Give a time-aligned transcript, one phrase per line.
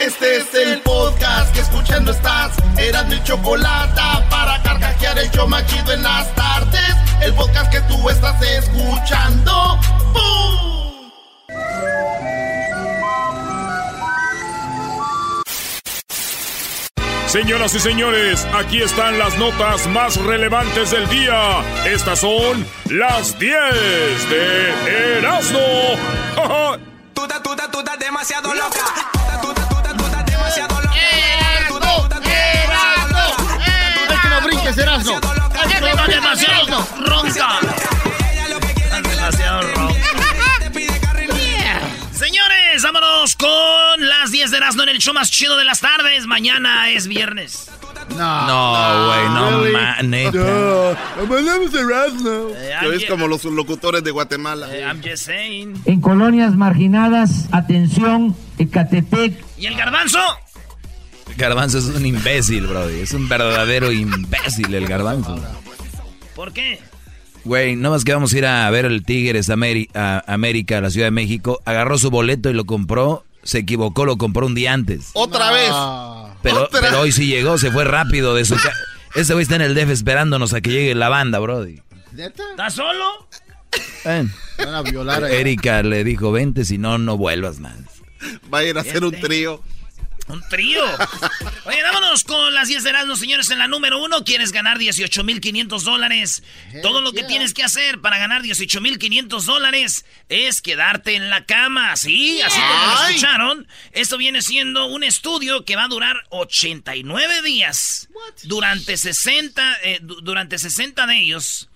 [0.00, 2.52] Este es el podcast que escuchando estás.
[2.78, 6.94] Eran mi chocolate para carcajear el yo machido en las tardes.
[7.20, 9.80] El podcast que tú estás escuchando.
[10.12, 11.10] ¡Bum!
[17.26, 21.60] Señoras y señores, aquí están las notas más relevantes del día.
[21.84, 25.58] Estas son las 10 de Erasmo.
[27.14, 29.17] Tú estás, tú estás, tú estás demasiado loca.
[37.00, 37.60] Ronca.
[39.02, 39.94] Demasiado ronca.
[42.12, 46.26] Señores, vámonos con las 10 de Erasmo en el show más chido de las tardes.
[46.26, 47.70] Mañana es viernes.
[48.16, 50.96] No, güey, no, ma, neta.
[52.80, 54.74] Tú eres como los locutores de Guatemala.
[54.74, 55.80] Eh, I'm just saying.
[55.84, 59.44] En colonias marginadas, atención, Ecatepec.
[59.56, 60.18] ¿Y el garbanzo?
[61.36, 63.00] Garbanzo es un imbécil, brody.
[63.00, 65.38] Es un verdadero imbécil el garbanzo.
[66.38, 66.78] ¿Por qué?
[67.44, 70.80] Güey, no más que vamos a ir a ver el Tigres Ameri- a América, a
[70.80, 71.60] la Ciudad de México.
[71.64, 73.24] Agarró su boleto y lo compró.
[73.42, 75.10] Se equivocó, lo compró un día antes.
[75.14, 75.72] Otra vez.
[76.42, 76.80] Pero, Otra.
[76.80, 78.72] pero hoy sí llegó, se fue rápido de su casa.
[79.16, 81.82] Este güey está en el DF esperándonos a que llegue la banda, brody.
[82.16, 83.26] ¿Estás solo?
[84.04, 84.32] Ven.
[84.58, 87.74] Van a violar a Erika le dijo, vente, si no, no vuelvas más.
[88.54, 89.60] Va a ir a hacer un trío.
[90.28, 90.84] Un trío.
[91.64, 93.48] Oye, vámonos con las 10 de Erasmo, señores.
[93.50, 96.42] En la número uno, ¿quieres ganar 18,500 dólares?
[96.82, 101.96] Todo lo que tienes que hacer para ganar 18,500 dólares es quedarte en la cama.
[101.96, 102.40] ¿Sí?
[102.42, 103.68] Así como lo escucharon.
[103.92, 108.08] Esto viene siendo un estudio que va a durar 89 días.
[108.44, 111.67] Durante 60, eh, du- durante 60 de ellos,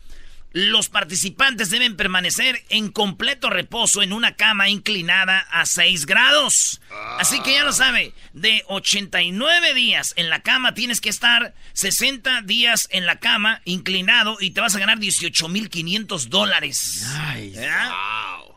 [0.53, 6.81] los participantes deben permanecer en completo reposo en una cama inclinada a 6 grados.
[7.19, 12.43] Así que ya lo sabe, de 89 días en la cama tienes que estar 60
[12.43, 17.07] días en la cama inclinado y te vas a ganar 18,500 dólares.
[17.55, 17.91] ¿Verdad?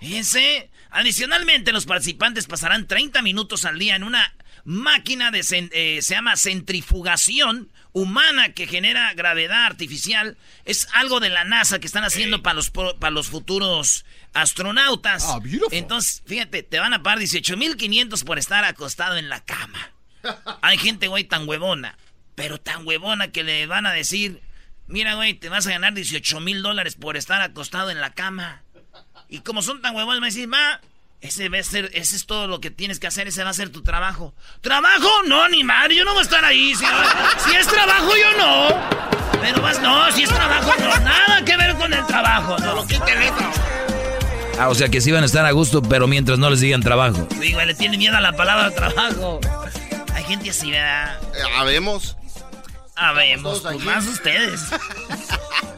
[0.02, 4.34] Fíjense, adicionalmente los participantes pasarán 30 minutos al día en una
[4.66, 10.38] máquina de eh, se llama centrifugación humana que genera gravedad artificial.
[10.66, 15.24] Es algo de la NASA que están haciendo para los para los futuros astronautas.
[15.26, 15.70] Ah, beautiful.
[15.72, 19.94] Entonces, fíjate, te van a pagar 18,500 por estar acostado en la cama.
[20.62, 21.98] Hay gente, güey, tan huevona,
[22.36, 24.42] pero tan huevona que le van a decir,
[24.88, 28.64] mira, güey, te vas a ganar 18 mil dólares por estar acostado en la cama.
[29.30, 30.82] Y como son tan huevones, me dicen, ma,
[31.26, 33.54] ese, va a ser, ese es todo lo que tienes que hacer, ese va a
[33.54, 34.34] ser tu trabajo.
[34.62, 35.10] ¿Trabajo?
[35.28, 36.74] No, ni madre, yo no voy a estar ahí.
[36.76, 39.42] Si, si es trabajo, yo no.
[39.42, 42.58] Pero vas, no, si es trabajo, no, nada que ver con el trabajo.
[42.60, 43.36] No, quiten eso.
[44.60, 46.82] Ah, o sea que sí van a estar a gusto, pero mientras no les digan
[46.82, 47.28] trabajo.
[47.40, 49.42] Digo, le tiene miedo a la palabra trabajo.
[50.14, 51.20] Hay gente así, ¿verdad?
[51.34, 52.16] Eh, Habemos.
[52.96, 54.62] Habemos, pues más ustedes.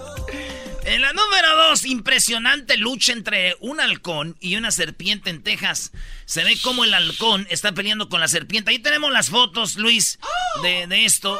[0.87, 5.91] En la número dos, impresionante lucha entre un halcón y una serpiente en Texas.
[6.23, 8.71] Se ve cómo el halcón está peleando con la serpiente.
[8.71, 10.17] Ahí tenemos las fotos, Luis,
[10.63, 11.37] de, de esto.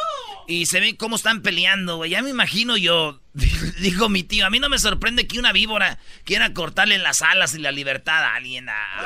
[0.50, 2.12] Y se ve cómo están peleando, güey.
[2.12, 3.22] Ya me imagino yo,
[3.80, 7.56] dijo mi tío, a mí no me sorprende que una víbora quiera cortarle las alas
[7.56, 8.68] y la libertad a alguien.
[8.70, 8.98] Ah.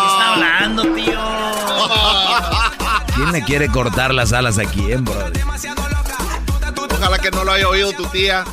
[0.00, 1.20] ¿Qué está hablando, tío?
[3.14, 5.30] ¿Quién le quiere cortar las alas a quién, bro?
[7.04, 8.46] Ojalá que no lo haya oído tu tía.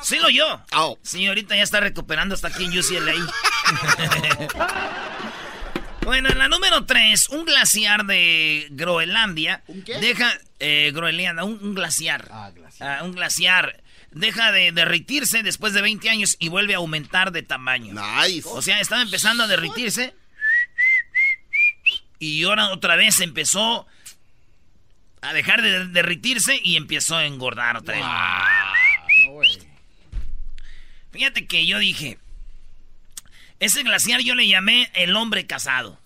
[0.00, 0.62] Sí lo yo.
[0.70, 0.96] Au.
[1.02, 3.12] Señorita ya está recuperando hasta aquí en UCLA.
[6.02, 9.98] bueno, en la número 3, un glaciar de Groenlandia ¿Un qué?
[9.98, 12.28] deja eh, Groenlandia, un, un glaciar.
[12.30, 12.88] Ah, glaciar.
[12.88, 17.42] Ah, un glaciar deja de derritirse después de 20 años y vuelve a aumentar de
[17.42, 17.94] tamaño.
[17.94, 18.48] Nice.
[18.48, 20.14] O sea, estaba empezando a derritirse
[22.20, 23.88] y ahora otra vez empezó
[25.22, 28.04] a dejar de derritirse y empezó a engordar otra vez.
[29.26, 29.58] No, güey.
[31.12, 32.18] Fíjate que yo dije,
[33.60, 35.98] ese glaciar yo le llamé el hombre casado.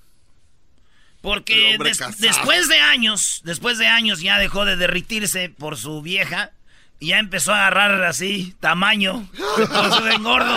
[1.21, 2.17] Porque El hombre des- casado.
[2.21, 6.53] después de años, después de años ya dejó de derritirse por su vieja
[6.99, 10.57] y ya empezó a agarrar así tamaño por su engordo.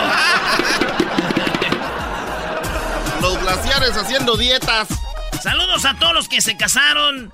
[3.20, 4.88] Los glaciares haciendo dietas.
[5.42, 7.32] Saludos a todos los que se casaron,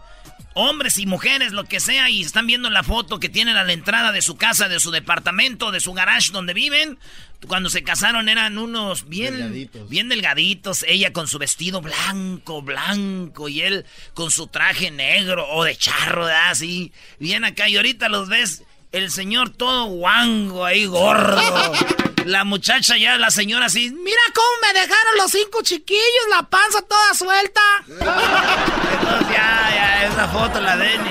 [0.54, 3.72] hombres y mujeres, lo que sea, y están viendo la foto que tienen a la
[3.72, 6.98] entrada de su casa, de su departamento, de su garage donde viven.
[7.46, 9.88] Cuando se casaron eran unos bien Delgaditos.
[9.88, 15.64] bien delgaditos, ella con su vestido blanco, blanco, y él con su traje negro o
[15.64, 16.26] de charro.
[16.26, 18.62] Así, bien acá, y ahorita los ves,
[18.92, 21.40] el señor todo guango ahí, gordo.
[22.30, 26.00] La muchacha ya, la señora así, mira cómo me dejaron los cinco chiquillos,
[26.30, 27.60] la panza toda suelta.
[27.88, 31.10] Entonces ya, ya, esa foto la Denny.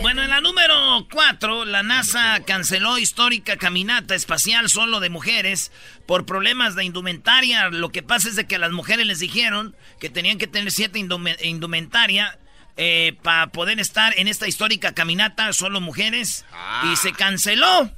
[0.00, 5.70] Bueno, en la número 4, la NASA canceló histórica caminata espacial solo de mujeres
[6.06, 7.68] por problemas de indumentaria.
[7.68, 10.72] Lo que pasa es de que a las mujeres les dijeron que tenían que tener
[10.72, 12.38] cierta indumentaria
[12.78, 16.46] eh, para poder estar en esta histórica caminata, solo mujeres,
[16.90, 17.90] y se canceló.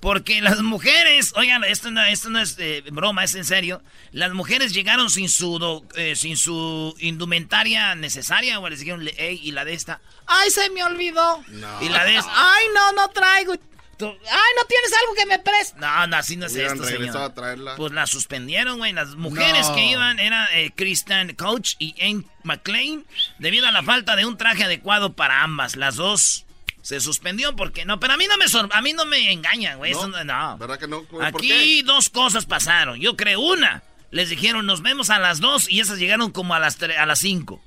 [0.00, 3.82] Porque las mujeres, oigan, esto no, esto no es eh, broma, es en serio.
[4.12, 9.66] Las mujeres llegaron sin su eh, sin su indumentaria necesaria, o les dijeron, y la
[9.66, 11.44] de esta, ay, se me olvidó.
[11.82, 13.54] Y la de esta, ay, no, no traigo.
[14.02, 15.76] Ay, ¿no tienes algo que me prestes?
[15.76, 17.34] No, no, así no es esto, señor.
[17.76, 18.92] Pues la suspendieron, güey.
[18.92, 23.04] Las mujeres que iban eran eh, Kristen Coach y Anne McLean,
[23.38, 25.76] debido a la falta de un traje adecuado para ambas.
[25.76, 26.46] Las dos
[26.82, 29.92] se suspendió porque no, pero a mí no me a mí no me engañan, güey.
[29.92, 31.04] No, ¿Verdad que no?
[31.22, 33.00] Aquí dos cosas pasaron.
[33.00, 33.82] Yo creo una.
[34.10, 37.20] Les dijeron, nos vemos a las dos y esas llegaron como a las a las
[37.20, 37.62] cinco.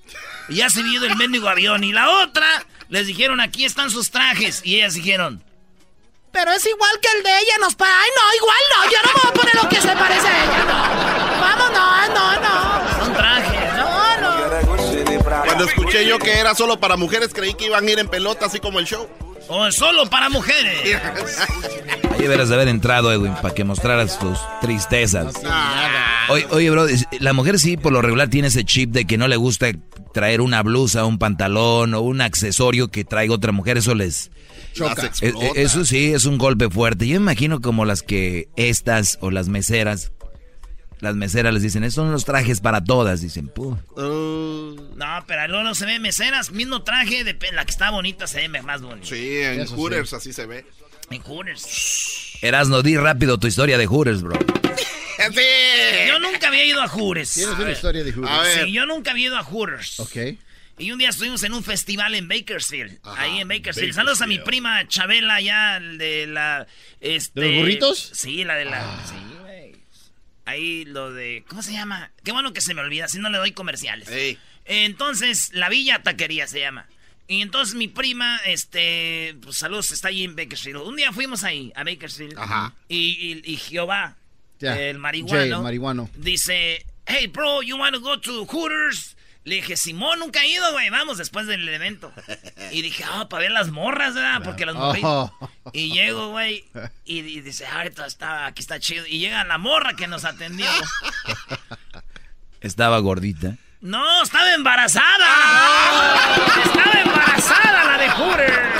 [0.50, 1.84] Y ya se vio el mendigo avión.
[1.86, 4.62] Y la otra, les dijeron, aquí están sus trajes.
[4.66, 5.42] Y ellas dijeron,
[6.34, 7.94] pero es igual que el de ella, nos para.
[8.02, 10.44] Ay, no, igual no, yo no me voy a poner lo que se parece a
[10.44, 10.82] ella, no.
[11.40, 13.06] Vamos, no, no, no.
[13.06, 13.53] Son trajes, no, no.
[15.64, 18.48] Cuando escuché yo que era solo para mujeres, creí que iban a ir en pelota,
[18.48, 19.08] así como el show.
[19.48, 20.74] Oh, solo para mujeres.
[22.12, 25.34] Ahí deberías haber entrado, Edwin, para que mostraras tus tristezas.
[26.30, 26.86] Oye, oye, bro,
[27.20, 29.68] la mujer sí por lo regular tiene ese chip de que no le gusta
[30.14, 33.78] traer una blusa, un pantalón o un accesorio que traiga otra mujer.
[33.78, 34.32] Eso les,
[35.22, 37.08] e, eso sí, es un golpe fuerte.
[37.08, 40.12] Yo imagino como las que estas o las meseras,
[41.04, 43.76] las meseras les dicen, estos son los trajes para todas, dicen, uh.
[44.96, 48.48] No, pero luego no se ve meseras, mismo traje, de la que está bonita se
[48.48, 49.06] ve más bonita.
[49.06, 50.66] Sí, en Hooters así se ve.
[51.12, 52.38] En Hooters.
[52.42, 54.40] Erasno, di rápido tu historia de Hooters, bro.
[55.34, 56.08] sí.
[56.08, 57.34] Yo nunca había ido a Hooters.
[57.34, 58.64] Tienes una historia de Hooters.
[58.64, 60.00] Sí, yo nunca había ido a Hooters.
[60.00, 60.18] Ok.
[60.78, 62.98] Y un día estuvimos en un festival en Bakersfield.
[63.04, 63.94] ahí en Bakersfield.
[63.94, 66.66] Saludos a mi prima Chabela, ya de la.
[67.02, 68.12] Este, ¿De los burritos?
[68.14, 68.80] Sí, la de la.
[68.82, 69.06] Ah.
[69.06, 69.33] Sí.
[70.46, 71.44] Ahí lo de.
[71.48, 72.12] ¿Cómo se llama?
[72.24, 74.10] Qué bueno que se me olvida, si no le doy comerciales.
[74.66, 76.88] Entonces, la Villa Taquería se llama.
[77.28, 80.82] Y entonces mi prima, este, pues saludos, está ahí en Bakersfield.
[80.82, 82.38] Un día fuimos ahí, a Bakersfield.
[82.38, 82.74] Ajá.
[82.90, 84.18] Y, y, Jehová,
[84.60, 89.16] el marihuano, marihuano, dice, hey, bro, you want to go to Hooters?
[89.46, 90.90] Le dije, Simón, nunca he ido, güey.
[90.90, 92.14] Vamos después del evento.
[92.72, 94.42] Y dije, ah, para ver las morras, ¿verdad?
[94.44, 95.02] Porque las morras.
[95.04, 95.32] Oh.
[95.74, 96.64] Y llego, güey.
[97.04, 99.06] Y, dice, ah, está, aquí está chido.
[99.06, 100.70] Y llega la morra que nos atendió.
[102.62, 103.58] ¿Estaba gordita?
[103.82, 105.28] No, estaba embarazada.
[106.64, 108.74] Estaba embarazada la de Hooter.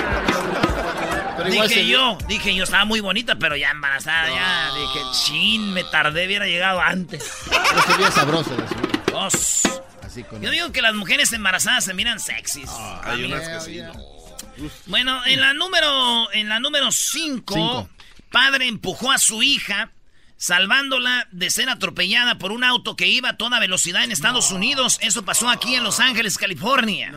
[1.52, 4.72] dije yo, dije yo, estaba muy bonita, pero ya embarazada, ya.
[4.74, 7.30] Dije, chin, me tardé, hubiera llegado antes.
[9.06, 9.74] Pero se
[10.42, 12.70] Yo digo que las mujeres embarazadas se miran sexys.
[12.70, 13.82] Ah, hay unas que sí,
[14.86, 17.90] Bueno, en la número en la número 5,
[18.32, 19.92] padre empujó a su hija
[20.44, 24.98] salvándola de ser atropellada por un auto que iba a toda velocidad en Estados Unidos.
[25.02, 27.14] Eso pasó aquí en Los Ángeles, California.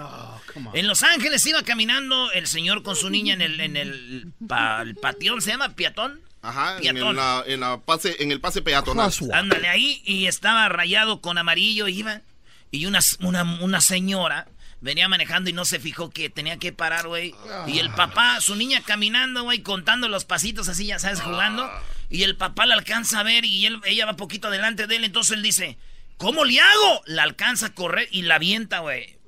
[0.72, 4.32] en Los Ángeles iba caminando el señor con su niña en el, en el,
[5.02, 6.20] patión, ¿se llama piatón?
[6.40, 9.12] Ajá, en, la, pase, en el pase peatonal.
[9.32, 12.20] Ándale ahí y estaba rayado con amarillo, iba
[12.70, 14.48] y una, una, señora
[14.80, 17.34] venía manejando y no se fijó que tenía que parar, güey.
[17.66, 21.70] Y el papá, su niña caminando, güey, contando los pasitos así, ya sabes, jugando.
[22.08, 25.04] Y el papá la alcanza a ver y él, ella va poquito delante de él.
[25.04, 25.78] Entonces él dice,
[26.16, 27.02] ¿cómo le hago?
[27.06, 29.18] La alcanza a correr y la avienta, güey.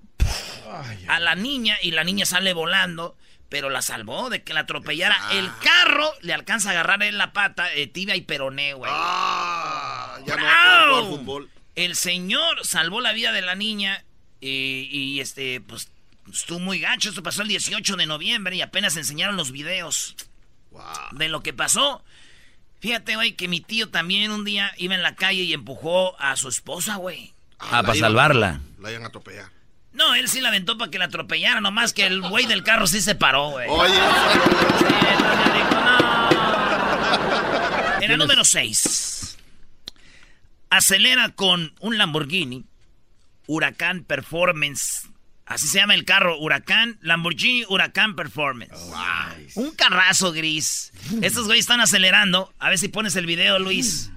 [1.09, 3.17] A la niña y la niña sale volando.
[3.49, 5.17] Pero la salvó de que la atropellara.
[5.19, 5.33] Ah.
[5.33, 8.91] El carro le alcanza a agarrar en la pata, eh, tibia y peroné, güey.
[8.95, 11.51] Ah, ya no fútbol.
[11.79, 14.05] El señor salvó la vida de la niña
[14.41, 15.93] y, este, pues,
[16.29, 17.09] estuvo muy gacho.
[17.09, 20.17] Esto pasó el 18 de noviembre y apenas enseñaron los videos
[21.13, 22.03] de lo que pasó.
[22.81, 26.35] Fíjate, güey, que mi tío también un día iba en la calle y empujó a
[26.35, 27.33] su esposa, güey.
[27.61, 28.59] Ah, para salvarla.
[28.81, 29.53] La iban a atropellar.
[29.93, 32.89] No, él sí la aventó para que la atropellara, nomás que el güey del carro
[32.89, 33.69] sí se paró, güey.
[33.71, 33.95] Oye.
[34.81, 34.85] Sí,
[35.55, 35.99] dijo, no.
[38.03, 39.29] Era número 6
[40.71, 42.65] acelera con un Lamborghini
[43.47, 45.09] Huracán Performance.
[45.47, 48.75] Así se llama el carro, Huracán, Lamborghini Huracán Performance.
[48.75, 50.93] Oh, un carrazo gris.
[51.23, 52.53] Estos güeyes están acelerando.
[52.59, 54.11] A ver si pones el video, Luis.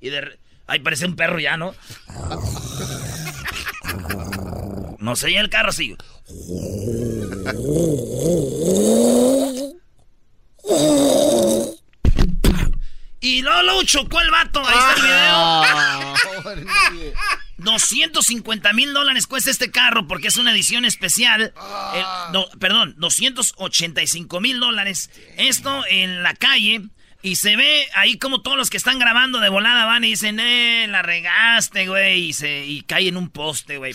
[0.00, 0.38] Y de...
[0.66, 1.74] Ahí parece un perro ya, ¿no?
[4.98, 5.94] No sé, el carro así.
[13.20, 14.62] Y luego lo chocó el vato.
[14.66, 17.14] Ahí está el video.
[17.58, 21.54] 250 mil dólares cuesta este carro porque es una edición especial.
[22.58, 25.10] perdón, 285 mil dólares.
[25.36, 26.82] Esto en la calle.
[27.22, 30.38] Y se ve ahí como todos los que están grabando de volada van y dicen,
[30.38, 32.24] eh, la regaste, güey.
[32.24, 33.94] Y, se, y cae en un poste, güey.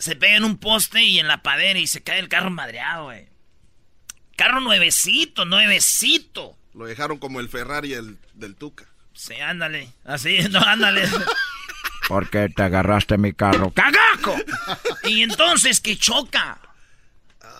[0.00, 3.04] Se pega en un poste y en la padera y se cae el carro madreado,
[3.04, 3.28] güey.
[4.34, 6.56] Carro nuevecito, nuevecito.
[6.72, 8.86] Lo dejaron como el Ferrari el, del Tuca.
[9.12, 9.92] Sí, ándale.
[10.04, 11.02] Así, no, ándale.
[12.08, 13.70] ¿Por qué te agarraste mi carro?
[13.70, 14.36] ¡Cagaco!
[15.04, 16.58] Y entonces que choca.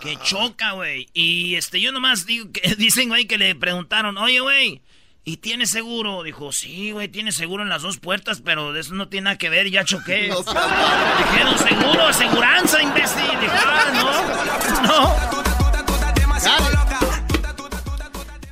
[0.01, 1.09] Que choca, güey.
[1.13, 4.81] Y este, yo nomás digo que dicen, güey, que le preguntaron, oye, güey,
[5.25, 6.23] ¿y tiene seguro?
[6.23, 9.39] Dijo, sí, güey, tiene seguro en las dos puertas, pero de eso no tiene nada
[9.39, 10.23] que ver, ya choqué.
[10.25, 13.23] Dijeron, seguro, aseguranza, imbécil.
[13.41, 15.41] Dijo, ah, no, no.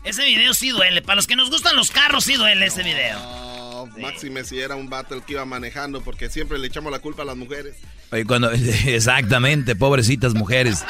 [0.05, 1.03] Ese video sí duele.
[1.03, 3.19] Para los que nos gustan los carros, sí duele ese video.
[3.19, 7.23] No, Máxime si era un battle que iba manejando, porque siempre le echamos la culpa
[7.23, 7.77] a las mujeres.
[8.11, 8.51] Oye, cuando.
[8.87, 10.85] Exactamente, pobrecitas mujeres.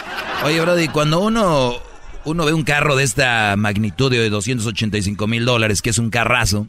[0.44, 1.82] Oye, Brody, cuando uno.
[2.28, 6.68] Uno ve un carro de esta magnitud de 285 mil dólares, que es un carrazo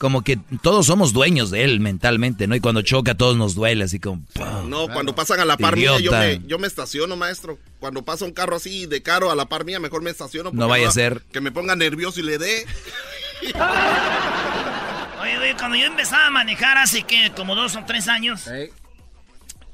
[0.00, 2.54] como que todos somos dueños de él mentalmente, ¿no?
[2.54, 4.22] Y cuando choca todos nos duele, así como...
[4.66, 7.58] No, cuando pasan a la par mía, yo me, yo me, estaciono, maestro.
[7.80, 10.52] Cuando pasa un carro así de caro a la par mía, mejor me estaciono.
[10.54, 11.20] No vaya a ser...
[11.30, 12.64] Que me ponga nervioso y le dé.
[15.20, 18.48] oye, oye, cuando yo empezaba a manejar hace que como dos o tres años...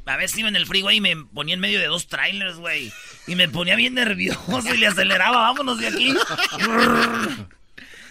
[0.06, 2.92] A veces iba en el freeway y me ponía en medio de dos trailers, güey.
[3.26, 6.14] Y me ponía bien nervioso y le aceleraba, vámonos de aquí.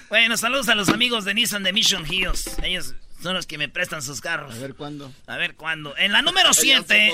[0.10, 2.58] Bueno, saludos a los amigos de Nissan de Mission Hills.
[2.64, 4.54] Ellos son los que me prestan sus carros.
[4.54, 5.12] A ver cuándo.
[5.26, 5.98] A ver cuándo.
[5.98, 7.14] En la número 7,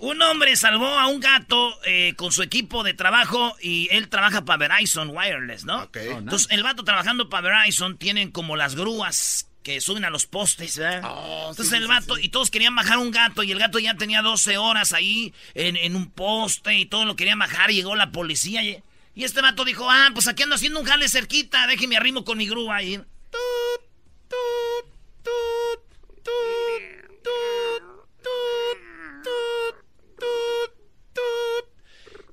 [0.00, 4.44] un hombre salvó a un gato eh, con su equipo de trabajo y él trabaja
[4.44, 5.82] para Verizon Wireless, ¿no?
[5.84, 6.08] Okay.
[6.08, 10.26] Oh, Entonces, el vato trabajando para Verizon tienen como las grúas que suben a los
[10.26, 11.02] postes, ¿verdad?
[11.04, 14.22] Oh, Entonces el vato, y todos querían bajar un gato, y el gato ya tenía
[14.22, 18.10] 12 horas ahí en, en un poste, y todo lo querían bajar, y llegó la
[18.10, 18.82] policía, y,
[19.14, 22.38] y este vato dijo, ah, pues aquí ando haciendo un jale cerquita, déjeme arrimo con
[22.38, 23.00] mi grúa ahí.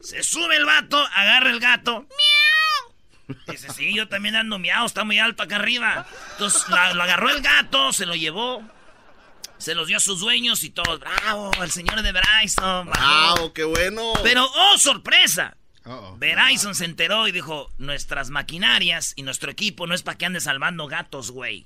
[0.01, 2.07] Se sube el vato, agarra el gato.
[3.47, 6.05] Dice, sí, yo también ando miau, está muy alto acá arriba.
[6.31, 8.63] Entonces lo agarró el gato, se lo llevó.
[9.57, 12.87] Se los dio a sus dueños y todos, bravo, el señor de Bryson.
[12.87, 14.13] Bravo, qué bueno.
[14.23, 15.57] Pero, oh, sorpresa.
[16.17, 20.39] Verizon se enteró y dijo, nuestras maquinarias y nuestro equipo no es para que ande
[20.39, 21.65] salvando gatos, güey.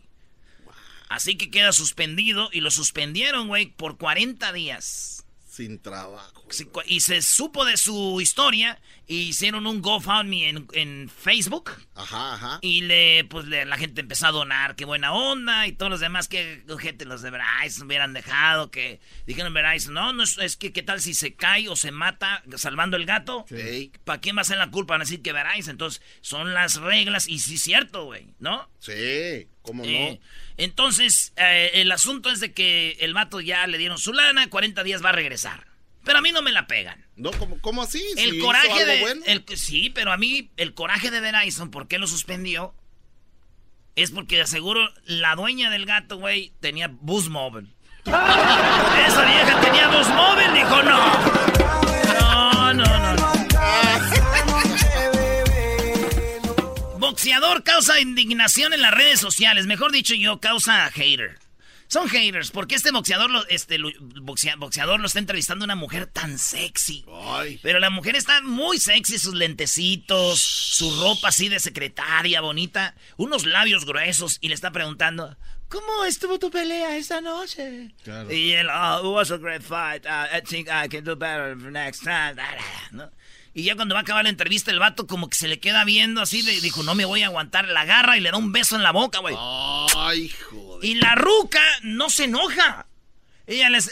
[1.10, 5.22] Así que queda suspendido y lo suspendieron, güey, por 40 días.
[5.53, 6.48] Sin trabajo.
[6.88, 11.69] Y se supo de su historia y hicieron un GoFundMe en, en Facebook.
[11.93, 12.60] Ajá, ajá.
[12.63, 15.67] Y le, pues la gente empezó a donar, qué buena onda.
[15.67, 20.12] Y todos los demás, que gente, los de Verizon hubieran dejado, que dijeron Verizon, no,
[20.12, 23.45] no es, que qué tal si se cae o se mata salvando el gato.
[23.48, 23.91] Sí.
[24.05, 24.95] ¿Para quién va a ser la culpa?
[24.95, 25.74] Van a decir que Verizon.
[25.74, 28.72] Entonces, son las reglas y sí es cierto, güey, ¿no?
[28.79, 30.17] Sí, ¿cómo no?
[30.57, 34.83] Entonces, eh, el asunto es de que el vato ya le dieron su lana, 40
[34.83, 35.67] días va a regresar.
[36.03, 37.05] Pero a mí no me la pegan.
[37.15, 38.03] No, ¿cómo, cómo así?
[38.17, 39.22] El coraje de.
[39.25, 42.75] El, sí, pero a mí el coraje de Verizon, ¿por qué lo suspendió?
[43.95, 47.74] Es porque aseguro la dueña del gato, güey, tenía bus móvil.
[48.05, 51.13] Esa vieja tenía bus móvil, dijo no.
[52.19, 53.15] No, no, no.
[53.15, 53.32] no.
[57.13, 59.67] Boxeador causa indignación en las redes sociales.
[59.67, 61.38] Mejor dicho, yo causa hater.
[61.88, 63.77] Son haters, porque este boxeador lo, este,
[64.58, 67.05] boxeador lo está entrevistando una mujer tan sexy.
[67.62, 73.46] Pero la mujer está muy sexy, sus lentecitos, su ropa así de secretaria, bonita, unos
[73.46, 75.38] labios gruesos, y le está preguntando,
[75.70, 77.93] ¿cómo estuvo tu pelea esta noche?
[78.32, 80.03] Y él, oh, it was a great fight.
[80.08, 82.38] Uh, I think I can do better next time.
[82.91, 83.12] ¿No?
[83.53, 85.86] Y ya cuando va a acabar la entrevista, el vato como que se le queda
[85.86, 88.51] viendo así, le dijo, no me voy a aguantar, la agarra y le da un
[88.51, 89.36] beso en la boca, güey.
[89.95, 90.83] Ay, joder.
[90.83, 92.88] Y la ruca no se enoja.
[93.45, 93.91] Ella les,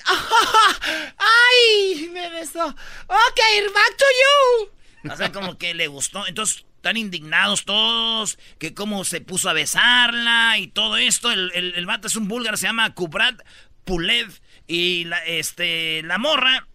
[1.18, 2.10] ¡ay!
[2.12, 2.66] Me besó.
[2.66, 3.40] Ok,
[3.74, 5.12] back to you.
[5.12, 6.26] O sea, como que le gustó.
[6.26, 11.32] Entonces, están indignados todos, que cómo se puso a besarla y todo esto.
[11.32, 13.40] El, el, vato es un búlgaro, se llama Kubrat
[13.86, 14.40] Pulev.
[14.68, 16.68] Y la, este, la morra,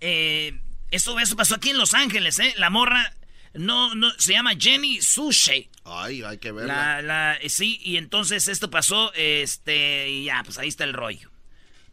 [0.00, 2.54] eh, eso, eso pasó aquí en Los Ángeles, ¿eh?
[2.56, 3.14] La morra
[3.54, 5.68] no, no, se llama Jenny Sushi.
[5.84, 7.02] Ay, hay que verla.
[7.02, 11.30] La, la, sí, y entonces esto pasó, este, y ya, pues ahí está el rollo.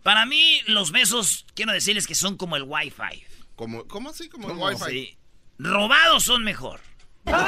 [0.03, 3.25] Para mí, los besos, quiero decirles que son como el Wi-Fi.
[3.55, 4.29] ¿Cómo, cómo así?
[4.29, 4.91] Como el Wi-Fi.
[4.91, 5.17] Sí.
[5.57, 6.79] Robados son mejor.
[7.25, 7.43] Venga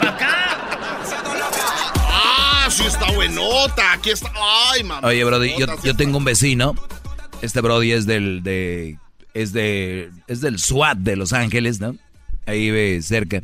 [0.00, 0.68] para acá.
[2.08, 3.92] Ah, sí está buenota.
[3.92, 4.32] Aquí está.
[4.72, 5.06] Ay, mamá.
[5.06, 6.74] Oye, Brody, yo, tengo un vecino.
[7.42, 8.98] Este Brody es del de
[9.34, 11.96] es de es del SWAT de Los Ángeles, ¿no?
[12.46, 13.42] Ahí ve cerca.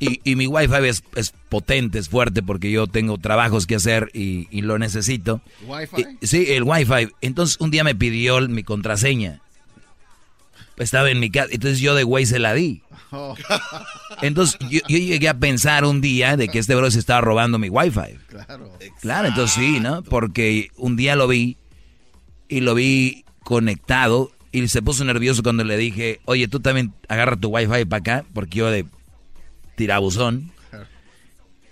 [0.00, 4.10] Y, y mi wifi es, es, potente, es fuerte porque yo tengo trabajos que hacer
[4.12, 5.40] y, y lo necesito.
[5.66, 6.18] ¿Wi-Fi?
[6.22, 7.10] sí, el wifi.
[7.20, 9.40] Entonces un día me pidió mi contraseña.
[10.76, 12.82] Estaba en mi casa, entonces yo de güey se la di.
[13.12, 13.36] Oh.
[14.22, 17.68] Entonces yo, llegué a pensar un día de que este bro se estaba robando mi
[17.68, 18.18] wifi.
[18.26, 18.76] Claro.
[19.00, 20.02] Claro, entonces sí, ¿no?
[20.02, 21.56] Porque un día lo vi
[22.48, 27.34] y lo vi conectado y se puso nervioso cuando le dije, oye, tú también agarra
[27.34, 28.86] tu wifi para acá, porque yo de
[29.74, 30.52] tirabuzón.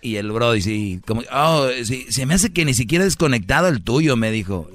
[0.00, 3.84] Y el bro dice, como, oh, sí, se me hace que ni siquiera desconectado el
[3.84, 4.68] tuyo, me dijo.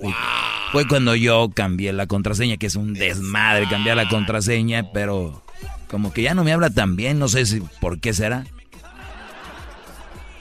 [0.72, 5.44] Fue cuando yo cambié la contraseña, que es un desmadre cambiar la contraseña, pero
[5.90, 8.46] como que ya no me habla tan bien, no sé si por qué será.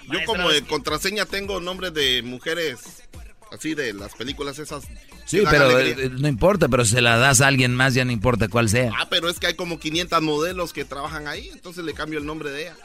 [0.09, 3.03] Yo como de contraseña tengo nombres de mujeres
[3.51, 4.85] así de las películas esas.
[5.27, 8.13] Sí, pero eh, no importa, pero si se la das a alguien más ya no
[8.13, 8.93] importa cuál sea.
[8.97, 12.27] Ah, pero es que hay como 500 modelos que trabajan ahí, entonces le cambio el
[12.27, 12.77] nombre de ella.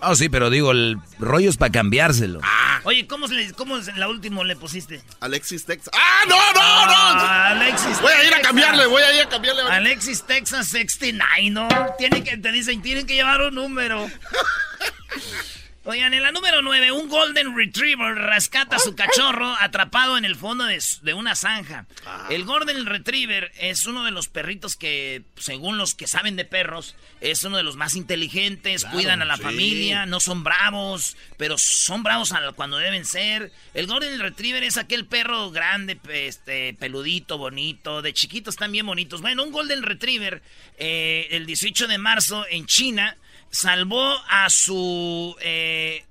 [0.00, 2.40] Ah, sí, pero digo, el rollo es para cambiárselo.
[2.42, 2.80] Ah.
[2.84, 5.02] Oye, ¿cómo, se ¿cómo la última le pusiste?
[5.20, 5.90] Alexis Texas.
[5.96, 6.92] ¡Ah, no, no, no!
[6.92, 9.62] Ah, Alexis Voy a ir a cambiarle, voy a ir a cambiarle.
[9.62, 11.68] Alexis Texas 69, ¿no?
[11.96, 14.06] Tiene que, te dicen, tienen que llevar un número.
[15.86, 20.34] Oigan, en la número 9, un Golden Retriever rescata a su cachorro atrapado en el
[20.34, 21.84] fondo de, una zanja.
[22.30, 26.96] El Golden Retriever es uno de los perritos que, según los que saben de perros,
[27.20, 32.02] es uno de los más inteligentes, cuidan a la familia, no son bravos, pero son
[32.02, 33.52] bravos cuando deben ser.
[33.74, 39.20] El Golden Retriever es aquel perro grande, este, peludito, bonito, de chiquitos también bonitos.
[39.20, 40.40] Bueno, un Golden Retriever,
[40.78, 43.18] eh, el 18 de marzo en China
[43.54, 46.04] salvó a su eh,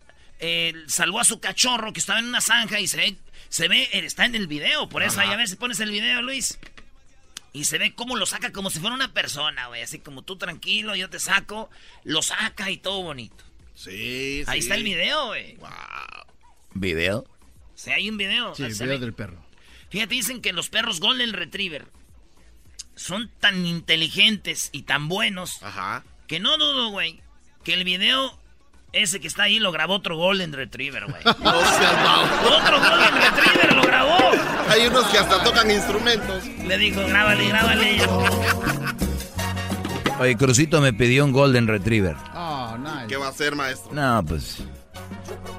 [0.87, 3.15] salvó a su cachorro que estaba en una zanja y se ve,
[3.49, 6.21] se ve está en el video, por eso ahí a ver si pones el video,
[6.21, 6.57] Luis.
[7.51, 10.37] Y se ve cómo lo saca como si fuera una persona, güey, así como tú
[10.37, 11.69] tranquilo, yo te saco,
[12.03, 13.43] lo saca y todo bonito.
[13.75, 15.55] Sí, Ahí está el video, güey.
[15.57, 15.69] Wow.
[16.73, 17.25] ¿Video?
[17.75, 18.55] Sí, hay un video.
[18.55, 19.45] Sí, el video del perro.
[19.89, 21.85] Fíjate, dicen que los perros Golden Retriever
[22.95, 26.03] son tan inteligentes y tan buenos Ajá.
[26.27, 27.21] que no dudo, güey,
[27.63, 28.37] que el video
[28.93, 31.23] ese que está ahí lo grabó otro Golden Retriever, güey.
[31.43, 31.59] No
[32.57, 34.17] Otro Golden Retriever lo grabó.
[34.69, 36.45] Hay unos que hasta tocan instrumentos.
[36.65, 38.01] Le dijo, grábale, grábale.
[40.19, 42.15] Oye, Crucito me pidió un Golden Retriever.
[42.35, 43.07] Oh, nice.
[43.07, 43.91] ¿Qué va a hacer, maestro?
[43.93, 44.59] No, pues.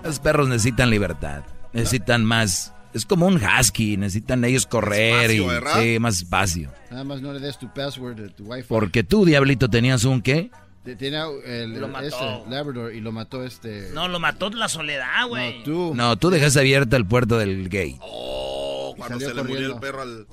[0.04, 1.42] Los perros necesitan libertad.
[1.72, 2.72] Necesitan más.
[2.92, 6.70] Es como un husky, necesitan ellos correr y sí, más espacio.
[6.92, 8.68] Nada más no le des tu password de tu wifi.
[8.68, 10.52] Porque tú, diablito, tenías un qué?
[10.84, 12.44] El, lo mató.
[12.48, 13.90] Labrador y lo mató este.
[13.92, 15.58] No, lo mató la soledad, güey.
[15.58, 15.92] No, tú.
[15.94, 17.96] No, tú dejaste abierta el puerto del gate.
[18.00, 20.26] Oh, cuando se le murió el perro al.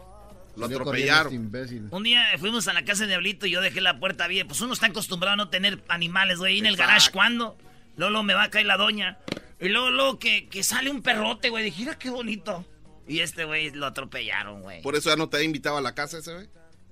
[0.57, 1.49] Lo atropellaron.
[1.55, 4.49] Este un día fuimos a la casa de Diablito y yo dejé la puerta abierta.
[4.49, 6.59] Pues uno está acostumbrado a no tener animales, güey.
[6.59, 7.57] en el garage, ¿cuándo?
[7.95, 9.17] Luego, me va a caer la doña.
[9.61, 11.63] Y luego, luego que, que sale un perrote, güey.
[11.63, 12.65] Dije, mira qué bonito.
[13.07, 14.81] Y este güey lo atropellaron, güey.
[14.81, 16.47] ¿Por eso ya no te ha invitado a la casa ese, güey?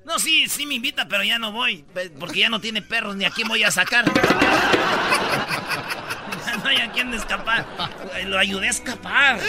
[0.05, 1.85] No, sí, sí me invita, pero ya no voy.
[2.19, 4.05] Porque ya no tiene perros, ni a quién voy a sacar.
[6.63, 7.65] no hay a quién escapar.
[8.25, 9.39] Lo ayudé a escapar.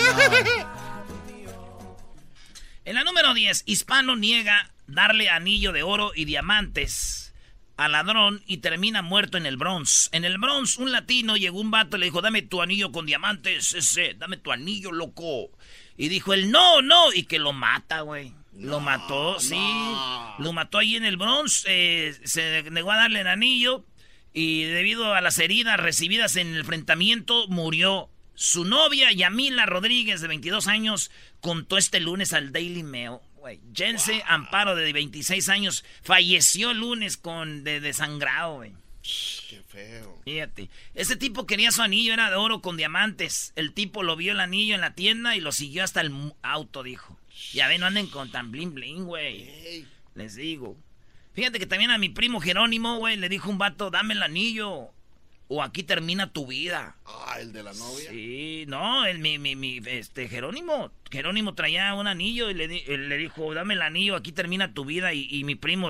[2.84, 7.32] En la número 10, Hispano niega darle anillo de oro y diamantes
[7.76, 10.10] al ladrón y termina muerto en el Bronx.
[10.12, 13.06] En el Bronx, un latino llegó un vato y le dijo, dame tu anillo con
[13.06, 15.50] diamantes, ese, dame tu anillo, loco.
[15.96, 19.60] Y dijo él, no, no, y que lo mata, güey lo mató, sí.
[20.38, 21.64] Lo mató ahí en el Bronx.
[21.68, 23.84] Eh, se negó a darle el anillo.
[24.32, 28.10] Y debido a las heridas recibidas en el enfrentamiento, murió.
[28.34, 31.10] Su novia, Yamila Rodríguez, de 22 años,
[31.40, 33.18] contó este lunes al Daily Mail.
[33.74, 38.72] Jense Amparo, de 26 años, falleció el lunes con de desangrado, güey.
[39.48, 40.20] Qué feo.
[40.24, 40.70] Fíjate.
[40.94, 43.52] Ese tipo quería su anillo, era de oro con diamantes.
[43.56, 46.82] El tipo lo vio el anillo en la tienda y lo siguió hasta el auto,
[46.82, 47.19] dijo.
[47.52, 49.86] Ya ven, no anden con tan bling bling, güey.
[50.14, 50.76] Les digo.
[51.32, 54.90] Fíjate que también a mi primo Jerónimo, güey, le dijo un vato, dame el anillo.
[55.52, 56.96] O aquí termina tu vida.
[57.04, 58.08] Ah, el de la novia.
[58.10, 60.92] Sí, no, el, mi, mi, mi, este, Jerónimo.
[61.10, 65.12] Jerónimo traía un anillo y le, le dijo, dame el anillo, aquí termina tu vida.
[65.12, 65.88] Y, y mi primo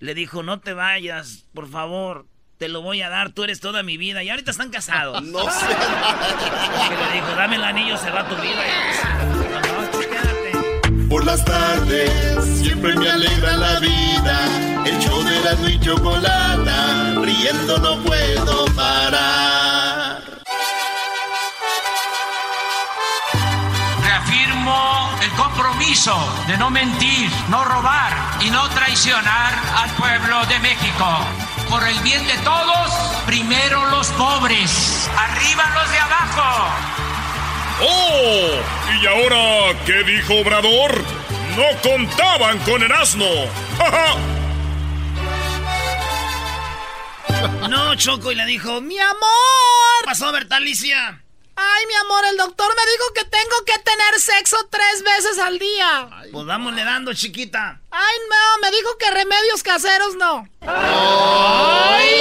[0.00, 2.26] le dijo, no te vayas, por favor,
[2.58, 4.24] te lo voy a dar, tú eres toda mi vida.
[4.24, 5.22] Y ahorita están casados.
[5.30, 5.66] no sé.
[5.68, 9.42] le dijo, dame el anillo, se va tu vida.
[11.08, 14.84] Por las tardes siempre me alegra la vida.
[14.84, 20.20] El show de la y chocolata, riendo no puedo parar.
[24.02, 26.16] Reafirmo el compromiso
[26.48, 31.06] de no mentir, no robar y no traicionar al pueblo de México.
[31.70, 32.90] Por el bien de todos,
[33.26, 36.95] primero los pobres, arriba los de abajo.
[37.80, 38.50] ¡Oh!
[39.02, 41.02] ¿Y ahora qué dijo Obrador?
[41.56, 43.26] No contaban con el asno.
[47.68, 49.16] No, Choco, y le dijo, mi amor.
[50.00, 51.20] ¿Qué pasó, Bertalicia?
[51.56, 55.58] Ay, mi amor, el doctor me dijo que tengo que tener sexo tres veces al
[55.58, 56.08] día.
[56.30, 57.80] pues vámonos dando, chiquita.
[57.90, 60.46] Ay, no, me dijo que remedios caseros no.
[60.66, 62.20] ¡Ay,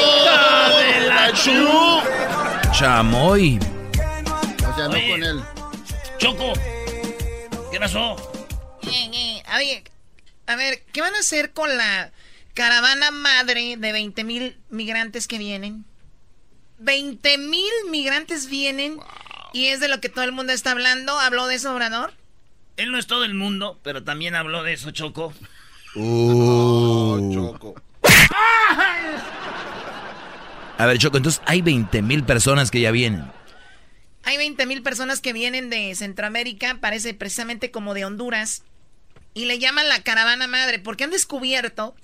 [0.80, 2.02] de la chu!
[2.72, 3.60] Chamoy.
[4.70, 5.44] O sea, no con él.
[6.26, 6.54] Choco,
[7.72, 8.16] ¿qué pasó?
[8.82, 9.44] Eh, eh,
[10.48, 12.12] a ver, ¿qué van a hacer con la
[12.56, 15.86] caravana madre de 20 mil migrantes que vienen?
[16.80, 19.00] 20 mil migrantes vienen
[19.54, 21.20] y es de lo que todo el mundo está hablando.
[21.20, 22.12] ¿Habló de eso, Obrador?
[22.78, 25.32] Él no es todo el mundo, pero también habló de eso, Choco.
[25.94, 27.32] Uh.
[27.32, 27.76] Choco.
[30.80, 33.32] A ver, Choco, entonces hay 20 mil personas que ya vienen.
[34.26, 38.64] Hay 20 mil personas que vienen de Centroamérica, parece precisamente como de Honduras,
[39.36, 41.96] y le llaman la caravana madre, porque han descubierto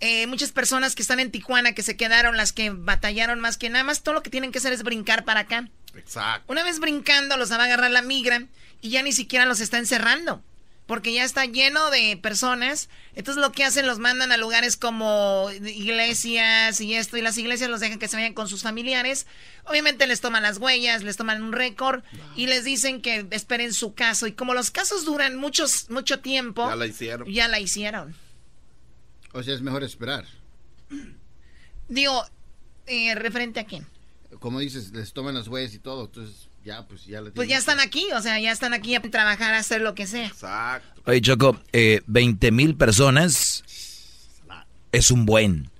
[0.00, 3.68] eh, muchas personas que están en Tijuana, que se quedaron, las que batallaron más que
[3.68, 5.68] nada más, todo lo que tienen que hacer es brincar para acá.
[5.94, 6.50] Exacto.
[6.50, 8.44] Una vez brincando, los va a agarrar la migra
[8.80, 10.42] y ya ni siquiera los está encerrando.
[10.88, 12.88] Porque ya está lleno de personas.
[13.14, 17.18] Entonces lo que hacen, los mandan a lugares como iglesias y esto.
[17.18, 19.26] Y las iglesias los dejan que se vayan con sus familiares.
[19.66, 22.02] Obviamente les toman las huellas, les toman un récord.
[22.36, 24.26] Y les dicen que esperen su caso.
[24.26, 26.66] Y como los casos duran muchos, mucho tiempo.
[26.66, 27.30] Ya la hicieron.
[27.30, 28.16] Ya la hicieron.
[29.34, 30.24] O sea, es mejor esperar.
[31.88, 32.24] Digo,
[32.86, 33.86] eh, referente a quién.
[34.40, 37.80] Como dices, les toman las huellas y todo, entonces ya, pues ya Pues ya están
[37.80, 40.26] aquí, o sea, ya están aquí a trabajar, a hacer lo que sea.
[40.26, 41.00] Exacto.
[41.06, 43.64] Oye, Choco, eh, 20 mil personas
[44.92, 45.70] es un buen.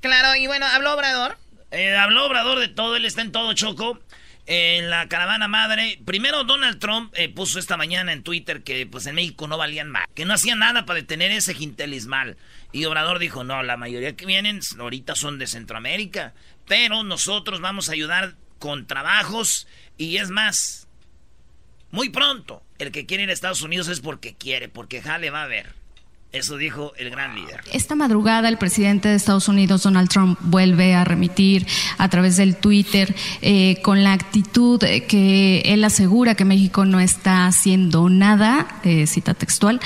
[0.00, 1.38] Claro, y bueno, habló Obrador.
[1.70, 4.00] Eh, habló Obrador de todo, él está en todo, Choco.
[4.46, 9.06] En la caravana madre, primero Donald Trump eh, puso esta mañana en Twitter que pues
[9.06, 12.36] en México no valían más, que no hacían nada para detener ese gintelismal.
[12.72, 16.34] Y Obrador dijo, no, la mayoría que vienen ahorita son de Centroamérica,
[16.66, 19.66] pero nosotros vamos a ayudar con trabajos
[20.02, 20.88] y es más,
[21.90, 25.44] muy pronto, el que quiere ir a Estados Unidos es porque quiere, porque jale va
[25.44, 25.81] a ver.
[26.32, 27.60] Eso dijo el gran líder.
[27.74, 31.66] Esta madrugada el presidente de Estados Unidos, Donald Trump, vuelve a remitir
[31.98, 37.46] a través del Twitter eh, con la actitud que él asegura que México no está
[37.46, 39.78] haciendo nada, eh, cita textual,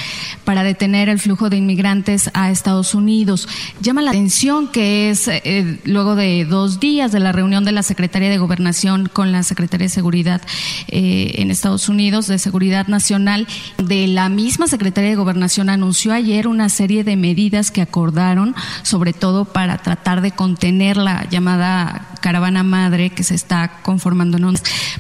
[0.45, 3.49] para detener el flujo de inmigrantes a Estados Unidos.
[3.81, 7.83] Llama la atención que es eh, luego de dos días de la reunión de la
[7.83, 10.43] Secretaría de Gobernación con la Secretaría de Seguridad
[10.87, 16.69] en Estados Unidos, de Seguridad Nacional, de la misma Secretaría de Gobernación anunció ayer una
[16.69, 23.11] serie de medidas que acordaron, sobre todo para tratar de contener la llamada caravana madre
[23.11, 24.39] que se está conformando.
[24.39, 24.53] ¿no?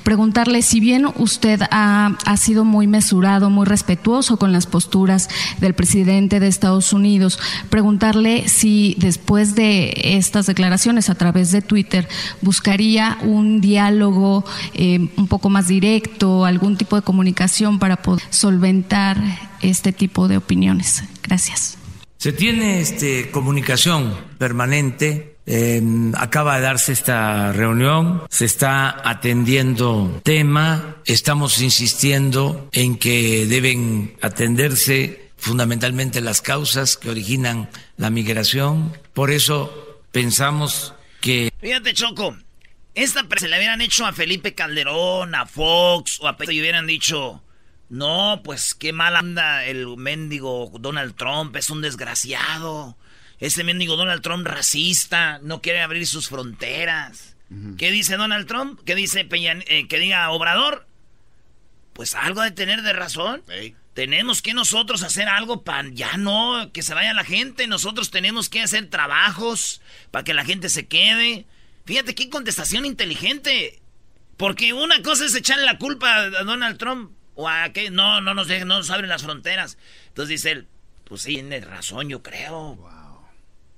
[0.02, 5.28] Preguntarle si bien usted ha, ha sido muy mesurado, muy respetuoso con las posturas
[5.60, 12.08] del presidente de Estados Unidos, preguntarle si después de estas declaraciones a través de Twitter
[12.40, 14.44] buscaría un diálogo
[14.74, 19.20] eh, un poco más directo, algún tipo de comunicación para poder solventar
[19.60, 21.02] este tipo de opiniones.
[21.22, 21.78] Gracias.
[22.18, 25.36] Se tiene este, comunicación permanente.
[25.48, 25.80] Eh,
[26.16, 35.30] acaba de darse esta reunión, se está atendiendo tema, estamos insistiendo en que deben atenderse
[35.36, 38.92] fundamentalmente las causas que originan la migración.
[39.12, 41.52] Por eso pensamos que...
[41.60, 42.36] Fíjate, Choco,
[42.96, 46.86] esta se le hubieran hecho a Felipe Calderón, a Fox o a Pedro y hubieran
[46.86, 47.42] dicho,
[47.88, 52.96] no, pues qué mal anda el mendigo Donald Trump, es un desgraciado.
[53.38, 57.36] Ese mendigo Donald Trump racista, no quiere abrir sus fronteras.
[57.78, 58.80] ¿Qué dice Donald Trump?
[58.84, 60.86] ¿Qué dice Peña, eh, que diga Obrador?
[61.92, 63.42] Pues algo de tener de razón.
[63.94, 67.68] Tenemos que nosotros hacer algo para ya no que se vaya la gente.
[67.68, 71.46] Nosotros tenemos que hacer trabajos para que la gente se quede.
[71.84, 73.80] Fíjate qué contestación inteligente.
[74.36, 78.34] Porque una cosa es echarle la culpa a Donald Trump o a que no, no
[78.34, 79.78] nos dejen, no nos abren las fronteras.
[80.08, 80.66] Entonces dice él,
[81.04, 82.76] pues sí, tiene razón, yo creo.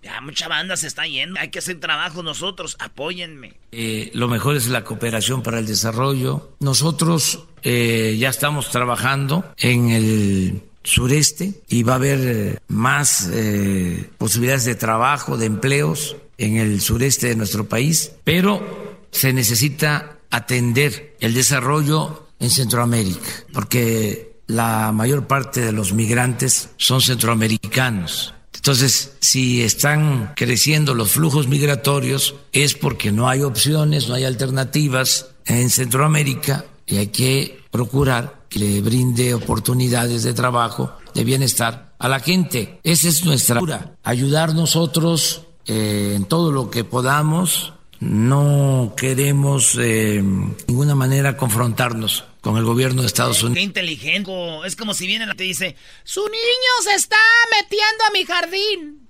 [0.02, 3.54] Ya mucha banda se está yendo, hay que hacer trabajo nosotros, apóyenme.
[3.72, 6.56] Eh, lo mejor es la cooperación para el desarrollo.
[6.60, 14.08] Nosotros eh, ya estamos trabajando en el sureste y va a haber eh, más eh,
[14.18, 21.16] posibilidades de trabajo, de empleos en el sureste de nuestro país, pero se necesita atender
[21.20, 28.34] el desarrollo en Centroamérica, porque la mayor parte de los migrantes son centroamericanos.
[28.54, 35.26] Entonces, si están creciendo los flujos migratorios es porque no hay opciones, no hay alternativas
[35.46, 42.08] en Centroamérica y hay que procurar que le brinde oportunidades de trabajo, de bienestar a
[42.08, 42.80] la gente.
[42.82, 47.74] Esa es nuestra cura, ayudar nosotros eh, en todo lo que podamos.
[48.00, 50.22] No queremos eh, de
[50.66, 53.56] ninguna manera confrontarnos con el gobierno de Estados Unidos.
[53.56, 54.30] Qué inteligente.
[54.64, 57.16] Es como si viene y te dice, su niño se está
[57.60, 59.08] metiendo a mi jardín.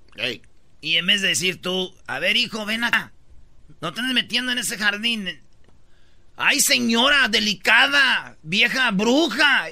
[0.81, 3.13] Y en vez de decir tú, a ver hijo, ven acá.
[3.81, 5.43] No te metiendo en ese jardín.
[6.37, 9.69] Ay, señora, delicada, vieja bruja.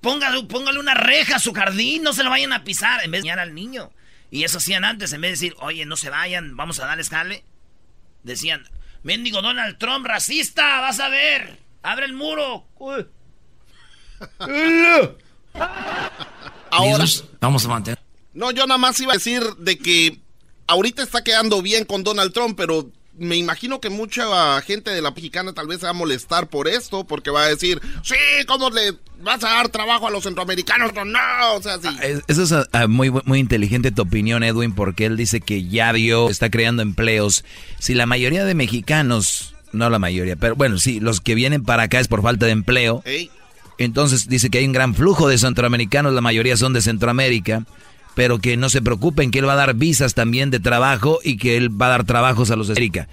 [0.00, 3.02] Póngale, póngale una reja a su jardín, no se lo vayan a pisar.
[3.04, 3.90] En vez de enseñar al niño.
[4.30, 7.08] Y eso hacían antes, en vez de decir, oye, no se vayan, vamos a darles
[7.08, 7.44] jale.
[8.22, 8.68] Decían,
[9.02, 11.67] mendigo Donald Trump, racista, vas a ver.
[11.82, 12.64] Abre el muro.
[16.70, 17.04] Ahora,
[17.40, 17.98] vamos a mantener.
[18.34, 20.20] No, yo nada más iba a decir de que
[20.66, 25.10] ahorita está quedando bien con Donald Trump, pero me imagino que mucha gente de la
[25.10, 28.14] mexicana tal vez se va a molestar por esto, porque va a decir, sí,
[28.46, 30.92] ¿cómo le vas a dar trabajo a los centroamericanos?
[30.94, 31.88] No, o sea, sí.
[31.88, 35.90] Ah, eso es ah, muy, muy inteligente tu opinión, Edwin, porque él dice que ya
[35.92, 37.44] vio, está creando empleos.
[37.80, 41.84] Si la mayoría de mexicanos, no la mayoría, pero bueno, sí, los que vienen para
[41.84, 43.02] acá es por falta de empleo.
[43.78, 47.64] Entonces dice que hay un gran flujo de centroamericanos, la mayoría son de Centroamérica
[48.18, 51.36] pero que no se preocupen, que él va a dar visas también de trabajo y
[51.36, 53.06] que él va a dar trabajos a los de América.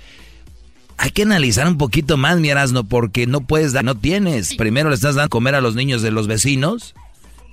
[0.97, 4.55] Hay que analizar un poquito más, mi Erasmo, porque no puedes dar, no tienes.
[4.55, 6.95] Primero le estás dando comer a los niños de los vecinos,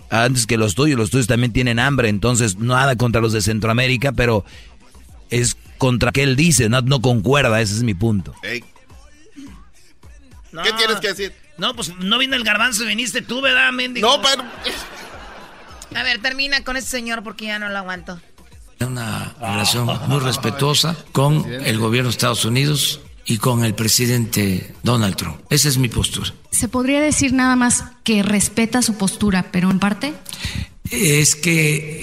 [0.08, 4.12] antes que los tuyos, los tuyos también tienen hambre, entonces nada contra los de Centroamérica,
[4.12, 4.46] pero
[5.28, 8.32] es contra que él dice, no, no concuerda, ese es mi punto.
[10.62, 11.32] ¿Qué tienes que decir?
[11.58, 14.08] No, pues no vino el garbanzo, viniste tú, ¿verdad, mendigo?
[14.08, 14.42] No, pero...
[15.94, 18.20] A ver, termina con ese señor porque ya no lo aguanto.
[18.80, 25.14] Una relación muy respetuosa con el gobierno de Estados Unidos y con el presidente Donald
[25.16, 25.36] Trump.
[25.50, 26.32] Esa es mi postura.
[26.50, 30.14] ¿Se podría decir nada más que respeta su postura, pero en parte?
[30.90, 32.00] Es que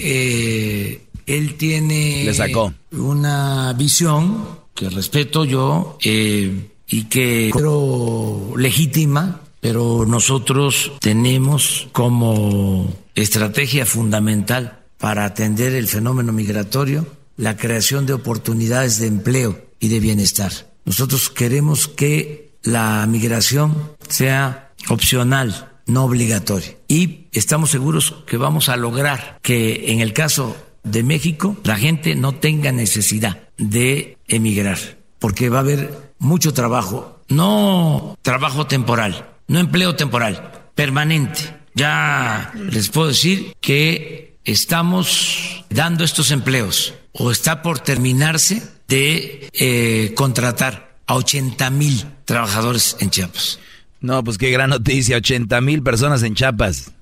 [0.94, 2.72] eh, él tiene Le sacó.
[2.92, 13.84] una visión que respeto yo eh, y que creo legítima pero nosotros tenemos como estrategia
[13.84, 20.52] fundamental para atender el fenómeno migratorio la creación de oportunidades de empleo y de bienestar.
[20.84, 26.76] Nosotros queremos que la migración sea opcional, no obligatoria.
[26.86, 32.14] Y estamos seguros que vamos a lograr que en el caso de México la gente
[32.14, 34.78] no tenga necesidad de emigrar,
[35.18, 41.56] porque va a haber mucho trabajo, no trabajo temporal, no empleo temporal, permanente.
[41.74, 50.12] Ya les puedo decir que estamos dando estos empleos o está por terminarse de eh,
[50.14, 53.58] contratar a 80 mil trabajadores en Chiapas.
[54.00, 56.92] No, pues qué gran noticia, 80 mil personas en Chiapas.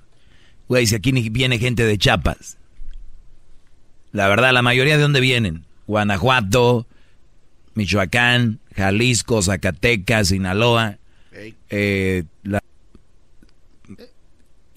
[0.68, 2.56] Güey, si aquí viene gente de Chiapas.
[4.12, 5.64] La verdad, la mayoría de dónde vienen.
[5.86, 6.86] Guanajuato,
[7.78, 10.98] Michoacán, Jalisco, Zacatecas, Sinaloa.
[11.70, 12.24] Eh,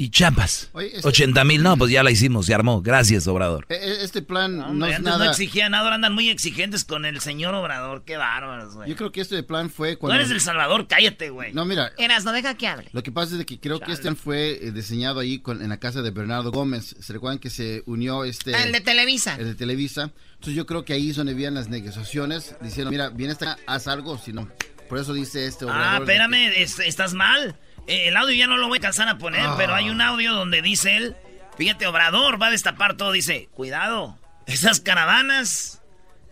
[0.02, 0.72] y Chiapas.
[1.04, 2.82] 80 mil, no, pues ya la hicimos, se armó.
[2.82, 3.68] Gracias, Obrador.
[3.70, 5.20] E, e, este plan no, es nada...
[5.20, 8.04] no exigían nada, ahora andan muy exigentes con el señor Obrador.
[8.04, 8.90] Qué bárbaros, güey.
[8.90, 10.16] Yo creo que este plan fue cuando...
[10.16, 11.54] No eres El Salvador, cállate, güey.
[11.54, 11.92] No, mira...
[12.00, 12.90] Eras, no deja que hable.
[12.94, 15.70] Lo que pasa es que creo que este plan fue eh, diseñado ahí con, en
[15.70, 16.96] la casa de Bernardo Gómez.
[17.00, 18.60] ¿Se recuerdan que se unió este...
[18.60, 19.36] El de Televisa.
[19.36, 20.12] El de Televisa.
[20.34, 22.56] Entonces yo creo que ahí es donde habían las negociaciones.
[22.60, 24.48] Diciendo, mira, viene esta, haz algo, si no...
[24.92, 26.52] Por eso dice este Ah, espérame,
[26.86, 27.56] estás mal.
[27.88, 29.56] Eh, el audio ya no lo voy a cansar a poner, ah.
[29.58, 31.16] pero hay un audio donde dice él,
[31.58, 35.82] fíjate, Obrador va a destapar todo, dice, cuidado, esas caravanas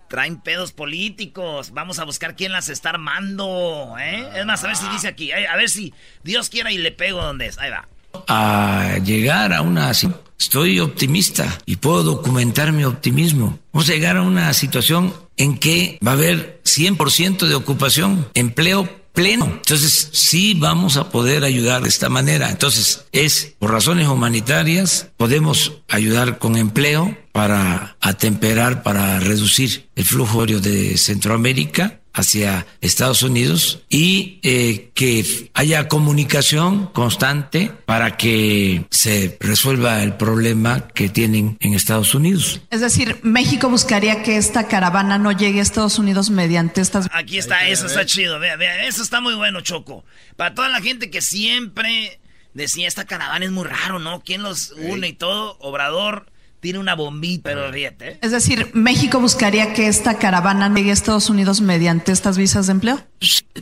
[0.09, 4.27] traen pedos políticos, vamos a buscar quién las está armando, ¿eh?
[4.35, 7.21] Es más, a ver si dice aquí, a ver si Dios quiera y le pego
[7.21, 7.87] donde es, ahí va.
[8.27, 9.91] A llegar a una...
[9.91, 13.59] Estoy optimista y puedo documentar mi optimismo.
[13.73, 18.89] Vamos a llegar a una situación en que va a haber 100% de ocupación, empleo
[19.19, 19.45] pleno.
[19.45, 22.49] Entonces, sí vamos a poder ayudar de esta manera.
[22.49, 30.45] Entonces, es por razones humanitarias, podemos ayudar con empleo para atemperar, para reducir el flujo
[30.45, 40.03] de Centroamérica hacia Estados Unidos y eh, que haya comunicación constante para que se resuelva
[40.03, 42.61] el problema que tienen en Estados Unidos.
[42.69, 47.07] Es decir, México buscaría que esta caravana no llegue a Estados Unidos mediante estas...
[47.11, 50.03] Aquí está, eso está chido, vea, vea, eso está muy bueno, Choco.
[50.35, 52.19] Para toda la gente que siempre
[52.53, 54.21] decía, esta caravana es muy raro, ¿no?
[54.21, 55.57] ¿Quién los une y todo?
[55.59, 58.19] Obrador tiene una bombita, pero fíjate.
[58.21, 62.73] Es decir, México buscaría que esta caravana llegue a Estados Unidos mediante estas visas de
[62.73, 63.01] empleo.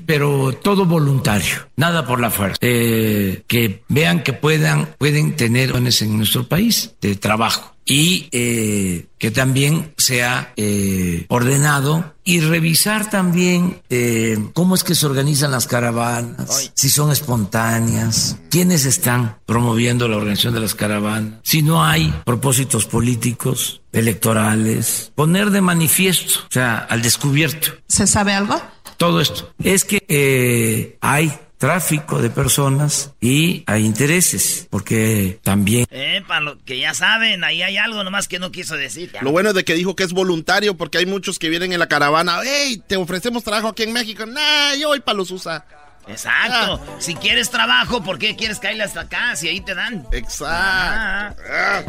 [0.06, 2.58] Pero todo voluntario, nada por la fuerza.
[2.62, 9.32] Eh, que vean que puedan, pueden tener en nuestro país de trabajo y eh, que
[9.32, 16.74] también sea eh, ordenado y revisar también eh, cómo es que se organizan las caravanas,
[16.74, 22.86] si son espontáneas, quiénes están promoviendo la organización de las caravanas, si no hay propósitos
[22.86, 27.70] políticos, electorales, poner de manifiesto, o sea, al descubierto.
[27.88, 28.62] ¿Se sabe algo?
[28.98, 29.54] Todo esto.
[29.63, 35.86] Es que hay tráfico de personas y hay intereses, porque también...
[35.89, 39.12] Eh, para lo que ya saben, ahí hay algo nomás que no quiso decir.
[39.22, 41.80] Lo bueno es de que dijo que es voluntario, porque hay muchos que vienen en
[41.80, 45.65] la caravana, hey, te ofrecemos trabajo aquí en México, nah, yo voy para los USA.
[46.08, 46.82] Exacto.
[46.82, 46.96] Ah.
[47.00, 49.36] Si quieres trabajo, ¿por qué quieres caerle hasta acá?
[49.36, 50.08] Si ahí te dan.
[50.12, 51.43] Exacto.
[51.50, 51.84] Ah.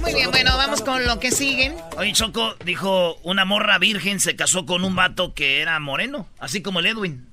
[0.00, 1.76] Muy bien, bueno, vamos con lo que siguen.
[1.96, 6.62] Oye, Choco dijo, una morra virgen se casó con un vato que era moreno, así
[6.62, 7.29] como el Edwin.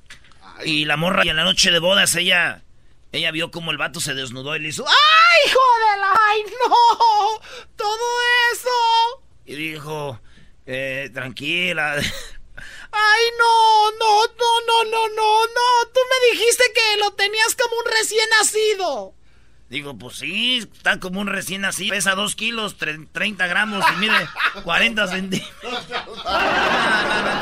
[0.65, 2.63] Y la morra, y en la noche de bodas, ella,
[3.12, 5.60] ella vio como el vato se desnudó y le hizo, ¡ay, hijo
[5.91, 7.39] de la, ay, no!
[7.76, 8.06] ¡Todo
[8.54, 9.24] eso!
[9.46, 10.20] Y dijo,
[10.65, 11.96] eh, tranquila.
[12.91, 15.88] ¡Ay, no, no, no, no, no, no, no!
[15.93, 19.13] Tú me dijiste que lo tenías como un recién nacido.
[19.70, 21.93] Digo, pues sí, está como un recién nacido.
[21.93, 24.30] Pesa 2 kilos, 30 gramos y mide
[24.63, 25.88] 40 centímetros.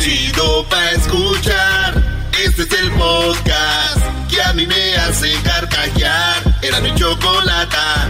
[0.00, 2.02] Chido pa' escuchar.
[2.42, 6.36] Este es el podcast que a mí me hace carcajear.
[6.62, 8.08] Era mi chocolata.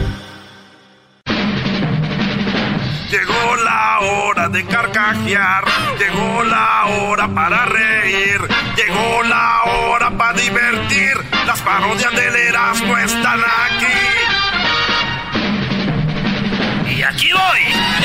[3.11, 5.65] Llegó la hora de carcajear.
[5.99, 8.41] Llegó la hora para reír.
[8.77, 11.15] Llegó la hora para divertir.
[11.45, 13.99] Las parodias del Erasmo están aquí.
[16.95, 18.00] Y aquí voy.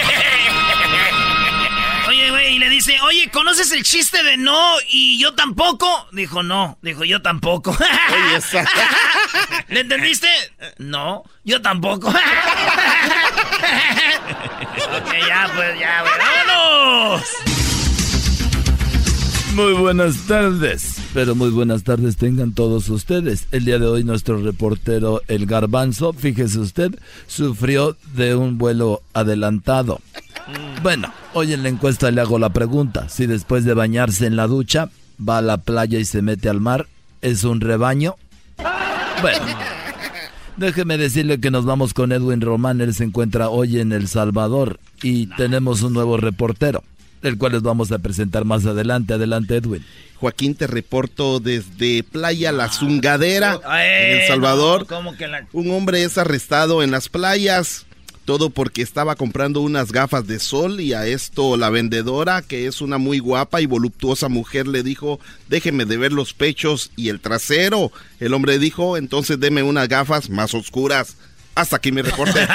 [2.55, 5.85] Y le dice, oye, ¿conoces el chiste de no y yo tampoco?
[6.13, 6.77] Dijo, no.
[6.81, 7.77] Dijo, yo tampoco.
[9.67, 10.29] ¿Le entendiste?
[10.77, 12.07] No, yo tampoco.
[12.09, 12.15] ok,
[15.27, 17.23] ya, pues, ya, vámonos.
[19.53, 23.47] Muy buenas tardes, pero muy buenas tardes tengan todos ustedes.
[23.51, 29.99] El día de hoy nuestro reportero El Garbanzo, fíjese usted, sufrió de un vuelo adelantado.
[30.81, 34.47] Bueno, hoy en la encuesta le hago la pregunta, si después de bañarse en la
[34.47, 36.87] ducha, va a la playa y se mete al mar,
[37.21, 38.15] ¿es un rebaño?
[39.21, 39.45] Bueno,
[40.57, 44.79] déjeme decirle que nos vamos con Edwin Román, él se encuentra hoy en El Salvador
[45.01, 46.83] y tenemos un nuevo reportero
[47.27, 49.13] el cual les vamos a presentar más adelante.
[49.13, 49.83] Adelante, Edwin.
[50.17, 54.87] Joaquín, te reporto desde Playa La Zungadera, en El Salvador.
[55.51, 57.85] Un hombre es arrestado en las playas.
[58.25, 62.81] Todo porque estaba comprando unas gafas de sol y a esto la vendedora, que es
[62.81, 67.19] una muy guapa y voluptuosa mujer, le dijo, déjeme de ver los pechos y el
[67.19, 67.91] trasero.
[68.19, 71.17] El hombre dijo, entonces deme unas gafas más oscuras.
[71.53, 72.39] Hasta aquí mi reporte.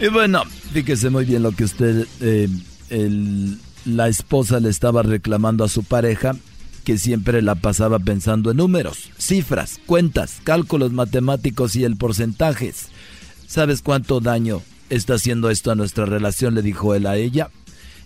[0.00, 2.48] y bueno, fíjese muy bien lo que usted, eh,
[3.86, 6.36] la esposa le estaba reclamando a su pareja
[6.86, 12.90] que siempre la pasaba pensando en números, cifras, cuentas, cálculos matemáticos y el porcentajes.
[13.48, 16.54] ¿Sabes cuánto daño está haciendo esto a nuestra relación?
[16.54, 17.50] le dijo él a ella.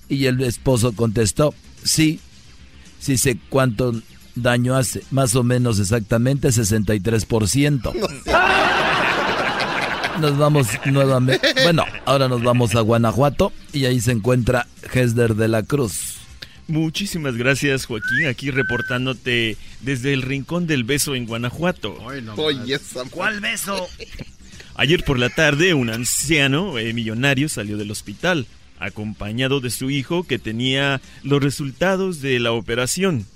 [0.08, 1.52] Y el esposo contestó,
[1.84, 2.20] sí,
[2.98, 3.92] sí sé cuánto
[4.34, 7.92] daño hace, más o menos exactamente 63%.
[10.22, 11.52] nos vamos nuevamente.
[11.64, 16.19] Bueno, ahora nos vamos a Guanajuato y ahí se encuentra Hesder de la Cruz.
[16.70, 21.96] Muchísimas gracias, Joaquín, aquí reportándote desde el Rincón del Beso en Guanajuato.
[23.10, 23.88] ¿Cuál beso?
[24.76, 28.46] Ayer por la tarde, un anciano eh, millonario salió del hospital,
[28.78, 33.26] acompañado de su hijo que tenía los resultados de la operación.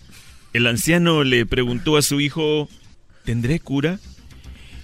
[0.53, 2.69] El anciano le preguntó a su hijo,
[3.25, 3.99] ¿tendré cura?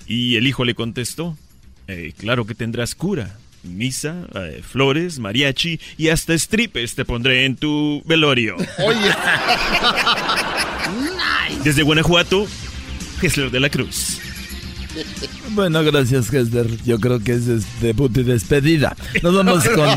[0.08, 1.38] Y el hijo le contestó,
[1.86, 3.38] eh, claro que tendrás cura.
[3.62, 8.56] Misa, eh, flores, mariachi y hasta stripes te pondré en tu velorio.
[8.78, 9.10] Oye.
[11.64, 12.46] Desde Guanajuato,
[13.20, 14.18] Gessler de la Cruz.
[15.50, 16.66] Bueno, gracias, Hester.
[16.84, 18.96] Yo creo que es debut y despedida.
[19.22, 19.88] Nos vamos con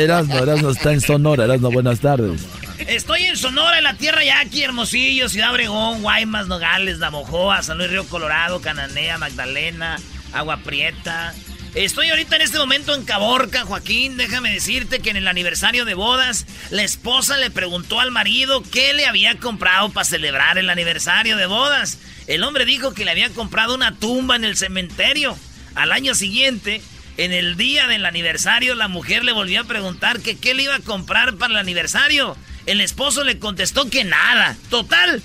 [0.00, 0.38] Erasmo.
[0.38, 1.44] Erasmo está en Sonora.
[1.44, 2.42] Erasmo, buenas tardes.
[2.78, 7.78] Estoy en Sonora, en la tierra ya aquí, Hermosillo, Ciudad Obregón, Guaymas, Nogales, Navojoa, San
[7.78, 9.96] Luis Río Colorado, Cananea, Magdalena,
[10.32, 11.32] Agua Prieta.
[11.74, 14.18] Estoy ahorita en este momento en Caborca, Joaquín.
[14.18, 18.92] Déjame decirte que en el aniversario de bodas, la esposa le preguntó al marido qué
[18.92, 21.98] le había comprado para celebrar el aniversario de bodas.
[22.26, 25.34] El hombre dijo que le había comprado una tumba en el cementerio.
[25.74, 26.82] Al año siguiente,
[27.16, 30.80] en el día del aniversario, la mujer le volvió a preguntar qué le iba a
[30.80, 32.36] comprar para el aniversario.
[32.66, 34.58] El esposo le contestó que nada.
[34.68, 35.22] Total,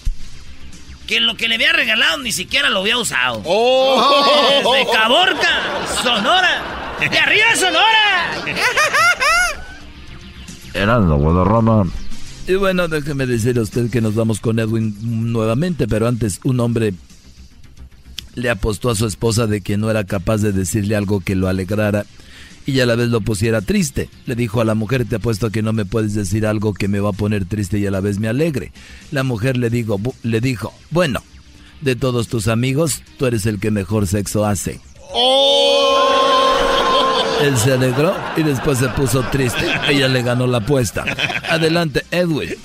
[1.08, 3.42] que lo que le había regalado ni siquiera lo había usado.
[3.46, 4.62] ¡Oh!
[4.64, 6.96] Desde Caborca, Sonora.
[7.00, 8.56] ¡De arriba, Sonora!
[10.74, 11.88] Erasmo, Roma.
[12.48, 14.96] Y bueno, déjeme decirle a usted que nos vamos con Edwin
[15.32, 16.94] nuevamente, pero antes un hombre
[18.36, 21.48] le apostó a su esposa de que no era capaz de decirle algo que lo
[21.48, 22.06] alegrara
[22.68, 24.10] y a la vez lo pusiera triste.
[24.28, 27.00] Le dijo a la mujer, te apuesto que no me puedes decir algo que me
[27.00, 28.74] va a poner triste y a la vez me alegre.
[29.12, 31.24] La mujer le, dijo, le dijo, bueno,
[31.82, 34.82] de todos tus amigos, tú eres el que mejor sexo hace.
[35.14, 35.78] ¡Oh!
[37.42, 39.66] Él se alegró y después se puso triste.
[39.88, 41.06] Ella le ganó la apuesta.
[41.50, 42.56] Adelante, Edwin.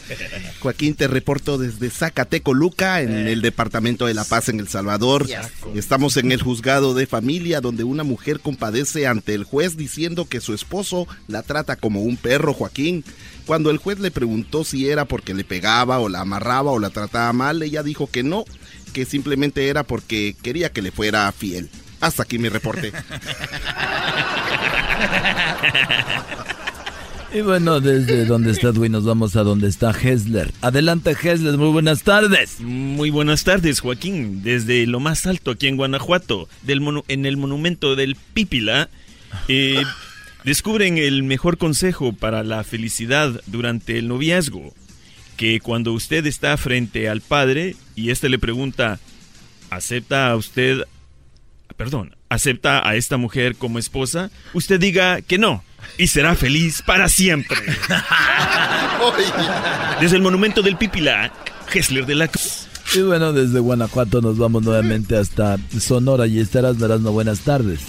[0.60, 5.26] Joaquín, te reporto desde Zacatecoluca, en el Departamento de la Paz en El Salvador.
[5.74, 10.40] Estamos en el juzgado de familia donde una mujer compadece ante el juez diciendo que
[10.40, 13.04] su esposo la trata como un perro, Joaquín.
[13.46, 16.90] Cuando el juez le preguntó si era porque le pegaba o la amarraba o la
[16.90, 18.44] trataba mal, ella dijo que no,
[18.92, 21.70] que simplemente era porque quería que le fuera fiel.
[22.00, 22.92] Hasta aquí mi reporte.
[27.34, 30.52] Y bueno, desde donde está Edwin nos vamos a donde está Hesler.
[30.60, 32.60] Adelante Hesler, muy buenas tardes.
[32.60, 34.42] Muy buenas tardes Joaquín.
[34.42, 38.90] Desde lo más alto aquí en Guanajuato, del en el monumento del Pípila,
[39.48, 39.82] eh,
[40.44, 44.74] descubren el mejor consejo para la felicidad durante el noviazgo.
[45.38, 49.00] Que cuando usted está frente al padre y éste le pregunta,
[49.70, 50.82] ¿acepta a usted
[51.78, 55.64] perdón, acepta a esta mujer como esposa, usted diga que no
[55.98, 57.58] y será feliz para siempre.
[60.00, 61.32] desde el monumento del Pipila,
[61.72, 62.68] Hessler de la Cruz.
[62.94, 67.80] Y bueno, desde Guanajuato nos vamos nuevamente hasta Sonora y estarás verás buenas tardes.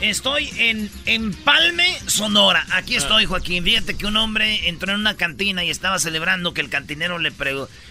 [0.00, 2.64] Estoy en Empalme, Sonora.
[2.70, 2.98] Aquí ah.
[2.98, 3.64] estoy, Joaquín.
[3.64, 7.32] Fíjate que un hombre entró en una cantina y estaba celebrando que el cantinero le,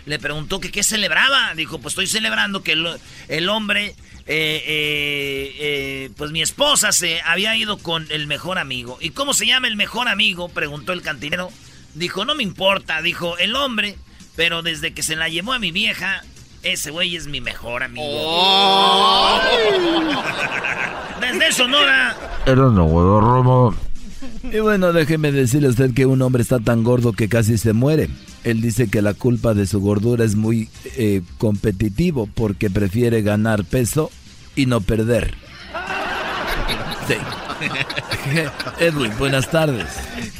[0.06, 1.54] le preguntó que qué celebraba.
[1.56, 2.78] Dijo, pues estoy celebrando que
[3.28, 3.94] el, hombre,
[4.30, 8.98] eh, eh, eh, pues mi esposa se había ido con el mejor amigo.
[9.00, 10.50] ¿Y cómo se llama el mejor amigo?
[10.50, 11.50] Preguntó el cantinero.
[11.94, 13.98] Dijo, no me importa, dijo el hombre,
[14.36, 16.24] pero desde que se la llevó a mi vieja,
[16.62, 18.06] ese güey es mi mejor amigo.
[18.06, 19.40] Oh.
[21.22, 22.16] Desde Sonora.
[22.46, 23.74] Era no, Romo.
[24.44, 27.74] Y bueno, déjeme decirle a usted que un hombre está tan gordo que casi se
[27.74, 28.10] muere.
[28.44, 33.64] Él dice que la culpa de su gordura es muy eh, competitivo porque prefiere ganar
[33.64, 34.12] peso
[34.58, 35.36] y no perder.
[37.08, 37.16] Sí.
[38.80, 39.88] Edwin, buenas tardes.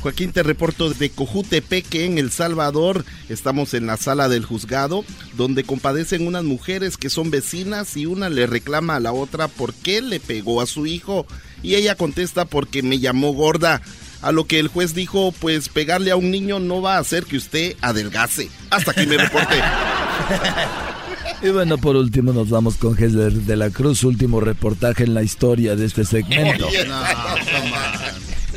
[0.02, 3.06] Joaquín, te reporto de Cojutepeque, en El Salvador.
[3.30, 5.06] Estamos en la sala del juzgado,
[5.36, 9.74] donde compadecen unas mujeres que son vecinas y una le reclama a la otra por
[9.74, 11.26] qué le pegó a su hijo.
[11.64, 13.82] Y ella contesta porque me llamó gorda.
[14.22, 17.26] A lo que el juez dijo, pues pegarle a un niño no va a hacer
[17.26, 18.50] que usted adelgase.
[18.72, 19.56] Hasta aquí me reporte.
[21.42, 25.22] Y bueno, por último nos vamos con Hesler de la Cruz, último reportaje en la
[25.22, 26.68] historia de este segmento.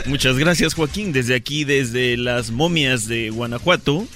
[0.07, 4.07] Muchas gracias Joaquín, desde aquí, desde las momias de Guanajuato.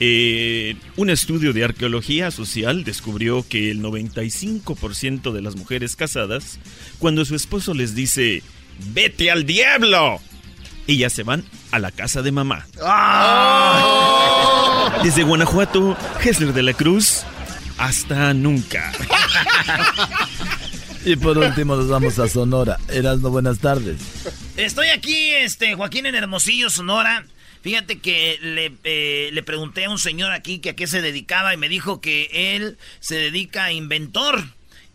[0.00, 6.60] Eh, un estudio de arqueología social descubrió que el 95% de las mujeres casadas,
[6.98, 8.44] cuando su esposo les dice,
[8.92, 10.20] vete al diablo,
[10.86, 12.66] ellas se van a la casa de mamá.
[12.82, 14.20] ¡Ah!
[15.02, 17.24] Desde Guanajuato, Hesler de la Cruz,
[17.78, 18.92] hasta nunca.
[21.04, 22.78] y por último nos vamos a Sonora.
[22.88, 24.00] Erasmo, buenas tardes.
[24.56, 27.26] Estoy aquí, este, Joaquín en Hermosillo, Sonora.
[27.62, 31.54] Fíjate que le, eh, le, pregunté a un señor aquí que a qué se dedicaba
[31.54, 34.44] y me dijo que él se dedica a inventor.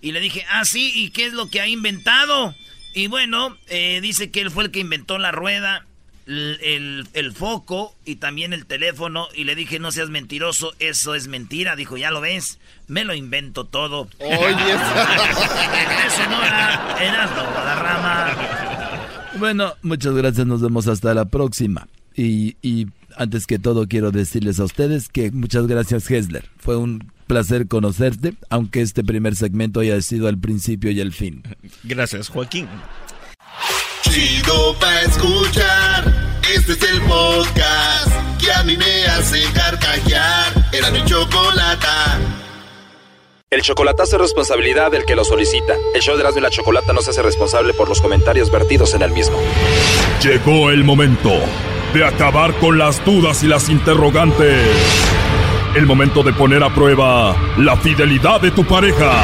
[0.01, 2.55] Y le dije, ah, sí, ¿y qué es lo que ha inventado?
[2.93, 5.85] Y bueno, eh, dice que él fue el que inventó la rueda
[6.29, 11.75] el, foco y también el teléfono y le dije, no seas mentiroso, eso es mentira.
[11.75, 14.07] Dijo, ya lo ves, me lo invento todo.
[14.19, 14.29] Oye,
[19.37, 21.87] Bueno, muchas gracias, nos vemos hasta la próxima.
[22.15, 26.49] Y, y antes que todo quiero decirles a ustedes que muchas gracias Hesler.
[26.57, 31.43] Fue un placer conocerte, aunque este primer segmento haya sido el principio y el fin.
[31.83, 32.67] Gracias, Joaquín.
[34.09, 36.13] Chido pa escuchar.
[36.55, 40.69] Este es el podcast que a mí me hace carcajear.
[40.71, 42.19] Era mi chocolata.
[43.51, 45.73] El chocolatazo es responsabilidad del que lo solicita.
[45.93, 48.93] El show de Erasmo y la Chocolata no se hace responsable por los comentarios vertidos
[48.93, 49.37] en el mismo.
[50.21, 51.31] Llegó el momento
[51.93, 54.67] de acabar con las dudas y las interrogantes.
[55.75, 59.23] El momento de poner a prueba la fidelidad de tu pareja.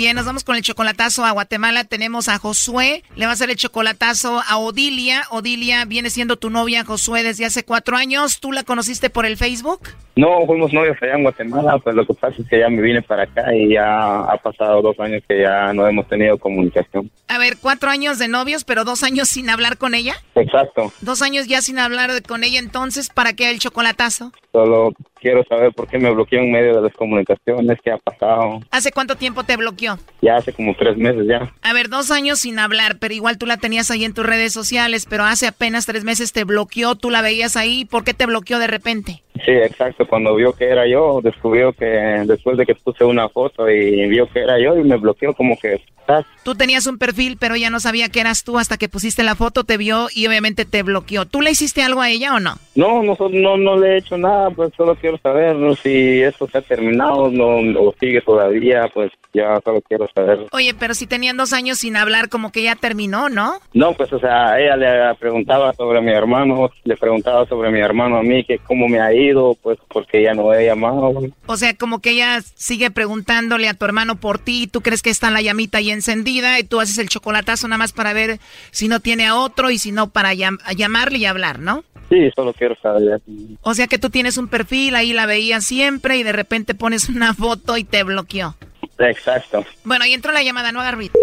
[0.00, 1.84] Bien, nos vamos con el chocolatazo a Guatemala.
[1.84, 3.04] Tenemos a Josué.
[3.16, 5.24] Le va a hacer el chocolatazo a Odilia.
[5.30, 8.40] Odilia viene siendo tu novia, Josué, desde hace cuatro años.
[8.40, 9.90] ¿Tú la conociste por el Facebook?
[10.16, 13.00] No, fuimos novios allá en Guatemala, pues lo que pasa es que ya me vine
[13.00, 17.10] para acá y ya ha pasado dos años que ya no hemos tenido comunicación.
[17.28, 20.14] A ver, cuatro años de novios, pero dos años sin hablar con ella.
[20.34, 20.92] Exacto.
[21.00, 24.32] Dos años ya sin hablar con ella, entonces, ¿para qué el chocolatazo?
[24.52, 28.60] Solo quiero saber por qué me bloqueó en medio de las comunicaciones, qué ha pasado.
[28.70, 29.98] ¿Hace cuánto tiempo te bloqueó?
[30.22, 31.52] Ya hace como tres meses ya.
[31.62, 34.52] A ver, dos años sin hablar, pero igual tú la tenías ahí en tus redes
[34.52, 38.26] sociales, pero hace apenas tres meses te bloqueó, tú la veías ahí, ¿por qué te
[38.26, 39.22] bloqueó de repente?
[39.44, 40.06] Sí, exacto.
[40.06, 44.28] Cuando vio que era yo, descubrió que después de que puse una foto y vio
[44.28, 45.80] que era yo y me bloqueó como que...
[46.08, 49.22] "Ah, Tú tenías un perfil, pero ella no sabía que eras tú hasta que pusiste
[49.22, 51.26] la foto, te vio y obviamente te bloqueó.
[51.26, 52.54] ¿Tú le hiciste algo a ella o no?
[52.74, 55.74] No, no, no, no le he hecho nada, pues solo quiero saber ¿no?
[55.76, 60.46] si esto se ha terminado no, o sigue todavía, pues ya solo quiero saber.
[60.52, 63.54] Oye, pero si tenían dos años sin hablar, como que ya terminó, ¿no?
[63.74, 68.16] No, pues o sea, ella le preguntaba sobre mi hermano, le preguntaba sobre mi hermano
[68.16, 69.29] a mí, que cómo me ha ido,
[69.62, 71.12] pues porque ya no he llamado.
[71.46, 75.10] O sea, como que ella sigue preguntándole a tu hermano por ti, tú crees que
[75.10, 78.88] está la llamita ahí encendida y tú haces el chocolatazo nada más para ver si
[78.88, 81.84] no tiene a otro y si no para llam- llamarle y hablar, ¿no?
[82.08, 83.20] Sí, solo quiero saber.
[83.62, 87.08] O sea que tú tienes un perfil, ahí la veías siempre y de repente pones
[87.08, 88.56] una foto y te bloqueó.
[88.98, 89.64] Exacto.
[89.84, 91.14] Bueno, ahí entró la llamada, no hagas ruido.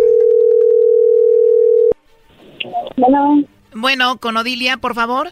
[2.95, 3.43] Bueno.
[3.73, 5.31] Bueno, con Odilia, por favor.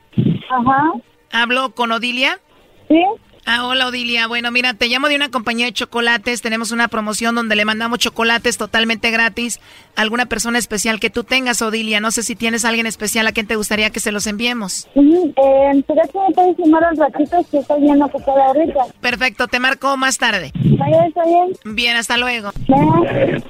[0.49, 0.91] Ajá.
[1.31, 2.39] ¿Hablo con Odilia?
[2.87, 3.03] Sí.
[3.47, 4.25] Ah, hola Odilia.
[4.25, 6.41] Bueno, mira, te llamo de una compañía de chocolates.
[6.41, 9.59] Tenemos una promoción donde le mandamos chocolates totalmente gratis
[9.95, 11.99] a alguna persona especial que tú tengas, Odilia.
[11.99, 14.87] No sé si tienes a alguien especial a quien te gustaría que se los enviemos.
[14.95, 18.79] Eh, ¿Será que me puedes llamar al ratito que estoy bien ocupada ahorita?
[18.99, 20.51] Perfecto, te marco más tarde.
[20.55, 21.75] Vaya, está bien.
[21.75, 22.51] Bien, hasta luego.
[22.67, 23.43] Vaya.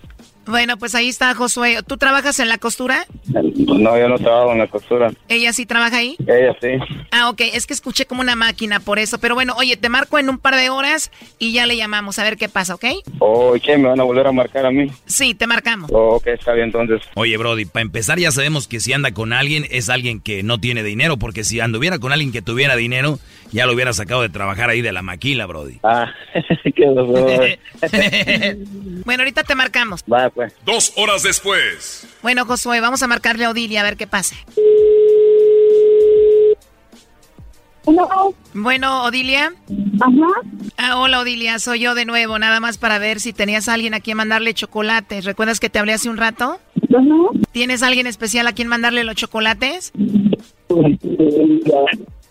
[0.48, 1.80] Bueno, pues ahí está Josué.
[1.86, 3.06] ¿Tú trabajas en la costura?
[3.26, 5.12] No, yo no trabajo en la costura.
[5.28, 6.16] ¿Ella sí trabaja ahí?
[6.28, 6.68] Ella sí.
[7.12, 9.20] Ah, ok, es que escuché como una máquina por eso.
[9.20, 12.24] Pero bueno, oye, te marco en un par de horas y ya le llamamos a
[12.24, 12.86] ver qué pasa, ¿ok?
[13.20, 13.78] ¿O qué?
[13.78, 14.88] ¿Me van a volver a marcar a mí?
[15.06, 15.90] Sí, te marcamos.
[15.92, 17.02] Oh, ok, está bien entonces.
[17.16, 20.60] Oye, Brody, para empezar ya sabemos que si anda con alguien es alguien que no
[20.60, 23.20] tiene dinero, porque si anduviera con alguien que tuviera dinero,
[23.52, 25.80] ya lo hubiera sacado de trabajar ahí de la maquila, Brody.
[25.84, 26.12] Ah,
[26.76, 27.42] qué horror.
[29.06, 30.04] Bueno, ahorita te marcamos.
[30.12, 30.54] Va, pues.
[30.66, 32.08] Dos horas después.
[32.24, 34.36] Bueno, Josué, vamos a marcarle a Odilia a ver qué pasa.
[38.54, 39.54] Bueno, Odilia.
[40.02, 40.28] Ajá.
[40.78, 43.94] Ah, hola, Odilia, soy yo de nuevo, nada más para ver si tenías a alguien
[43.94, 45.26] a quien mandarle chocolates.
[45.26, 46.60] ¿Recuerdas que te hablé hace un rato?
[47.52, 49.92] ¿Tienes a alguien especial a quien mandarle los chocolates?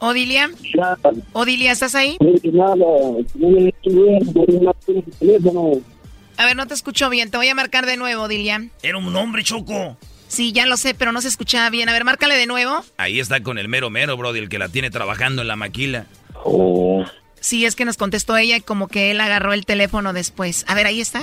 [0.04, 0.50] Odilia.
[1.32, 2.18] Odilia, ¿estás ahí?
[6.36, 7.30] A ver, no te escucho bien.
[7.30, 8.68] Te voy a marcar de nuevo, Odilia.
[8.82, 9.96] Era un hombre, Choco.
[10.28, 11.88] Sí, ya lo sé, pero no se escuchaba bien.
[11.88, 12.84] A ver, márcale de nuevo.
[12.98, 16.06] Ahí está con el mero mero, Brody, el que la tiene trabajando en la maquila.
[16.44, 17.04] Oh.
[17.40, 20.66] Sí, es que nos contestó ella y como que él agarró el teléfono después.
[20.68, 21.22] A ver, ahí está.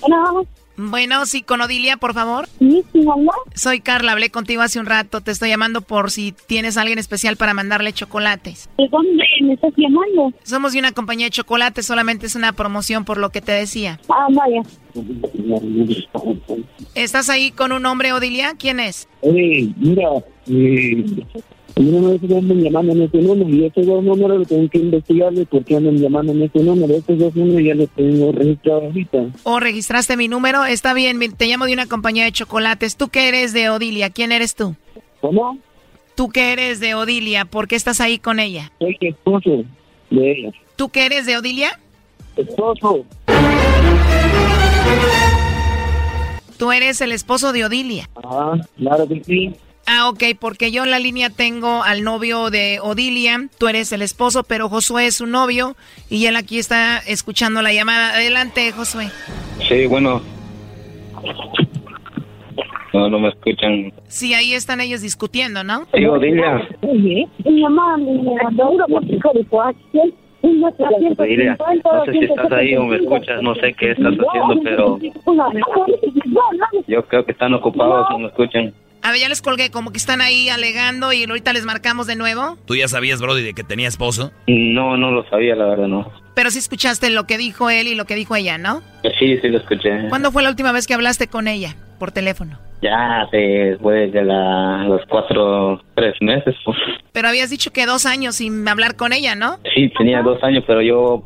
[0.00, 0.46] Bueno.
[0.76, 2.48] Bueno, sí, con Odilia, por favor.
[2.58, 3.32] Sí, sí, mamá.
[3.54, 5.20] Soy Carla, hablé contigo hace un rato.
[5.20, 8.68] Te estoy llamando por si tienes a alguien especial para mandarle chocolates.
[8.78, 10.32] ¿De dónde me estás llamando?
[10.42, 14.00] Somos de una compañía de chocolates, solamente es una promoción por lo que te decía.
[14.08, 14.62] Ah, vaya.
[16.94, 18.54] ¿Estás ahí con un hombre, Odilia?
[18.58, 19.08] ¿Quién es?
[19.20, 20.08] Oye, mira,
[20.48, 21.04] eh,
[21.74, 24.38] a mí no me dicen que andan llamando en este número y estos dos números
[24.40, 26.94] lo tengo que investigarle porque andan llamando en este número.
[26.94, 29.26] Estos dos números ya los tengo registrados ahorita.
[29.44, 30.64] ¿O registraste mi número?
[30.64, 32.96] Está bien, te llamo de una compañía de chocolates.
[32.96, 34.10] ¿Tú qué eres de Odilia?
[34.10, 34.76] ¿Quién eres tú?
[35.20, 35.58] ¿Cómo?
[36.14, 37.46] ¿Tú qué eres de Odilia?
[37.46, 38.70] ¿Por qué estás ahí con ella?
[38.78, 39.64] Soy esposo
[40.10, 40.52] de ella.
[40.76, 41.80] ¿Tú qué eres de Odilia?
[42.36, 43.06] Esposo.
[46.58, 48.08] Tú eres el esposo de Odilia.
[48.14, 49.54] Ajá, claro que sí.
[49.86, 54.02] Ah, ok, porque yo en la línea tengo al novio de Odilia, tú eres el
[54.02, 55.74] esposo, pero Josué es su novio
[56.08, 58.14] y él aquí está escuchando la llamada.
[58.14, 59.08] Adelante, Josué.
[59.68, 60.22] Sí, bueno.
[62.92, 63.92] No, no me escuchan.
[64.06, 65.86] Sí, ahí están ellos discutiendo, ¿no?
[65.94, 66.68] Sí, Odilia.
[66.82, 70.12] Oye, mi mamá me mandó una música de coacción.
[70.42, 74.98] Odilia, no sé si estás ahí o me escuchas, no sé qué estás haciendo, pero
[76.88, 78.74] yo creo que están ocupados o me escuchan.
[79.02, 82.14] A ver, ya les colgué, como que están ahí alegando y ahorita les marcamos de
[82.16, 82.56] nuevo.
[82.66, 84.30] ¿Tú ya sabías, Brody, de que tenía esposo?
[84.46, 86.10] No, no lo sabía, la verdad, no.
[86.34, 88.80] Pero sí escuchaste lo que dijo él y lo que dijo ella, ¿no?
[89.18, 90.08] Sí, sí lo escuché.
[90.08, 92.58] ¿Cuándo fue la última vez que hablaste con ella por teléfono?
[92.80, 96.54] Ya después de la, los cuatro, tres meses.
[96.64, 96.76] pues.
[97.12, 99.58] Pero habías dicho que dos años sin hablar con ella, ¿no?
[99.74, 101.22] Sí, tenía dos años, pero yo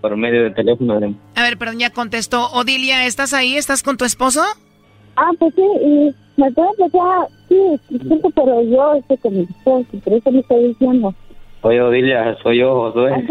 [0.00, 0.98] por medio de teléfono.
[1.34, 2.50] A ver, perdón, ya contestó.
[2.52, 3.56] Odilia, ¿estás ahí?
[3.56, 4.42] ¿Estás con tu esposo?
[5.16, 9.86] Ah, pues sí, y me puede empezar, sí, disculpe, pero yo estoy con mi esposo,
[10.04, 11.14] por eso me estoy diciendo.
[11.62, 13.26] Oye, Odilia, soy yo, Josué.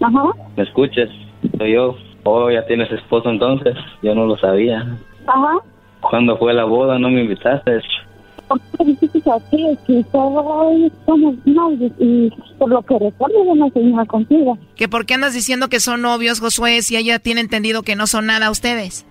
[0.00, 0.32] Ajá.
[0.56, 1.08] ¿Me escuchas?
[1.56, 1.94] Soy yo.
[2.24, 3.76] Oh, ya tienes esposo entonces.
[4.02, 4.98] Yo no lo sabía.
[5.28, 5.58] Ajá.
[6.00, 6.98] ¿Cuándo fue la boda?
[6.98, 7.80] ¿No me invitaste?
[8.48, 9.78] ¿Por qué dijiste así?
[9.86, 14.58] Que todos somos novios y por lo que recuerdo yo no soy nada contigo.
[14.74, 18.08] ¿Que por qué andas diciendo que son novios, Josué, si ella tiene entendido que no
[18.08, 19.06] son nada ustedes?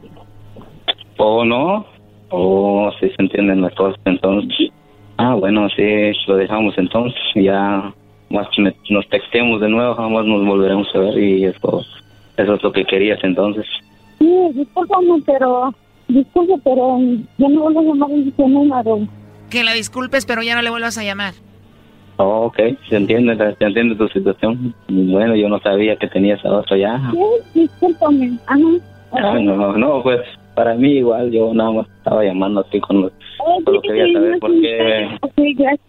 [1.18, 1.86] ¿O no?
[2.30, 4.70] ¿O si se entienden las cosas entonces?
[5.18, 5.84] Ah, bueno, sí,
[6.28, 7.20] lo dejamos entonces.
[7.36, 7.94] Ya
[8.30, 11.84] más que me- nos textemos de nuevo, jamás nos volveremos a ver y eso,
[12.38, 13.66] eso es lo que querías entonces.
[14.20, 15.74] Sí, discúlpame, pero,
[16.08, 17.00] disculpe, pero
[17.38, 19.00] yo no vuelvo a llamar en ese número.
[19.50, 21.34] Que la disculpes, pero ya no le vuelvas a llamar.
[22.18, 22.58] Oh, ok,
[22.90, 24.74] se entiende, se entiende tu situación.
[24.88, 27.12] Bueno, yo no sabía que tenías a otro ya.
[27.12, 28.38] Sí, discúlpame.
[28.48, 28.60] Ajá.
[29.12, 30.22] Ah, no, no, pues
[30.56, 33.12] para mí igual, yo nada más estaba llamando así con los...
[33.66, 35.20] Solo sí, quería saber no, por qué...
[35.36, 35.80] Sí, gracias.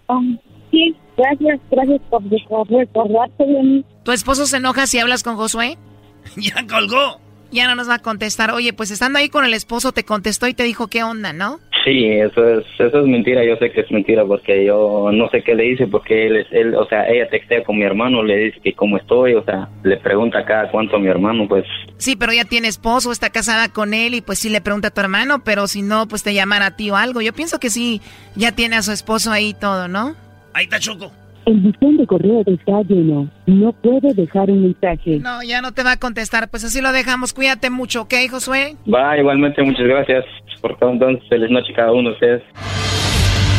[0.71, 3.85] sí, gracias, gracias por recor- recordarte de mí.
[4.03, 5.79] ¿Tu esposo se enoja si hablas con Josué?
[6.37, 7.21] ya colgó.
[7.53, 8.51] Ya no nos va a contestar.
[8.51, 11.61] Oye, pues estando ahí con el esposo te contestó y te dijo qué onda, ¿no?
[11.87, 15.45] Sí, eso es, eso es mentira, yo sé que es mentira porque yo no sé
[15.45, 18.37] qué le dice porque él, es, él, o sea, ella textea con mi hermano, le
[18.37, 21.65] dice que cómo estoy, o sea, le pregunta cada cuánto a mi hermano, pues
[21.97, 24.91] Sí, pero ya tiene esposo, está casada con él y pues sí le pregunta a
[24.91, 27.21] tu hermano, pero si no, pues te llamará a ti o algo.
[27.21, 28.01] Yo pienso que sí,
[28.35, 30.17] ya tiene a su esposo ahí y todo, ¿no?
[30.55, 31.13] Ahí está Choco.
[31.45, 33.31] El buzón de correo está lleno.
[33.47, 35.21] No puede dejar un mensaje.
[35.21, 36.51] No, ya no te va a contestar.
[36.51, 37.33] Pues así lo dejamos.
[37.33, 38.75] Cuídate mucho, ¿ok, Josué?
[38.93, 40.25] va, igualmente muchas gracias
[40.61, 42.43] por todo entonces, feliz noche cada uno de ustedes.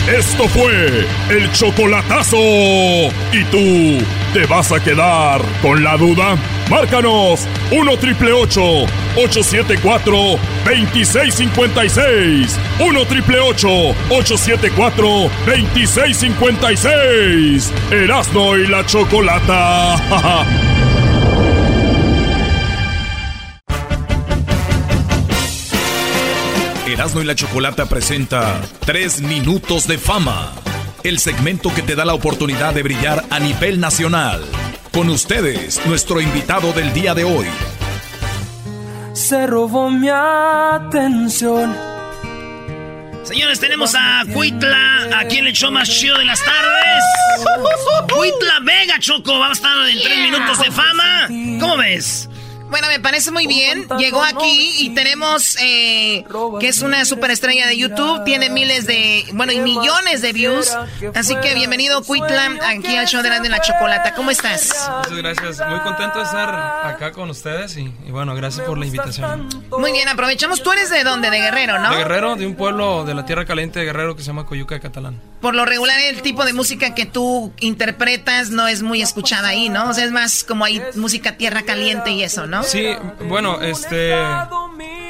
[0.07, 2.37] Esto fue el chocolatazo.
[2.37, 4.01] ¿Y tú
[4.33, 6.37] te vas a quedar con la duda?
[6.69, 10.15] Márcanos 1 triple 874
[10.63, 12.57] 2656.
[12.79, 15.07] 1 triple 874
[15.45, 17.73] 2656.
[17.91, 20.67] Erasno y la chocolata.
[26.93, 30.53] Erasmo y la Chocolata presenta Tres Minutos de Fama,
[31.03, 34.41] el segmento que te da la oportunidad de brillar a nivel nacional.
[34.93, 37.47] Con ustedes, nuestro invitado del día de hoy.
[39.13, 41.75] Se robó mi atención.
[43.23, 47.03] Señores, tenemos a Cuitla aquí en el show más chido de las tardes.
[48.15, 51.27] Cuitla Vega, Choco, va a estar en tres minutos de fama.
[51.59, 52.29] ¿Cómo ves?
[52.69, 53.87] Bueno, me parece muy bien.
[53.97, 56.25] Llegó aquí y tenemos eh,
[56.59, 58.23] que es una superestrella de YouTube.
[58.23, 60.75] Tiene miles de, bueno, y millones de views.
[61.15, 64.13] Así que bienvenido, Cuitla, aquí al show de la, de la chocolata.
[64.13, 64.89] ¿Cómo estás?
[64.97, 65.69] Muchas gracias.
[65.69, 69.49] Muy contento de estar acá con ustedes y, y bueno, gracias por la invitación.
[69.77, 70.61] Muy bien, aprovechamos.
[70.61, 71.29] Tú eres de dónde?
[71.29, 71.91] De Guerrero, ¿no?
[71.91, 74.75] De Guerrero, de un pueblo de la tierra caliente de Guerrero que se llama Coyuca
[74.75, 75.21] de Catalán.
[75.41, 79.69] Por lo regular, el tipo de música que tú interpretas no es muy escuchada ahí,
[79.69, 79.89] ¿no?
[79.89, 82.63] O sea, es más como ahí música tierra caliente y eso, ¿no?
[82.63, 82.87] Sí,
[83.27, 84.15] bueno, este.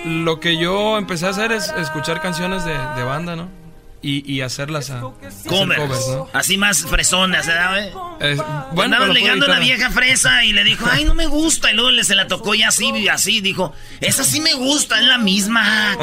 [0.05, 3.49] Lo que yo empecé a hacer es escuchar canciones de, de banda, ¿no?
[4.01, 5.01] Y, y hacerlas a.
[5.01, 5.43] Covers.
[5.47, 6.29] covers, ¿no?
[6.33, 7.47] Así más fresonas.
[8.19, 8.37] Eh,
[8.73, 11.71] Bueno, la ligando a una vieja fresa y le dijo, ay, no me gusta.
[11.71, 13.41] Y luego le se la tocó y así, y así.
[13.41, 15.97] Dijo, esa sí me gusta, es la misma.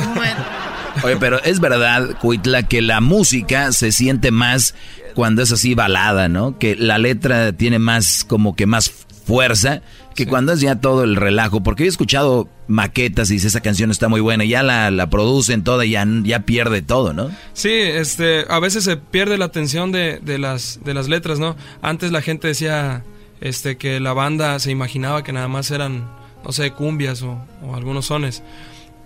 [1.03, 4.75] Oye, pero es verdad, Cuitla, que la música se siente más
[5.15, 6.59] cuando es así balada, ¿no?
[6.59, 8.93] Que la letra tiene más, como que más
[9.25, 9.83] fuerza
[10.15, 11.63] que cuando es ya todo el relajo.
[11.63, 15.11] Porque he escuchado maquetas y dice, esa canción está muy buena, y ya la, la
[15.11, 17.31] producen toda y ya, ya pierde todo, ¿no?
[17.53, 21.57] Sí, este, a veces se pierde la atención de, de las, de las letras, ¿no?
[21.83, 23.05] Antes la gente decía
[23.41, 26.09] este, que la banda se imaginaba que nada más eran,
[26.45, 28.43] no sé, cumbias o, o algunos sones.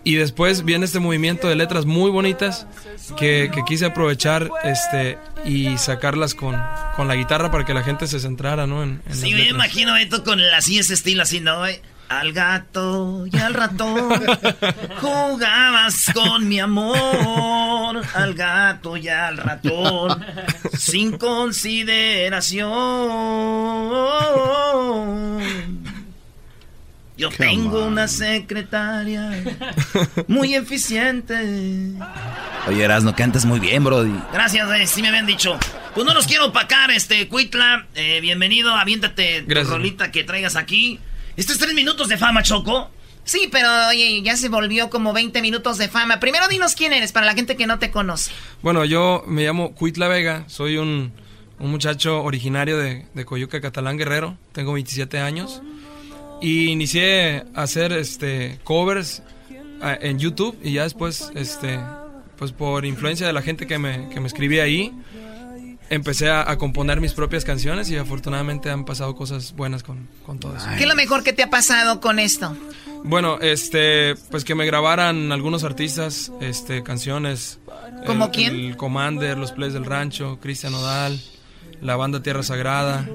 [0.08, 2.66] Y después viene este movimiento de letras muy bonitas
[3.18, 6.56] que, que quise aprovechar este y sacarlas con,
[6.96, 8.82] con la guitarra para que la gente se centrara, ¿no?
[8.82, 11.60] En, en Sí, me imagino esto con el- así ese estilo, así, ¿no?
[12.08, 14.14] Al gato y al ratón
[15.02, 18.02] jugabas con mi amor.
[18.14, 20.24] Al gato y al ratón
[20.78, 22.68] sin consideración.
[27.18, 27.92] Yo Come tengo on.
[27.92, 29.42] una secretaria
[30.28, 31.34] muy eficiente.
[32.68, 34.14] Oye, Erasno, cantas muy bien, Brody.
[34.32, 35.58] Gracias, eh, sí me habían dicho.
[35.94, 37.86] Pues no los quiero opacar, este, Cuitla.
[37.96, 39.72] eh, bienvenido, aviéntate tu Gracias.
[39.72, 41.00] rolita que traigas aquí.
[41.36, 42.90] Estos tres minutos de fama, Choco.
[43.24, 46.20] Sí, pero oye, ya se volvió como 20 minutos de fama.
[46.20, 48.30] Primero dinos quién eres para la gente que no te conoce.
[48.62, 51.12] Bueno, yo me llamo Cuitla Vega, soy un,
[51.58, 55.60] un muchacho originario de, de Coyuca, Catalán Guerrero, tengo 27 años
[56.40, 59.22] y inicié a hacer este covers
[59.82, 61.78] ah, en YouTube y ya después este
[62.36, 64.92] pues por influencia de la gente que me, que me escribía ahí
[65.90, 70.38] empecé a, a componer mis propias canciones y afortunadamente han pasado cosas buenas con, con
[70.38, 70.66] todo eso.
[70.76, 72.54] ¿Qué es lo mejor que te ha pasado con esto?
[73.04, 77.58] Bueno, este, pues que me grabaran algunos artistas, este, canciones.
[78.06, 78.54] ¿Como El- quién?
[78.54, 81.18] El Commander, los Plays del Rancho, Cristian Odal,
[81.80, 83.08] la banda Tierra Sagrada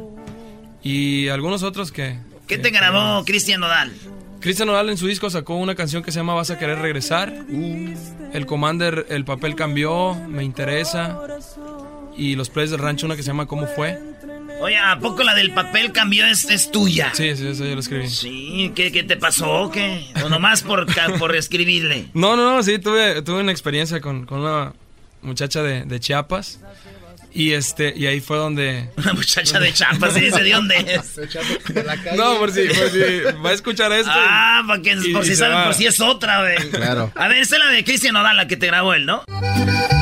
[0.82, 2.18] y algunos otros que.
[2.54, 3.92] ¿Qué te grabó Cristian Nodal?
[4.40, 7.34] Cristian Odal en su disco sacó una canción que se llama Vas a querer regresar.
[8.32, 11.20] El Commander, el papel cambió, me interesa.
[12.16, 14.00] Y los Plays del Rancho, una que se llama ¿Cómo fue?
[14.62, 17.10] Oye, ¿a poco la del papel cambió es, es tuya?
[17.14, 18.08] Sí, sí, eso yo lo escribí.
[18.08, 20.06] Sí, ¿qué, qué te pasó o qué?
[20.24, 20.86] O nomás por,
[21.18, 22.10] por escribirle.
[22.14, 24.74] No, no, no, sí, tuve, tuve una experiencia con, con una
[25.24, 26.60] muchacha de, de Chiapas.
[27.36, 28.90] Y este, y ahí fue donde.
[28.98, 31.20] Una muchacha de Chiapas, ¿y dice de dónde es?
[32.16, 33.00] No, por si, por si
[33.44, 34.12] va a escuchar esto.
[34.12, 35.64] y- Ah, porque, y- por y si saben, va.
[35.66, 36.70] por si es otra, güey.
[36.70, 37.12] Claro.
[37.16, 39.24] A ver, esta es la de Cristian Nodal, la que te grabó él, ¿no?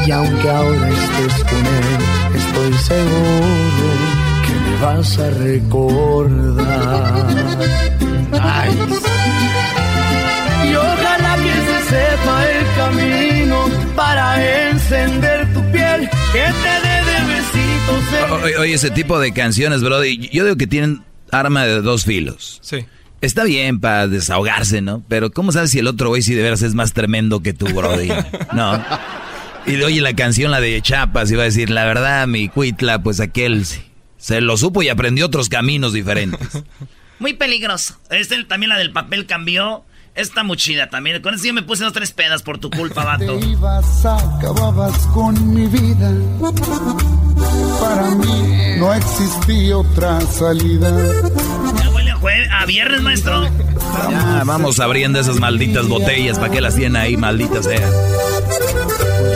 [0.05, 3.93] Y aunque ahora estés con él, estoy seguro
[4.45, 7.25] que me vas a recordar.
[8.41, 8.71] Ay.
[10.69, 16.80] Y ojalá que se sepa el camino para encender tu piel, que te
[18.43, 22.59] Oye, oye, ese tipo de canciones, Brody, yo digo que tienen arma de dos filos.
[22.61, 22.85] Sí.
[23.21, 25.03] Está bien para desahogarse, ¿no?
[25.07, 27.67] Pero ¿cómo sabes si el otro güey si de veras es más tremendo que tú,
[27.67, 28.09] Brody?
[28.53, 28.83] No.
[29.67, 33.19] Y oye, la canción, la de Chapas, iba a decir, la verdad, mi cuitla, pues
[33.19, 33.81] aquel sí,
[34.17, 36.63] se lo supo y aprendió otros caminos diferentes.
[37.19, 37.99] Muy peligroso.
[38.09, 39.85] Este también la del papel cambió.
[40.15, 41.21] Está muy chida también.
[41.21, 43.37] Con eso yo me puse dos tres pedas por tu culpa, vato.
[43.39, 46.11] Te ibas, acababas con mi vida.
[47.79, 50.89] Para mí no existía otra salida.
[51.81, 53.47] Ya huele a, jue- a viernes, maestro.
[54.09, 57.89] Ya, vamos abriendo esas malditas botellas, ¿para qué las tienen ahí, malditas sean?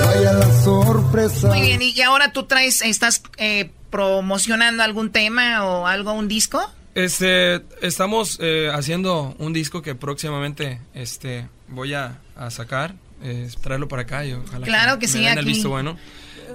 [0.05, 1.47] Vaya la sorpresa.
[1.47, 6.61] Muy bien, y ahora tú traes, estás eh, promocionando algún tema o algo, un disco.
[6.95, 13.87] Este, estamos eh, haciendo un disco que próximamente este, voy a, a sacar, eh, traerlo
[13.89, 15.47] para acá y ojalá Claro que me sí, den el aquí.
[15.47, 15.97] visto bueno.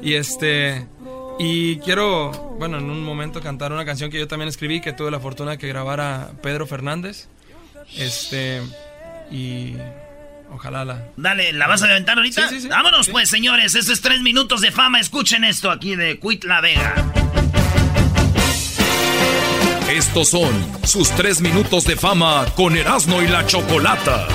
[0.02, 0.86] Y este,
[1.38, 5.10] y quiero, bueno, en un momento cantar una canción que yo también escribí, que tuve
[5.10, 7.28] la fortuna que grabara Pedro Fernández.
[7.98, 8.62] Este,
[9.30, 9.74] y
[10.50, 11.06] ojalá la...
[11.18, 12.48] Dale, ¿la vas a levantar ahorita?
[12.48, 12.68] Sí, sí, sí.
[12.68, 13.74] Vámonos pues, señores.
[13.74, 15.00] Eso es tres minutos de fama.
[15.00, 16.94] Escuchen esto aquí de Quit La Vega.
[19.90, 20.52] Estos son
[20.84, 24.28] sus tres minutos de fama con Erasmo y la Chocolata.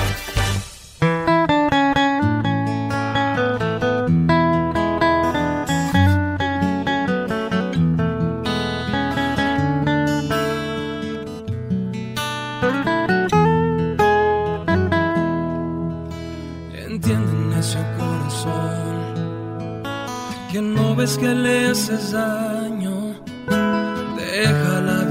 [16.86, 19.14] Entiende ese corazón
[20.52, 23.14] que no ves que le haces daño.
[24.18, 25.05] Déjala.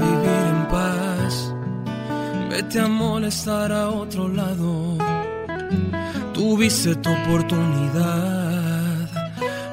[2.66, 4.98] Vete a molestar a otro lado.
[6.34, 9.08] Tuviste tu oportunidad,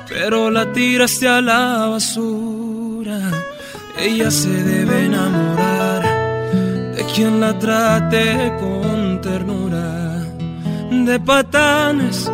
[0.08, 3.20] pero la tiraste a la basura.
[3.98, 6.04] Ella se debe enamorar
[6.96, 10.28] de quien la trate con ternura.
[10.91, 12.32] De patanes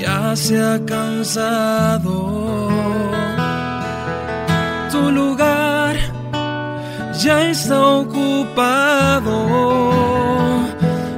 [0.00, 2.68] ya se ha cansado.
[4.90, 5.71] Tu lugar
[7.20, 9.36] ya está ocupado.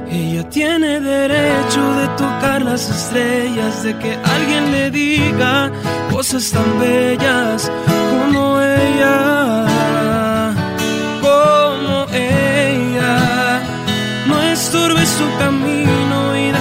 [0.09, 5.71] Ella tiene derecho de tocar las estrellas, de que alguien le diga
[6.11, 10.55] cosas tan bellas como ella,
[11.21, 13.61] como ella.
[14.27, 16.51] No estorbes su camino y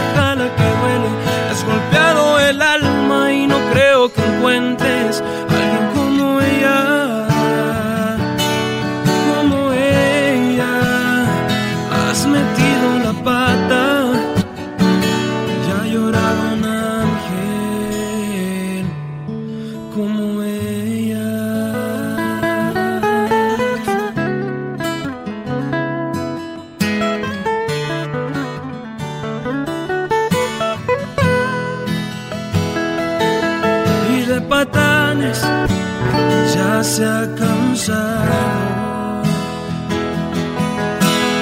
[36.95, 39.23] se ha cansado.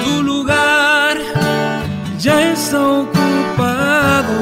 [0.03, 1.15] Tu lugar
[2.17, 4.35] ya está ocupado.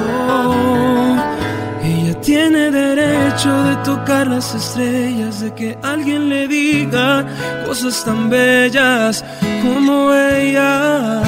[1.83, 7.25] Ella tiene derecho de tocar las estrellas, de que alguien le diga
[7.65, 9.25] cosas tan bellas
[9.63, 11.23] como ella,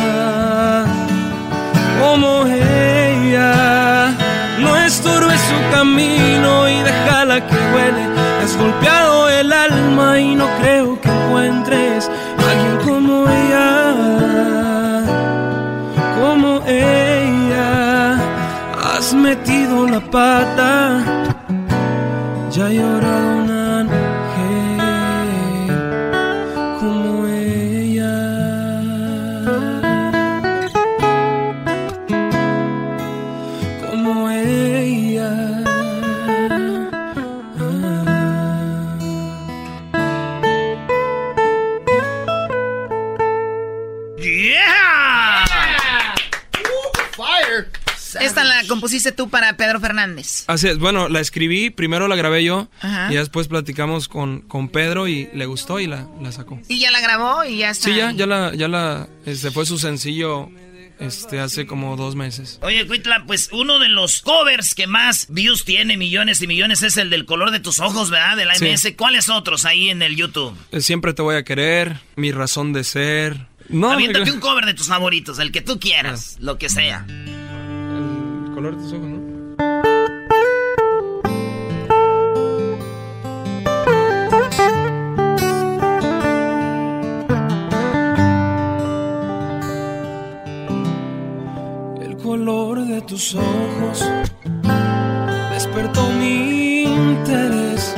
[1.99, 4.13] como ella.
[4.61, 8.32] No estorbe su camino y déjala que huele.
[8.57, 15.03] Golpeado el alma y no creo que encuentres a alguien como ella,
[16.19, 18.17] como ella.
[18.83, 21.03] Has metido la pata,
[22.51, 22.79] ya he
[48.73, 50.43] compusiste tú para Pedro Fernández.
[50.47, 53.11] Así es, bueno, la escribí, primero la grabé yo Ajá.
[53.11, 56.59] y después platicamos con, con Pedro y le gustó y la, la sacó.
[56.67, 57.85] Y ya la grabó y ya está.
[57.89, 60.49] Sí, ya, ya la, ya la, este fue su sencillo,
[60.99, 62.59] este, hace como dos meses.
[62.61, 66.97] Oye, Cuitla, pues uno de los covers que más views tiene, millones y millones, es
[66.97, 68.37] el del color de tus ojos, ¿verdad?
[68.37, 68.65] De la Sí.
[68.65, 68.93] MS.
[68.95, 70.55] ¿Cuáles otros ahí en el YouTube?
[70.71, 73.47] Eh, Siempre te voy a querer, mi razón de ser.
[73.69, 77.05] No, Aviéntate me- un cover de tus favoritos, el que tú quieras, lo que sea.
[78.53, 79.33] El color de tus ojos, ¿no?
[93.07, 94.09] Tus ojos
[95.51, 97.93] despertó mi interés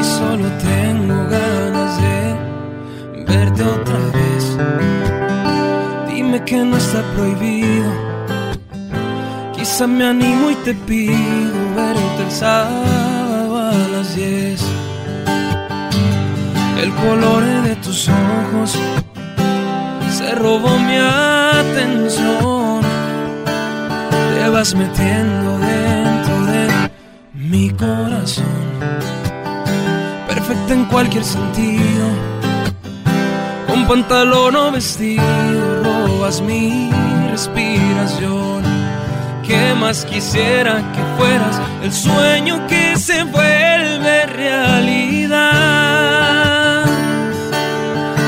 [0.00, 4.56] y solo tengo ganas de verte otra vez.
[6.08, 8.07] Dime que no está prohibido.
[9.86, 11.14] Me animo y te pido
[11.76, 14.60] verte el sábado a las 10.
[16.82, 18.76] El color de tus ojos
[20.10, 22.80] se robó mi atención.
[24.34, 26.90] Te vas metiendo dentro de
[27.34, 28.44] mi corazón.
[30.26, 32.08] Perfecta en cualquier sentido.
[33.68, 36.90] Con pantalón o vestido robas mi
[37.30, 38.67] respiración.
[39.48, 45.38] ¿Qué más quisiera que fueras el sueño que se vuelve realidad?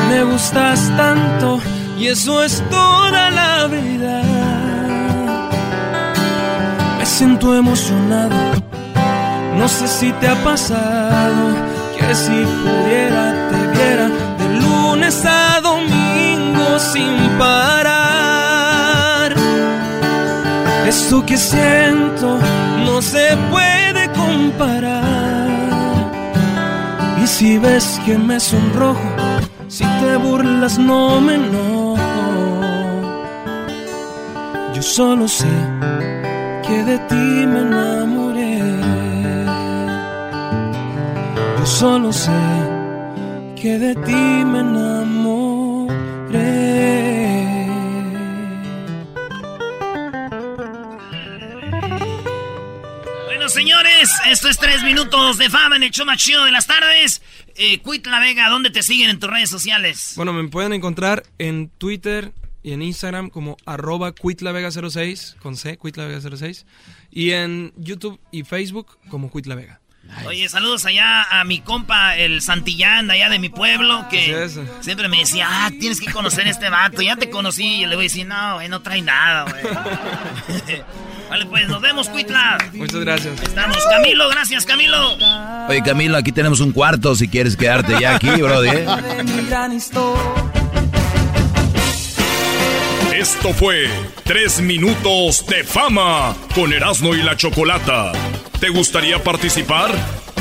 [0.09, 1.61] Me gustas tanto
[1.99, 4.25] y eso es toda la verdad.
[6.97, 8.35] Me siento emocionado,
[9.59, 11.55] no sé si te ha pasado
[11.99, 14.09] que si pudiera te viera
[14.39, 18.20] de lunes a domingo sin parar.
[20.91, 22.37] Esto que siento
[22.85, 25.49] no se puede comparar.
[27.23, 29.09] Y si ves que me sonrojo,
[29.69, 31.97] si te burlas no me enojo.
[34.75, 35.55] Yo solo sé
[36.67, 38.59] que de ti me enamoré.
[41.59, 42.43] Yo solo sé
[43.55, 46.01] que de ti me enamoré.
[54.31, 57.21] Esto es tres minutos de fama en el show más chido de las tardes.
[57.55, 60.15] Eh, Cuitla Vega, ¿dónde te siguen en tus redes sociales?
[60.17, 62.33] Bueno, me pueden encontrar en Twitter
[62.63, 66.65] y en Instagram como arroba cuitlavega06, con C, cuitlavega06.
[67.11, 69.80] Y en YouTube y Facebook como cuitlavega.
[70.27, 74.61] Oye, saludos allá a mi compa, el Santillán, de allá de mi pueblo, que Así
[74.61, 74.85] es.
[74.85, 77.01] siempre me decía, ah, tienes que conocer a este vato.
[77.03, 79.63] Ya te conocí y le voy a decir, no, güey, no trae nada, güey.
[81.31, 82.59] vale, pues nos vemos, Cuitla.
[82.75, 83.41] Muchas gracias.
[83.43, 83.79] Estamos.
[83.91, 85.17] Camilo, gracias, Camilo.
[85.69, 88.69] Oye, Camilo, aquí tenemos un cuarto si quieres quedarte ya aquí, brody.
[88.69, 88.87] ¿eh?
[89.17, 90.23] De mi gran historia.
[93.15, 93.89] Esto fue
[94.25, 98.13] Tres Minutos de Fama con Erasmo y la Chocolata.
[98.61, 99.91] ¿Te gustaría participar?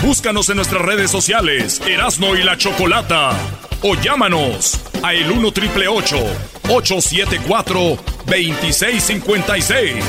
[0.03, 3.32] Búscanos en nuestras redes sociales, Erasmo y la Chocolata.
[3.82, 7.80] O llámanos a el 1 triple 874
[8.26, 10.03] 2656.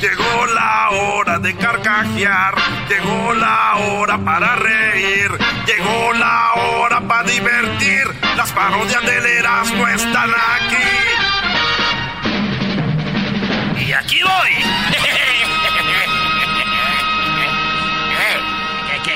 [0.00, 2.54] Llegó la hora de carcajear,
[2.88, 5.30] llegó la hora para reír,
[5.66, 8.04] llegó la hora para divertir.
[8.34, 10.93] Las parodias del Erasmo están aquí.
[13.94, 14.50] Y aquí voy.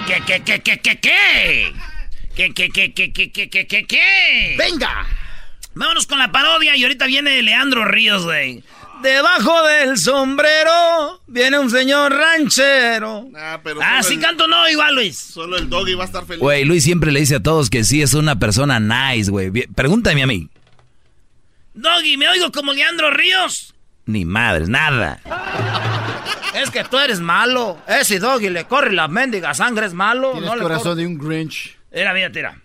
[0.07, 1.73] qué, qué, qué, qué, qué?
[2.37, 4.55] ¿Qué, qué, qué, qué, qué, qué, qué, qué, qué?
[4.57, 5.07] ¡Venga!
[5.75, 8.63] Vámonos con la parodia y ahorita viene Leandro Ríos, güey.
[9.03, 13.29] Debajo del sombrero viene un señor ranchero.
[13.37, 15.17] Ah, pero Ah, sí el- canto no, igual, Luis.
[15.19, 16.41] Solo el doggy va a estar feliz.
[16.41, 19.51] Güey, Luis siempre le dice a todos que sí es una persona nice, güey.
[19.51, 20.49] Pregúntame a mí.
[21.75, 23.75] Doggy, ¿me oigo como Leandro Ríos?
[24.09, 25.21] Ni madre, nada.
[26.55, 27.77] Es que tú eres malo.
[27.87, 30.33] Ese Doggy le corre la mendiga sangre, es malo.
[30.33, 31.03] Tienes no le corazón corre.
[31.03, 31.77] de un Grinch.
[31.93, 32.59] Mira, mira, tira.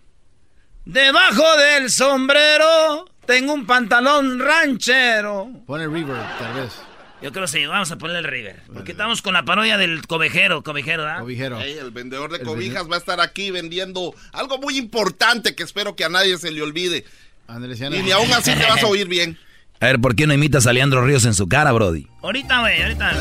[0.85, 5.49] Debajo del sombrero tengo un pantalón ranchero.
[5.67, 6.81] Pone River, tal vez.
[7.21, 8.63] Yo creo que sí, vamos a ponerle el River.
[8.73, 11.19] Porque estamos con la parodia del cobijero, cobijero, ¿verdad?
[11.19, 11.59] Cobijero.
[11.59, 16.05] El vendedor de cobijas va a estar aquí vendiendo algo muy importante que espero que
[16.05, 17.03] a nadie se le olvide.
[17.49, 19.37] Y ni aún así te vas a oír bien.
[19.83, 22.07] A ver, ¿por qué no imitas a Leandro Ríos en su cara, Brody?
[22.21, 23.11] Ahorita, güey, ahorita.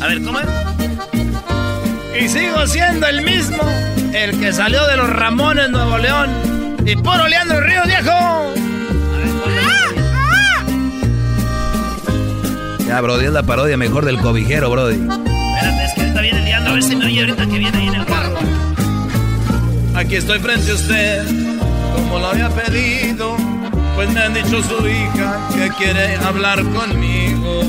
[0.00, 0.46] A ver, ¿cómo es?
[2.20, 3.62] Y sigo siendo el mismo,
[4.12, 6.30] el que salió de los Ramones, Nuevo León.
[6.84, 8.10] Y puro Leandro Ríos, viejo.
[12.88, 14.94] Ya, Brody, es la parodia mejor del cobijero, Brody.
[14.94, 17.86] Espérate, es que ahorita viene Leandro, a ver si me oye ahorita que viene ahí
[17.86, 18.36] en el carro.
[19.94, 21.24] Aquí estoy frente a usted,
[21.94, 23.36] como lo había pedido,
[24.00, 27.60] pues me han dicho su hija que quiere hablar conmigo.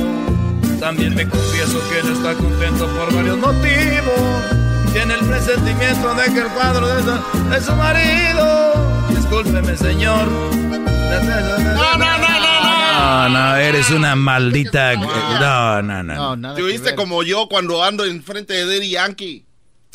[0.80, 4.46] También me confieso que no está contento por varios motivos.
[4.94, 8.74] Tiene el presentimiento de que el cuadro de su, de su marido.
[9.10, 10.26] Discúlpeme, señor.
[10.32, 14.94] No, no, no, no, No, no, eres una maldita.
[14.96, 16.02] No, no,
[16.38, 16.54] no.
[16.56, 19.46] Te oíste como yo cuando ando enfrente de Daddy Yankee.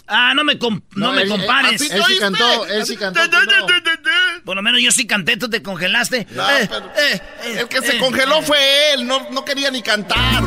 [0.08, 1.80] Ah, no me, com- no No, me él- compares.
[1.80, 3.66] él- él sí cantó, él sí cantó, no.
[4.46, 6.24] Por lo menos yo sí canté, tú te congelaste.
[6.30, 8.42] No, Eh, pero eh, eh, el que se eh, congeló eh.
[8.42, 8.58] fue
[8.94, 10.44] él, no, no quería ni cantar.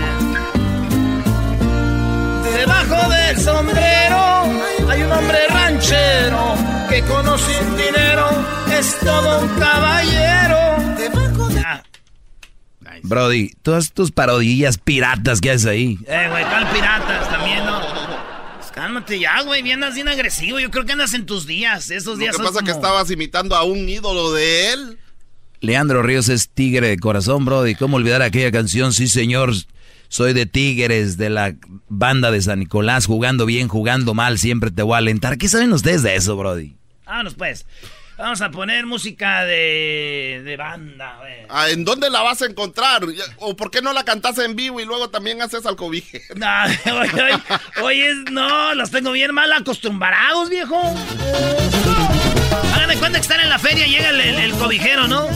[2.55, 4.43] Debajo del sombrero
[4.89, 6.55] hay un hombre ranchero
[6.87, 8.29] que con sin dinero
[8.71, 10.57] es todo un caballero.
[11.65, 11.81] Ah,
[13.03, 15.97] Brody, todas tus parodillas piratas que haces ahí.
[16.07, 17.88] eh, güey, ¿cuál piratas también, no?
[18.89, 20.59] Cálmate ya, güey, bien andas bien agresivo.
[20.59, 21.91] Yo creo que andas en tus días.
[21.91, 24.73] Esos Lo días que son pasa es que como- estabas imitando a un ídolo de
[24.73, 24.97] él.
[25.61, 27.75] Leandro Ríos es tigre de corazón, Brody.
[27.75, 28.91] ¿Cómo olvidar aquella canción?
[28.91, 29.53] Sí, señor.
[30.07, 31.55] Soy de Tigres, de la
[31.87, 35.37] banda de San Nicolás, jugando bien, jugando mal, siempre te voy a alentar.
[35.37, 36.75] ¿Qué saben ustedes de eso, Brody?
[37.05, 37.67] Vámonos, pues.
[38.19, 41.45] Vamos a poner música de, de banda, güey.
[41.47, 43.03] Ah, ¿En dónde la vas a encontrar?
[43.37, 46.21] ¿O por qué no la cantas en vivo y luego también haces al cobije?
[46.35, 46.47] No,
[46.99, 47.43] oye, oye,
[47.81, 50.81] oye, no, los tengo bien mal acostumbrados, viejo.
[52.51, 55.27] Hagan de cuenta que están en la feria llega el, cobijero, ¿no?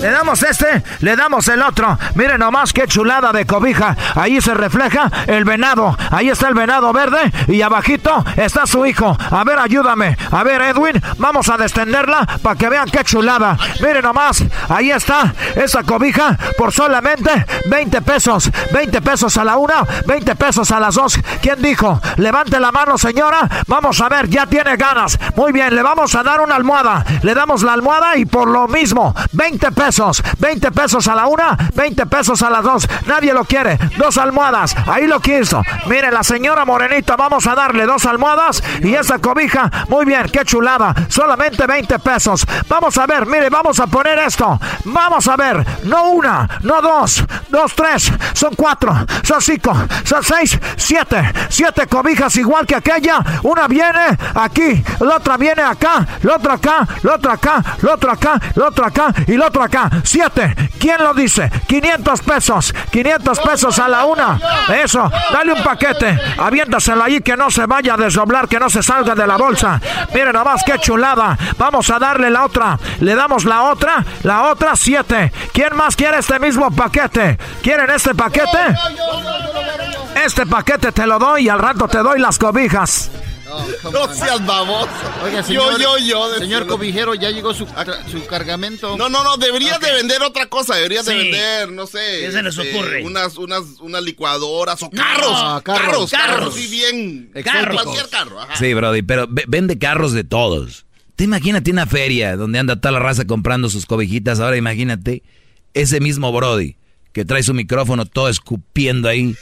[0.00, 1.98] Le damos este, le damos el otro.
[2.14, 3.96] Miren nomás qué chulada de cobija.
[4.14, 5.96] Ahí se refleja el venado.
[6.10, 9.16] Ahí está el venado verde y abajito está su hijo.
[9.30, 10.16] A ver, ayúdame.
[10.30, 13.56] A ver, Edwin, vamos a descenderla para que vean qué chulada.
[13.80, 17.30] Miren nomás, ahí está esa cobija por solamente
[17.66, 18.50] 20 pesos.
[18.72, 21.18] 20 pesos a la una, 20 pesos a las dos.
[21.40, 22.00] ¿Quién dijo?
[22.16, 23.48] Levante la mano, señora.
[23.66, 25.18] Vamos a ver, ya tiene ganas.
[25.36, 27.04] Muy bien, le vamos a dar una almohada.
[27.22, 30.22] Le damos la almohada y por lo mismo, 20 pesos.
[30.38, 32.88] 20 pesos a la una, 20 pesos a las dos.
[33.06, 33.78] Nadie lo quiere.
[33.98, 34.74] Dos almohadas.
[34.86, 35.62] Ahí lo quiso.
[35.86, 39.70] Mire, la señora Morenita, vamos a darle dos almohadas y esa cobija.
[39.88, 40.94] Muy bien, qué chulada.
[41.08, 42.46] Solamente 20 pesos.
[42.66, 44.58] Vamos a ver, mire, vamos a poner esto.
[44.86, 45.66] Vamos a ver.
[45.84, 48.10] No una, no dos, dos, tres.
[48.32, 51.22] Son cuatro, son cinco, son seis, siete.
[51.50, 53.22] Siete cobijas igual que aquella.
[53.42, 58.12] Una viene aquí, la otra viene acá, la otra acá, la otra acá, la otra
[58.12, 59.90] acá, la otra acá y la otra acá.
[60.04, 60.54] Siete.
[60.78, 61.50] ¿Quién lo dice?
[61.66, 62.74] 500 pesos.
[62.90, 64.38] 500 pesos a la una.
[64.82, 65.10] Eso.
[65.32, 66.18] Dale un paquete.
[66.38, 69.80] Aviéntaselo ahí que no se vaya a desdoblar, que no se salga de la bolsa.
[70.14, 71.36] Miren nomás qué chulada.
[71.58, 72.78] Vamos a darle la otra.
[73.00, 74.04] Le damos la otra.
[74.22, 75.32] La otra siete.
[75.52, 77.38] ¿Quién más quiere este mismo paquete?
[77.62, 78.76] ¿Quieren este paquete?
[80.24, 83.10] Este paquete te lo doy y al rato te doy las cobijas.
[83.92, 84.88] No seas baboso.
[85.24, 87.66] Oiga, Yo, señor, yo, yo, Señor cobijero, ya llegó su,
[88.10, 88.96] su cargamento.
[88.96, 91.98] No, no, no, deberías de vender otra cosa, deberías de vender, no sé.
[92.20, 93.04] ¿Qué se les este, ocurre?
[93.04, 95.26] Unas, unas, unas licuadoras o No, carros.
[95.32, 96.54] carros, carros, carros, carros.
[96.54, 97.30] sí, bien.
[97.44, 97.82] Carros.
[97.82, 98.56] Cualquier carro, ajá.
[98.56, 100.84] Sí, Brody, pero ve- vende carros de todos.
[101.16, 104.38] Te imagínate una feria donde anda toda la raza comprando sus cobijitas.
[104.40, 105.22] Ahora imagínate
[105.74, 106.76] ese mismo Brody
[107.12, 109.34] que trae su micrófono todo escupiendo ahí.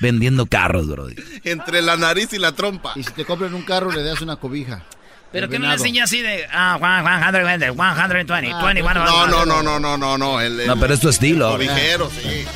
[0.00, 1.14] Vendiendo carros, Brody.
[1.44, 2.92] Entre la nariz y la trompa.
[2.96, 4.84] Y si te compran un carro, le das una cobija.
[5.30, 6.46] Pero El que no le enseña así de.
[6.50, 10.40] Ah, Juan, Juan, 120, 120, 21, No, no, no, no, no, no, no.
[10.40, 11.50] El, No, pero es tu estilo.
[11.50, 12.46] Cobijero, sí.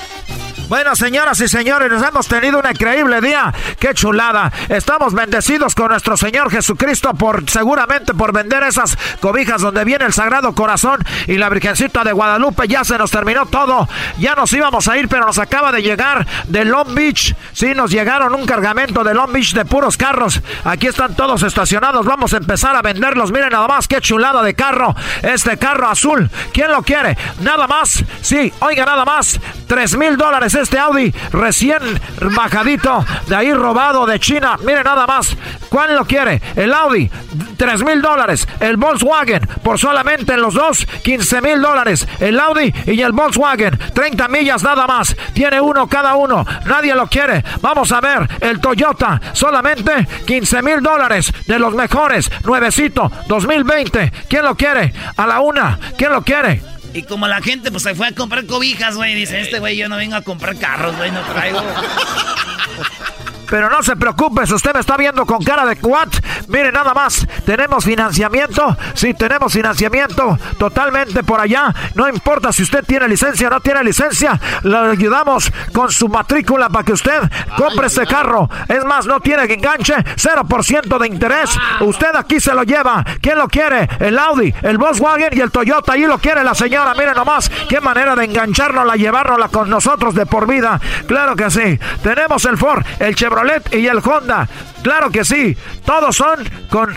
[0.73, 3.53] Bueno, señoras y señores, nos hemos tenido un increíble día.
[3.79, 4.51] ¡Qué chulada!
[4.71, 10.15] Estamos bendecidos con nuestro Señor Jesucristo por seguramente por vender esas cobijas donde viene el
[10.15, 12.69] Sagrado Corazón y la Virgencita de Guadalupe.
[12.69, 13.87] Ya se nos terminó todo.
[14.17, 17.37] Ya nos íbamos a ir, pero nos acaba de llegar de Long Beach.
[17.53, 20.41] Sí, nos llegaron un cargamento de Long Beach de puros carros.
[20.65, 22.07] Aquí están todos estacionados.
[22.07, 23.31] Vamos a empezar a venderlos.
[23.31, 24.97] Miren nada más qué chulada de carro.
[25.21, 26.31] Este carro azul.
[26.55, 27.19] ¿Quién lo quiere?
[27.43, 28.03] Nada más.
[28.23, 29.39] Sí, oiga, nada más.
[29.67, 32.01] Tres mil dólares este Audi recién
[32.35, 33.05] bajadito.
[33.27, 34.57] De ahí robado de China.
[34.65, 35.37] Miren nada más.
[35.69, 36.41] ¿Cuál lo quiere?
[36.57, 37.11] El Audi.
[37.57, 38.47] Tres mil dólares.
[38.61, 39.41] El Volkswagen.
[39.63, 40.87] Por solamente en los dos.
[41.03, 42.07] 15 mil dólares.
[42.21, 43.79] El Audi y el Volkswagen.
[43.95, 45.17] 30 millas nada más.
[45.33, 46.45] Tiene uno cada uno.
[46.67, 47.45] Nadie lo quiere.
[47.61, 48.29] Vamos a ver.
[48.41, 49.21] El Toyota.
[49.33, 51.33] Solamente 15 mil dólares.
[51.47, 52.31] De los mejores.
[52.45, 53.11] Nuevecito.
[53.27, 54.13] 2020.
[54.29, 54.93] ¿Quién lo quiere?
[55.17, 55.79] A la una.
[55.97, 56.63] ¿Quién lo quiere?
[56.95, 59.89] Y como la gente pues se fue a comprar cobijas, güey, dice, este güey yo
[59.89, 61.63] no vengo a comprar carros, güey, no traigo.
[63.53, 66.09] Pero no se preocupe, si usted me está viendo con cara de what,
[66.49, 72.83] mire nada más, tenemos financiamiento, sí, tenemos financiamiento totalmente por allá, no importa si usted
[72.83, 77.21] tiene licencia o no tiene licencia, le ayudamos con su matrícula para que usted
[77.59, 78.49] compre este carro.
[78.69, 81.51] Es más, no tiene que enganche, 0% de interés,
[81.81, 83.05] usted aquí se lo lleva.
[83.21, 83.87] ¿Quién lo quiere?
[83.99, 87.83] El Audi, el Volkswagen y el Toyota, ahí lo quiere la señora, mire nomás, qué
[87.83, 90.81] manera de engancharnos, llevárnosla con nosotros de por vida.
[91.07, 93.42] Claro que sí, tenemos el Ford, el Chevrolet
[93.73, 94.49] y el Honda.
[94.83, 95.57] Claro que sí.
[95.85, 96.97] Todos son con.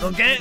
[0.00, 0.38] ¿Con qué?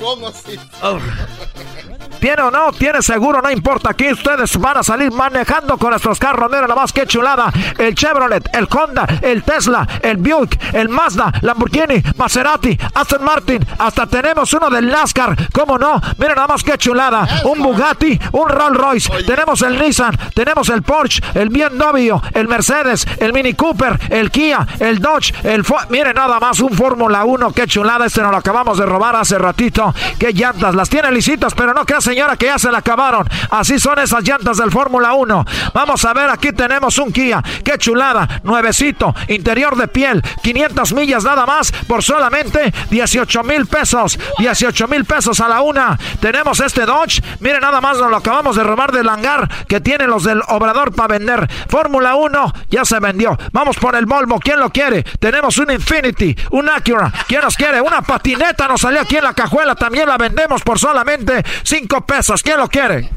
[0.00, 0.58] ¿Cómo sí?
[0.82, 0.98] Oh.
[2.20, 3.90] Tiene o no, tiene seguro, no importa.
[3.90, 6.50] Aquí ustedes van a salir manejando con nuestros carros.
[6.50, 7.52] Mira nada más que chulada.
[7.78, 13.64] El Chevrolet, el Honda, el Tesla, el Buick, el Mazda, Lamborghini, Maserati, Aston Martin.
[13.78, 15.36] Hasta tenemos uno del NASCAR.
[15.52, 16.00] ¿Cómo no?
[16.18, 17.26] Mira nada más que chulada.
[17.44, 19.24] Un Bugatti, un Rolls Royce.
[19.24, 24.66] Tenemos el Nissan, tenemos el Porsche, el BMW, el Mercedes, el Mini Cooper, el Kia,
[24.80, 25.86] el Dodge, el Ford.
[25.90, 27.52] Mire nada más un Fórmula 1.
[27.52, 28.06] Qué chulada.
[28.06, 29.94] Este nos lo acabamos de robar hace ratito.
[30.18, 30.74] Qué llantas.
[30.74, 33.28] Las tiene lisitas, pero no creas señora que ya se la acabaron.
[33.50, 35.44] Así son esas llantas del Fórmula 1.
[35.74, 37.42] Vamos a ver, aquí tenemos un Kia.
[37.62, 44.18] Qué chulada, nuevecito, interior de piel, 500 millas nada más por solamente 18 mil pesos.
[44.38, 45.98] 18 mil pesos a la una.
[46.20, 47.22] Tenemos este Dodge.
[47.40, 50.94] Miren nada más, nos lo acabamos de robar del hangar que tienen los del Obrador
[50.94, 51.46] para vender.
[51.68, 53.36] Fórmula 1 ya se vendió.
[53.52, 54.40] Vamos por el Volvo.
[54.40, 55.02] ¿Quién lo quiere?
[55.02, 57.12] Tenemos un Infinity, un Acura.
[57.26, 57.82] ¿Quién nos quiere?
[57.82, 59.74] Una patineta nos salió aquí en la cajuela.
[59.74, 62.42] También la vendemos por solamente 5 pesos.
[62.42, 63.10] ¿Quién lo quiere?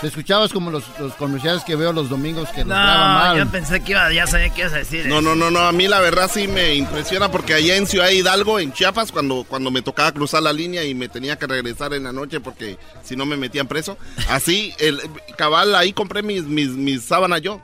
[0.00, 3.36] Te escuchabas como los, los, comerciales que veo los domingos que no, mal.
[3.36, 5.06] yo pensé que iba, ya sabía qué ibas a decir.
[5.06, 8.08] No, no, no, no, a mí la verdad sí me impresiona porque allá en Ciudad
[8.08, 11.92] Hidalgo, en Chiapas, cuando, cuando me tocaba cruzar la línea y me tenía que regresar
[11.92, 13.98] en la noche porque si no me metían preso,
[14.30, 15.02] así, el
[15.36, 17.60] cabal, ahí compré mis, mis, mis sábanas yo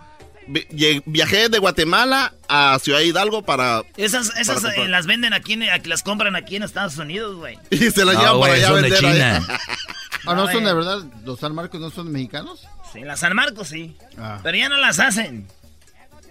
[0.46, 3.82] viajé de Guatemala a Ciudad Hidalgo para.
[3.96, 7.58] Esas, esas eh, las venden aquí, en, aquí, las compran aquí en Estados Unidos, güey.
[7.70, 8.98] Y se las llevan para allá a vender.
[8.98, 9.46] China.
[10.26, 11.04] ¿Ah, no, son de verdad?
[11.24, 12.66] ¿Los San Marcos no son mexicanos?
[12.92, 13.96] Sí, las San Marcos sí.
[14.18, 14.40] Ah.
[14.42, 15.46] Pero ya no las hacen.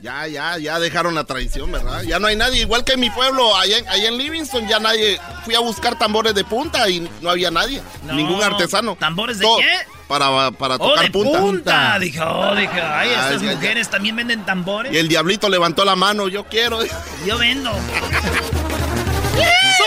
[0.01, 2.03] Ya, ya, ya dejaron la tradición, ¿verdad?
[2.03, 5.19] Ya no hay nadie, igual que en mi pueblo, allá, allá en Livingston, ya nadie.
[5.43, 8.95] Fui a buscar tambores de punta y no había nadie, ningún artesano.
[8.95, 9.95] ¿Tambores de qué?
[10.07, 11.39] para, para tocar oh, de punta.
[11.39, 11.99] punta.
[11.99, 14.93] Dije, oh, dije, ay, estas mujeres también venden tambores.
[14.93, 16.79] Y el diablito levantó la mano, yo quiero.
[17.25, 17.71] Yo vendo.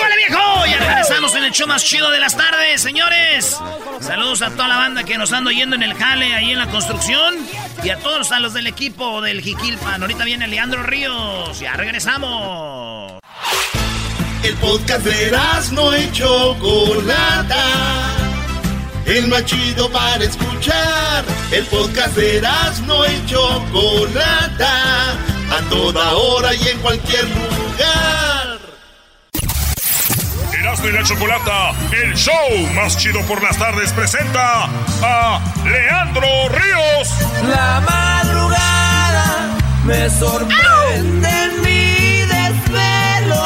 [0.08, 0.66] ¡Súbale, viejo!
[0.66, 3.58] Ya regresamos en el show más chido de las tardes, señores.
[4.00, 6.68] Saludos a toda la banda que nos anda oyendo en el jale, ahí en la
[6.68, 7.34] construcción.
[7.84, 10.00] Y a todos a los del equipo del Jiquilpan.
[10.00, 11.60] Ahorita viene Leandro Ríos.
[11.60, 13.12] Ya regresamos.
[14.42, 15.36] El podcast de
[15.72, 18.08] no hecho Chocolata
[19.08, 21.24] el más chido para escuchar.
[21.50, 22.42] El podcast de
[22.86, 25.12] no y Chocolata,
[25.50, 28.37] a toda hora y en cualquier lugar.
[30.68, 32.34] Erasmo y la Chocolata, el show
[32.74, 34.68] más chido por las tardes, presenta
[35.02, 37.08] a Leandro Ríos.
[37.48, 43.40] La madrugada me sorprende en mi desvelo.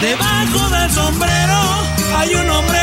[0.00, 1.60] Debajo del sombrero
[2.18, 2.82] hay un hombre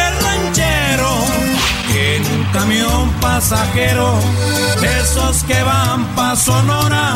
[2.15, 4.19] en un camión pasajero,
[5.01, 7.13] esos que van pa' Sonora.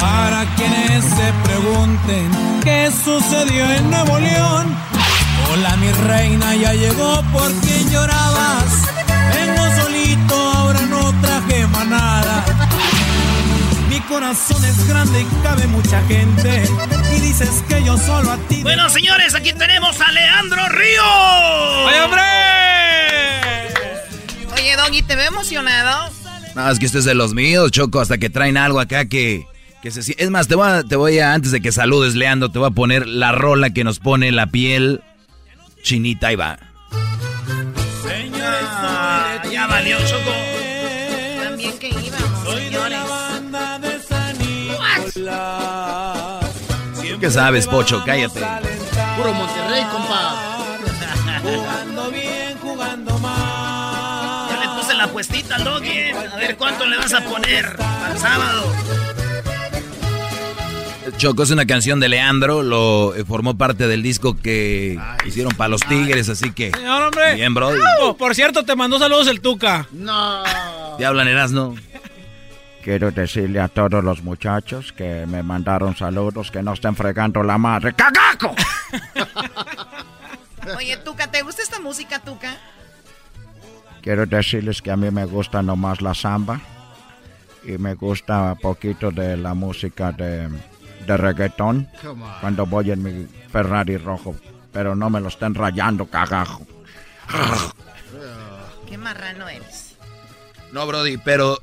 [0.00, 2.30] Para quienes se pregunten
[2.62, 4.76] qué sucedió en Nuevo León.
[5.52, 8.64] Hola mi reina, ya llegó por quien llorabas.
[9.34, 12.44] Vengo solito, ahora no traje manada.
[13.88, 16.64] Mi corazón es grande y cabe mucha gente.
[17.16, 18.62] Y dices que yo solo a ti.
[18.62, 21.02] Bueno, señores, aquí tenemos a Leandro Río.
[21.88, 22.22] ¡Ay, hombre!
[24.76, 26.10] Doggy, te veo emocionado.
[26.54, 29.46] No, es que este es de los míos, Choco, hasta que traen algo acá que,
[29.82, 32.50] que se Es más, te voy, a, te voy a, antes de que saludes, Leandro,
[32.50, 35.02] te voy a poner la rola que nos pone la piel
[35.82, 36.58] chinita y va.
[38.44, 40.30] Ah, ya valió, Choco.
[41.42, 42.98] También que íbamos, señores.
[47.20, 48.02] ¿Qué sabes, Pocho?
[48.04, 48.40] Cállate.
[49.16, 50.68] Puro Monterrey, compa.
[51.42, 54.50] Jugando bien, jugando mal.
[54.50, 56.10] Ya le puse la puestita al doggy.
[56.10, 58.72] A ver cuánto le vas a poner al sábado.
[61.16, 65.68] Choco es una canción de Leandro, lo eh, formó parte del disco que hicieron para
[65.68, 66.70] los Tigres, así que.
[66.70, 67.34] Señor, hombre.
[67.34, 67.70] Bien, bro.
[68.00, 69.88] Oh, por cierto, te mandó saludos el Tuca.
[69.92, 70.42] No.
[70.98, 71.74] Te hablan Erasno.
[72.82, 77.58] Quiero decirle a todos los muchachos que me mandaron saludos que no estén fregando la
[77.58, 77.94] madre.
[77.94, 78.54] ¡Cagaco!
[80.76, 82.56] Oye, Tuca, ¿te gusta esta música, Tuca?
[84.02, 86.60] Quiero decirles que a mí me gusta nomás la samba
[87.64, 90.48] y me gusta poquito de la música de,
[91.06, 91.88] de reggaetón
[92.40, 94.36] cuando voy en mi Ferrari rojo,
[94.72, 96.66] pero no me lo estén rayando, cagajo.
[98.88, 99.96] Qué marrano eres.
[100.72, 101.58] No, Brody, pero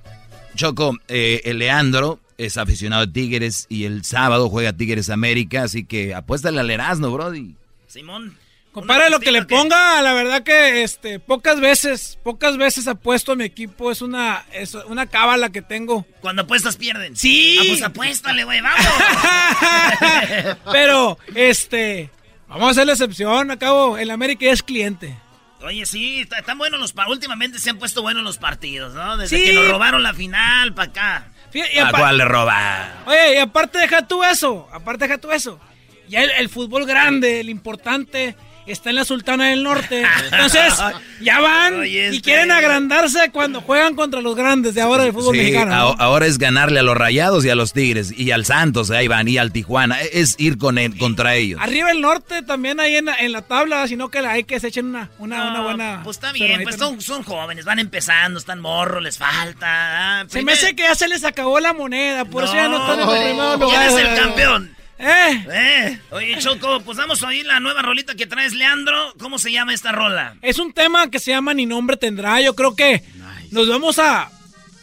[0.56, 5.84] Choco, eh, el Leandro es aficionado a Tigres y el sábado juega Tigres América, así
[5.84, 7.56] que apuéstale al Erasno, Brody.
[7.88, 8.38] Simón.
[8.80, 13.36] Compadre, lo que le ponga, la verdad que este pocas veces, pocas veces apuesto a
[13.36, 16.06] mi equipo, es una es una cábala que tengo.
[16.22, 17.16] Cuando apuestas pierden.
[17.16, 17.58] Sí.
[17.60, 18.86] Ah, pues apuéstale, güey, vamos.
[20.72, 22.10] Pero este,
[22.48, 25.16] vamos a hacer la excepción, acabo, el América ya es cliente.
[25.62, 27.18] Oye, sí, está- están buenos los partidos.
[27.18, 29.18] Últimamente se han puesto buenos los partidos, ¿no?
[29.18, 29.44] Desde Sí.
[29.46, 31.28] que nos robaron la final para acá.
[31.52, 32.94] Fíjate, y ¿A cuál le roba?
[33.08, 35.60] Oye, y aparte deja tú eso, aparte deja tú eso.
[36.08, 38.36] Ya el, el fútbol grande, el importante,
[38.72, 40.04] está en la Sultana del Norte.
[40.32, 40.74] Entonces,
[41.22, 45.36] ya van y este- quieren agrandarse cuando juegan contra los grandes de ahora del fútbol
[45.36, 45.96] Sí, mexicano.
[45.98, 49.28] ahora es ganarle a los Rayados y a los Tigres y al Santos, ahí van,
[49.28, 51.60] y al Tijuana, es ir con él, contra ellos.
[51.62, 54.60] Arriba el norte también ahí en la, en la tabla, sino que la hay que
[54.60, 56.02] se echen una, una, una buena.
[56.04, 60.22] Pues está bien, pues son, son jóvenes, van empezando, están morros, les falta.
[60.22, 62.78] ah, Se me hace que ya se les acabó la moneda, por eso ya no
[62.78, 64.76] están en el primer ¿Quién es el campeón?
[65.00, 65.46] ¿Eh?
[65.50, 66.00] Eh.
[66.12, 69.14] Oye, Choco, pues vamos a oír la nueva rolita que traes, Leandro.
[69.18, 70.36] ¿Cómo se llama esta rola?
[70.42, 72.42] Es un tema que se llama Ni nombre tendrá.
[72.42, 73.04] Yo creo que
[73.52, 74.30] nos vamos a.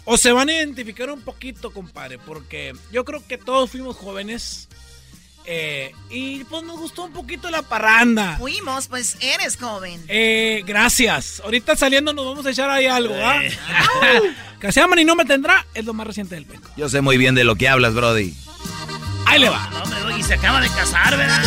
[0.07, 2.19] O se van a identificar un poquito, compadre.
[2.19, 4.69] Porque yo creo que todos fuimos jóvenes.
[5.45, 8.37] eh, y pues nos gustó un poquito la parranda.
[8.39, 10.03] Fuimos, pues eres joven.
[10.09, 11.41] Eh, gracias.
[11.45, 13.45] Ahorita saliendo nos vamos a echar ahí algo, ¿ah?
[13.45, 13.53] Eh.
[14.61, 15.67] que se llama Ni nombre tendrá.
[15.75, 16.71] Es lo más reciente del penco.
[16.77, 18.35] Yo sé muy bien de lo que hablas, Brody.
[19.27, 19.69] Ahí le va.
[20.17, 21.43] Y se acaba de casar, ¿verdad?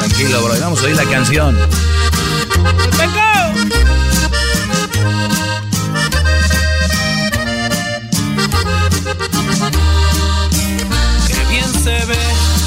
[0.00, 1.56] Tranquilo, Brody, vamos a oír la canción.
[2.96, 3.20] ¡Penco!
[11.26, 12.18] Qué bien se ve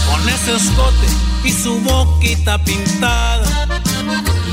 [0.09, 1.07] con ese escote
[1.43, 3.67] y su boquita pintada.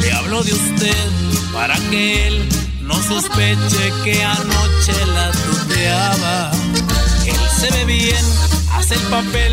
[0.01, 1.09] Le hablo de usted
[1.53, 2.49] para que él
[2.83, 6.51] no sospeche que anoche la tuteaba.
[7.27, 8.25] Él se ve bien,
[8.73, 9.53] hace el papel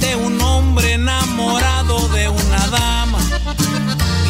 [0.00, 3.18] de un hombre enamorado de una dama.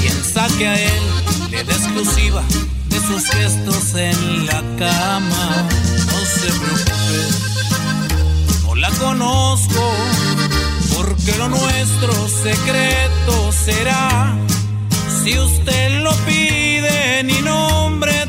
[0.00, 1.02] Piensa que a él
[1.50, 2.42] le da exclusiva
[2.88, 5.68] de sus gestos en la cama.
[6.06, 7.52] No se preocupe
[8.64, 9.92] no la conozco,
[10.96, 14.34] porque lo nuestro secreto será.
[15.22, 18.26] Si usted lo pide, ni nombre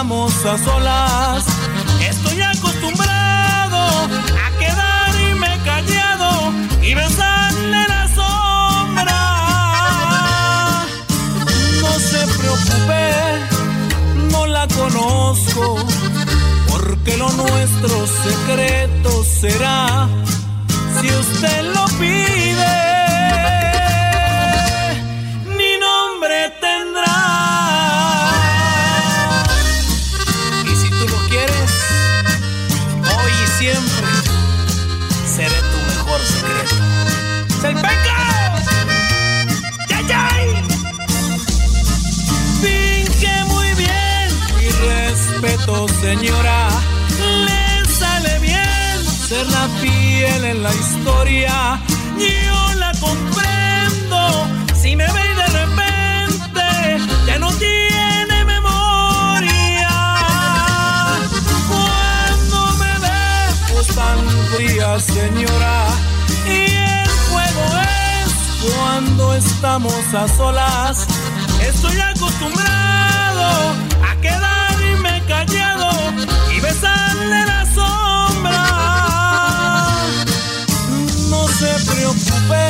[0.00, 1.44] estamos a solas.
[2.08, 3.80] Estoy acostumbrado
[4.46, 6.52] a quedarme callado
[6.82, 9.20] y besarle la sombra.
[11.82, 13.02] No se preocupe,
[14.32, 15.76] no la conozco,
[16.68, 20.08] porque lo nuestro secreto será
[20.98, 22.79] si usted lo pide.
[46.00, 46.68] Señora.
[47.46, 48.96] Le sale bien
[49.28, 51.80] ser la fiel en la historia.
[52.18, 54.18] Yo la comprendo.
[54.74, 56.66] Si me ve de repente
[57.26, 59.94] ya no tiene memoria.
[61.70, 63.20] Cuando me ve
[63.72, 64.18] pues tan
[64.52, 65.76] fría, señora.
[66.46, 66.60] Y
[67.02, 67.64] el juego
[68.22, 68.30] es
[68.64, 71.06] cuando estamos a solas.
[71.62, 73.74] Estoy acostumbrado
[74.08, 74.49] a callado
[76.70, 78.62] besarle la sombra.
[81.32, 82.64] No se preocupe,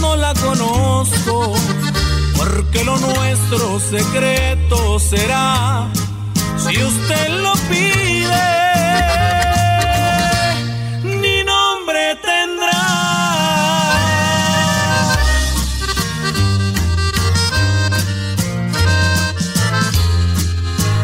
[0.00, 1.54] no la conozco,
[2.36, 5.88] porque lo nuestro secreto será
[6.58, 8.48] si usted lo pide.
[11.22, 12.82] Ni nombre tendrá.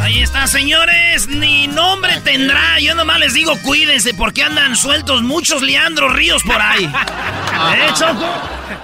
[0.03, 0.92] Ahí está, señores.
[1.43, 2.79] Ni nombre tendrá.
[2.79, 6.85] Yo nomás les digo, cuídense, porque andan sueltos muchos Leandro Ríos por ahí.
[7.75, 8.15] ¿Eh, Choco?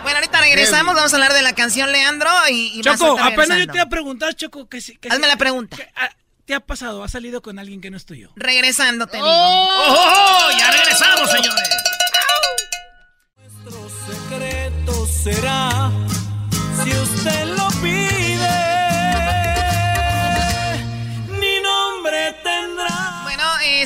[0.03, 3.67] Bueno, ahorita regresamos, vamos a hablar de la canción Leandro y, y Choco, apenas yo
[3.69, 4.97] te iba a preguntar, Choco, que si...
[4.97, 5.77] que Hazme si- la pregunta.
[5.77, 6.11] que, ah,
[6.47, 7.05] ¿Te ha pasado?
[7.05, 8.33] ¿Has salido con alguien que no es tuyo?
[8.35, 9.29] Regresando, te digo.
[9.29, 10.49] ¡Oh!
[10.59, 11.69] Ya regresamos, señores.
[14.07, 15.91] secreto será
[16.83, 17.58] si usted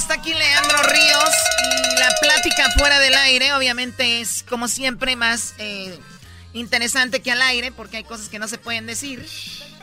[0.03, 1.31] está aquí Leandro Ríos
[1.63, 5.97] y la plática fuera del aire, obviamente es como siempre más eh,
[6.55, 9.25] interesante que al aire porque hay cosas que no se pueden decir.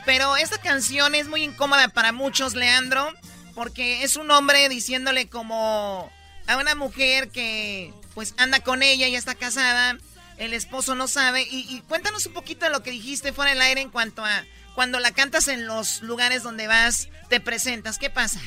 [0.04, 3.10] Pero esta canción es muy incómoda para muchos, Leandro,
[3.54, 6.12] porque es un hombre diciéndole como
[6.46, 9.96] a una mujer que pues anda con ella, ya está casada,
[10.36, 11.48] el esposo no sabe.
[11.50, 14.44] Y, y cuéntanos un poquito de lo que dijiste fuera del aire en cuanto a
[14.74, 17.98] cuando la cantas en los lugares donde vas, te presentas.
[17.98, 18.40] ¿Qué pasa?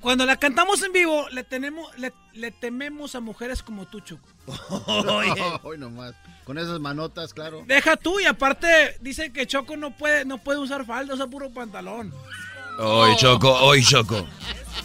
[0.00, 4.28] Cuando la cantamos en vivo, le, tenemos, le, le tememos a mujeres como tú, Choco.
[5.62, 6.14] Hoy nomás.
[6.44, 7.64] Con esas manotas, claro.
[7.66, 11.50] Deja tú y aparte dicen que Choco no puede, no puede usar falda, usa puro
[11.50, 12.12] pantalón.
[12.78, 14.26] Hoy, Choco, hoy, Choco.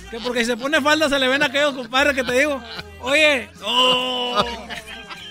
[0.09, 2.61] Que porque si se pone falda se le ven aquellos compadres que te digo.
[3.01, 3.49] Oye.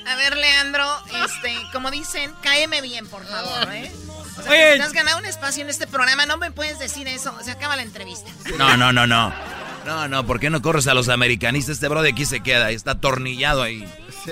[0.06, 0.84] A ver, Leandro,
[1.24, 3.90] este, como dicen, cáeme bien, por favor, ¿eh?
[4.38, 4.76] O sea, Oye.
[4.76, 7.36] te has ganado un espacio en este programa, no me puedes decir eso.
[7.42, 8.30] Se acaba la entrevista.
[8.56, 9.32] No, no, no, no.
[9.86, 11.74] No, no, ¿por qué no corres a los americanistas?
[11.74, 13.86] Este bro de aquí se queda, está atornillado ahí.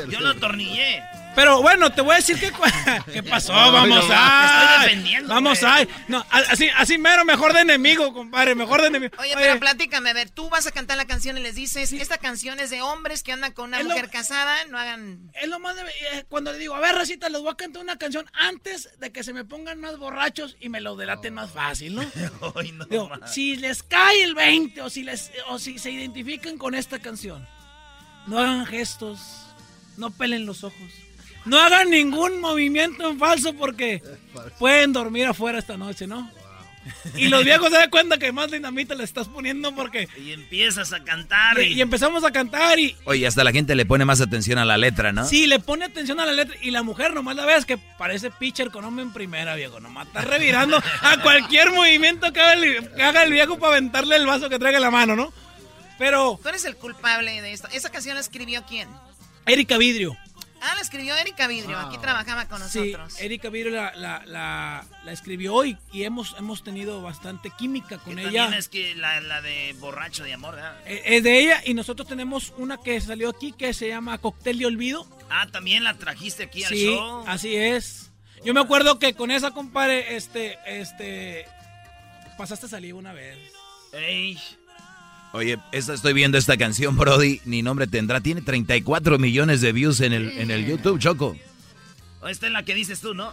[0.09, 1.03] Yo lo atornillé.
[1.35, 2.53] Pero bueno, te voy a decir que...
[3.13, 3.53] ¿Qué pasó?
[3.53, 4.41] No, vamos no, a...
[4.41, 5.87] te estoy defendiendo, Vamos a...
[6.09, 9.13] No, así, así mero, mejor de enemigo, compadre, mejor de enemigo.
[9.19, 12.19] Oye, pero platícame, a ver, tú vas a cantar la canción y les dices, esta
[12.19, 15.31] canción es de hombres que andan con una Es lo- mujer casada, no hagan...
[15.41, 15.83] Es lo más de...
[15.83, 19.13] eh, Cuando le digo, a ver, Racita, les voy a cantar una canción antes de
[19.13, 22.03] que se me pongan más borrachos y me lo delaten más fácil, ¿no?
[22.57, 26.59] Ay, no, Digo, si les cae el 20 o si, les, o si se identifican
[26.59, 27.47] con esta canción,
[28.27, 29.21] no hagan gestos,
[29.97, 30.91] no pelen los ojos,
[31.45, 34.03] no hagan ningún movimiento en falso porque
[34.59, 36.31] pueden dormir afuera esta noche, ¿no?
[37.15, 40.09] Y los viejos se dan cuenta que más dinamita le estás poniendo porque...
[40.19, 41.81] Y empiezas a cantar Y, y...
[41.83, 42.97] empezamos a cantar y...
[43.05, 45.27] Oye, hasta la gente le pone más atención a la letra, ¿no?
[45.27, 48.31] Sí, le pone atención a la letra y la mujer nomás la ves que parece
[48.31, 49.79] pitcher con hombre en primera, viejo.
[49.79, 54.17] Nomás está revirando a cualquier movimiento que haga, el, que haga el viejo para aventarle
[54.17, 55.33] el vaso que traiga en la mano, ¿no?
[55.99, 57.69] Pero Tú eres el culpable de esto.
[57.73, 58.89] ¿Esa canción la escribió quién?
[59.45, 60.17] Erika Vidrio.
[60.63, 63.21] Ah, la escribió Erika Vidrio, aquí trabajaba con Sí, nosotros.
[63.21, 68.17] Erika Vidrio la, la, la, la escribió y, y hemos, hemos tenido bastante química con
[68.17, 68.49] Que ella.
[68.59, 70.77] Es que la, la de borracho de amor, ¿verdad?
[70.85, 74.59] Eh, Es de ella y nosotros tenemos una que salió aquí que se llama Cóctel
[74.59, 75.07] de Olvido.
[75.31, 77.25] Ah, también la trajiste aquí al Sí, show.
[77.27, 78.11] así es.
[78.45, 81.47] Yo me acuerdo que con esa, compadre, este, este,
[82.39, 83.39] pasaste saliva una vez.
[83.93, 84.39] Ey.
[85.33, 88.21] Oye, esta, estoy viendo esta canción, Brody, ni nombre tendrá.
[88.21, 91.37] Tiene 34 millones de views en el, en el YouTube, Choco.
[92.29, 93.33] Esta es la que dices tú, ¿no?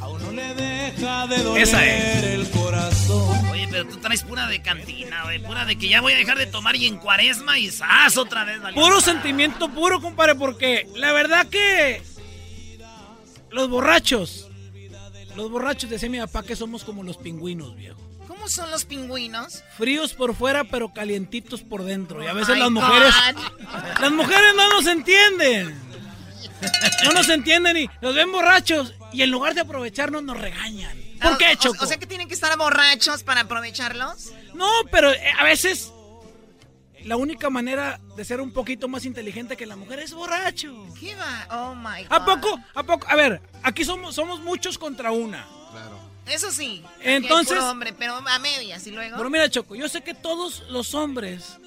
[0.00, 2.24] A uno le deja de doler Esa es.
[2.24, 3.46] el corazón.
[3.50, 5.38] Oye, pero tú traes pura de cantina, güey.
[5.40, 8.16] Pura de que ya voy a dejar de tomar y en cuaresma y ¡zas!
[8.16, 8.60] otra vez.
[8.60, 8.80] valió.
[8.82, 12.02] Puro sentimiento puro, compadre, porque la verdad que
[13.50, 14.48] los borrachos,
[15.36, 18.00] los borrachos, decía mi papá, que somos como los pingüinos, viejo.
[18.48, 19.62] ¿Cómo son los pingüinos?
[19.76, 22.22] Fríos por fuera, pero calientitos por dentro.
[22.22, 23.42] Y a Oh veces my las mujeres, God.
[24.00, 25.78] las mujeres no nos entienden.
[27.04, 30.96] No nos entienden y nos ven borrachos y en lugar de aprovecharnos nos regañan.
[31.20, 31.84] ¿Por Ah, qué, Choco?
[31.84, 34.32] O, sea que tienen que estar borrachos para aprovecharlos.
[34.54, 35.92] No, pero eh, a veces
[37.04, 40.86] la única manera de ser un poquito más inteligente que la mujer es borracho.
[40.98, 41.46] ¿Qué va?
[41.50, 42.12] Oh my God.
[42.12, 42.58] ¿A poco?
[42.74, 43.06] ¿A poco?
[43.10, 45.46] A ver, aquí somos, somos muchos contra una.
[46.30, 46.82] Eso sí.
[47.00, 49.16] Entonces- hombre, pero a medias y luego.
[49.16, 51.58] Pero mira, Choco, yo sé que todos los hombres,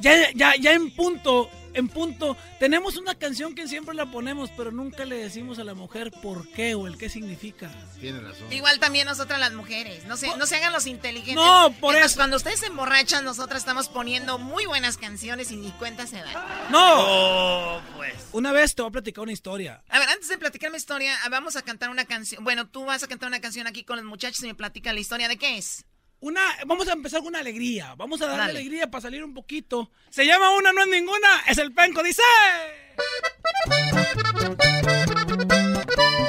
[0.00, 4.72] ya, ya, ya en punto, en punto, tenemos una canción que siempre la ponemos, pero
[4.72, 7.70] nunca le decimos a la mujer por qué o el qué significa.
[8.00, 8.52] Tiene razón.
[8.52, 10.04] Igual también nosotras las mujeres.
[10.06, 11.36] No se, no se hagan los inteligentes.
[11.36, 12.16] No, por Entonces, eso.
[12.20, 16.34] Cuando ustedes se emborrachan, nosotras estamos poniendo muy buenas canciones y ni cuenta se dan.
[16.70, 17.80] No.
[17.96, 18.14] pues.
[18.32, 19.82] Una vez te voy a platicar una historia.
[19.88, 22.42] A ver, antes de platicar mi historia, vamos a cantar una canción.
[22.42, 25.00] Bueno, tú vas a cantar una canción aquí con los muchachos y me platica la
[25.00, 25.84] historia de qué es.
[26.20, 27.94] Una, vamos a empezar con una alegría.
[27.96, 28.58] Vamos a darle Dale.
[28.58, 29.90] alegría para salir un poquito.
[30.10, 31.28] Se llama Una, no es ninguna.
[31.46, 32.22] Es el penco, dice.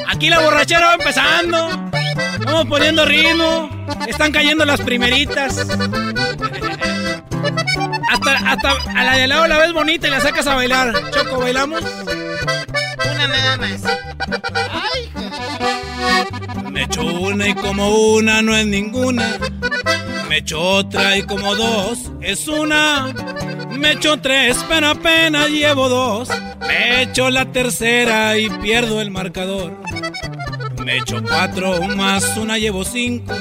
[0.07, 1.89] Aquí la borrachera va empezando.
[2.45, 3.69] Vamos poniendo ritmo.
[4.07, 5.57] Están cayendo las primeritas.
[8.11, 10.93] Hasta, hasta a la de al lado la ves bonita y la sacas a bailar.
[11.11, 11.81] Choco, ¿bailamos?
[11.81, 13.81] Una nada más.
[16.71, 19.37] Me echo una y como una no es ninguna.
[20.27, 23.13] Me echo otra y como dos es una.
[23.71, 26.29] Me echo tres, pero apenas llevo dos.
[26.67, 29.75] Me echo la tercera y pierdo el marcador.
[30.85, 33.33] Me echo cuatro más una llevo cinco.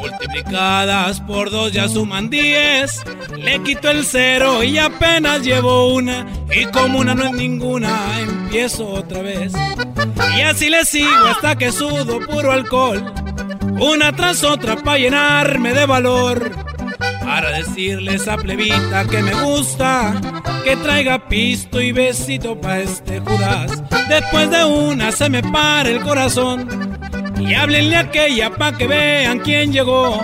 [0.00, 3.02] Multiplicadas por dos ya suman diez.
[3.36, 6.26] Le quito el cero y apenas llevo una.
[6.54, 9.52] Y como una no es ninguna, empiezo otra vez.
[10.36, 13.12] Y así le sigo hasta que sudo puro alcohol.
[13.80, 16.52] Una tras otra para llenarme de valor.
[17.24, 20.14] Para decirle esa plebita que me gusta.
[20.64, 23.82] Que traiga pisto y besito pa' este Judas.
[24.08, 26.98] Después de una se me para el corazón.
[27.38, 30.20] Y háblenle a aquella pa' que vean quién llegó.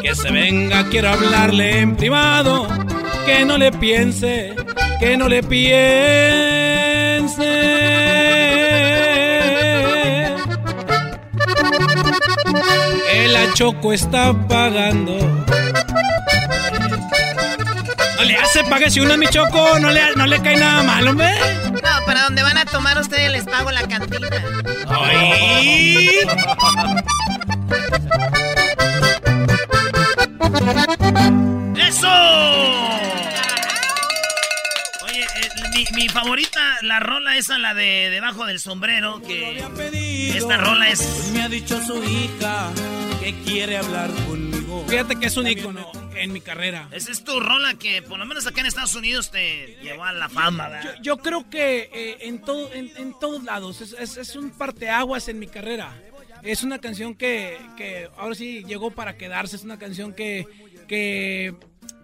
[0.00, 2.68] Que se venga, quiero hablarle en privado.
[3.26, 4.54] Que no le piense,
[4.98, 5.72] que no le piense.
[13.32, 15.16] La Choco está pagando.
[18.16, 20.82] No le hace pague si uno es mi Choco, no le, no le cae nada
[20.82, 21.32] mal, hombre.
[21.72, 24.28] No, para donde van a tomar ustedes les pago la cantina.
[24.88, 26.20] ¡Ay!
[31.88, 32.08] ¡Eso!
[35.90, 39.58] Mi, mi favorita, la rola esa, la de debajo del sombrero, que
[40.36, 41.30] esta rola es...
[41.32, 42.70] Me ha dicho su hija
[43.20, 44.84] que quiere hablar conmigo.
[44.86, 46.88] Fíjate que es un icono en mi carrera.
[46.92, 50.12] Esa es tu rola que por lo menos acá en Estados Unidos te llevó a
[50.12, 50.94] la fama, ¿verdad?
[50.98, 54.50] Yo, yo creo que eh, en, todo, en, en todos lados es, es, es un
[54.50, 55.92] parteaguas en mi carrera.
[56.42, 59.56] Es una canción que, que ahora sí llegó para quedarse.
[59.56, 60.46] Es una canción que,
[60.86, 61.54] que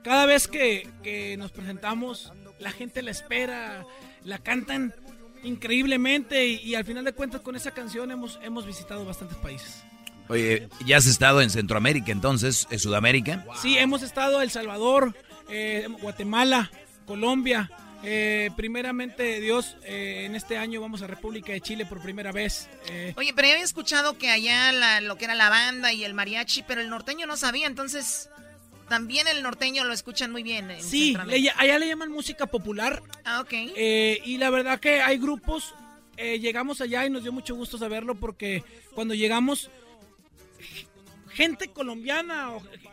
[0.02, 3.84] cada vez que, que nos presentamos, la gente la espera,
[4.24, 4.94] la cantan
[5.42, 9.82] increíblemente y, y al final de cuentas con esa canción hemos, hemos visitado bastantes países.
[10.28, 13.46] Oye, ¿ya has estado en Centroamérica entonces, en Sudamérica?
[13.62, 15.16] Sí, hemos estado en El Salvador,
[15.48, 16.70] eh, Guatemala,
[17.06, 17.70] Colombia.
[18.04, 22.68] Eh, primeramente, Dios, eh, en este año vamos a República de Chile por primera vez.
[22.90, 26.04] Eh, Oye, pero yo había escuchado que allá la- lo que era la banda y
[26.04, 28.28] el mariachi, pero el norteño no sabía, entonces
[28.88, 30.70] también el norteño lo escuchan muy bien.
[30.70, 33.02] En sí, le- allá le llaman música popular.
[33.24, 33.52] Ah, ok.
[33.52, 35.74] Eh, y la verdad que hay grupos.
[36.20, 39.70] eh, llegamos allá y nos dio mucho gusto saberlo porque cuando llegamos,
[41.30, 42.50] gente colombiana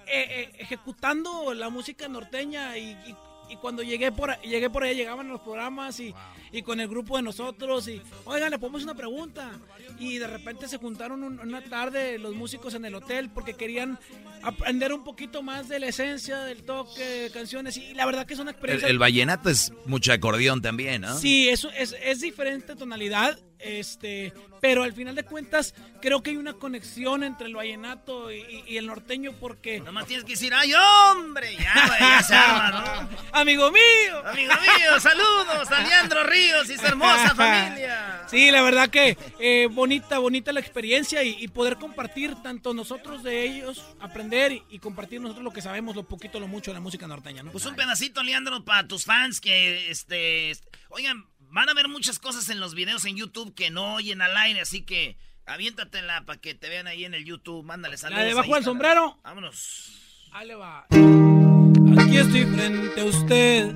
[0.07, 3.15] eh, eh, ejecutando la música norteña y, y-
[3.49, 6.13] y cuando llegué por, llegué por allá llegaban los programas y,
[6.51, 9.51] y con el grupo de nosotros y oigan le ponemos una pregunta
[9.99, 13.99] y de repente se juntaron un- una tarde los músicos en el hotel porque querían
[14.41, 18.33] aprender un poquito más de la esencia del toque de canciones y la verdad que
[18.33, 21.17] es una El, experiencia el vallenato es mucho acordeón también, ¿no?
[21.17, 26.37] Sí, eso es, es diferente tonalidad, este, pero al final de cuentas creo que hay
[26.37, 29.79] una conexión entre el vallenato y, y- y el norteño porque...
[29.79, 31.55] Nomás tienes que decir, ¡ay, hombre!
[31.57, 33.09] Ya, güey, ya se arma, ¿no?
[33.33, 34.25] Amigo mío.
[34.25, 38.23] Amigo mío, saludos a Leandro Ríos y su hermosa familia.
[38.29, 43.23] Sí, la verdad que eh, bonita, bonita la experiencia y, y poder compartir tanto nosotros
[43.23, 46.81] de ellos, aprender y, compartir nosotros lo que sabemos, lo poquito, lo mucho de la
[46.81, 47.51] música norteña, ¿no?
[47.51, 50.51] Pues un pedacito, Leandro, para tus fans que, este...
[50.51, 51.25] est- Oigan,
[51.55, 54.59] van a ver muchas cosas en los videos en YouTube que no oyen al aire,
[54.59, 55.15] así que
[55.45, 57.63] aviéntatela para que te vean ahí en el YouTube.
[57.63, 58.25] Mándale saludos.
[58.25, 58.61] Está.
[58.61, 59.17] sombrero.
[59.23, 59.89] Vámonos.
[60.33, 60.85] Ahí le va.
[60.89, 63.73] Aquí estoy frente a usted,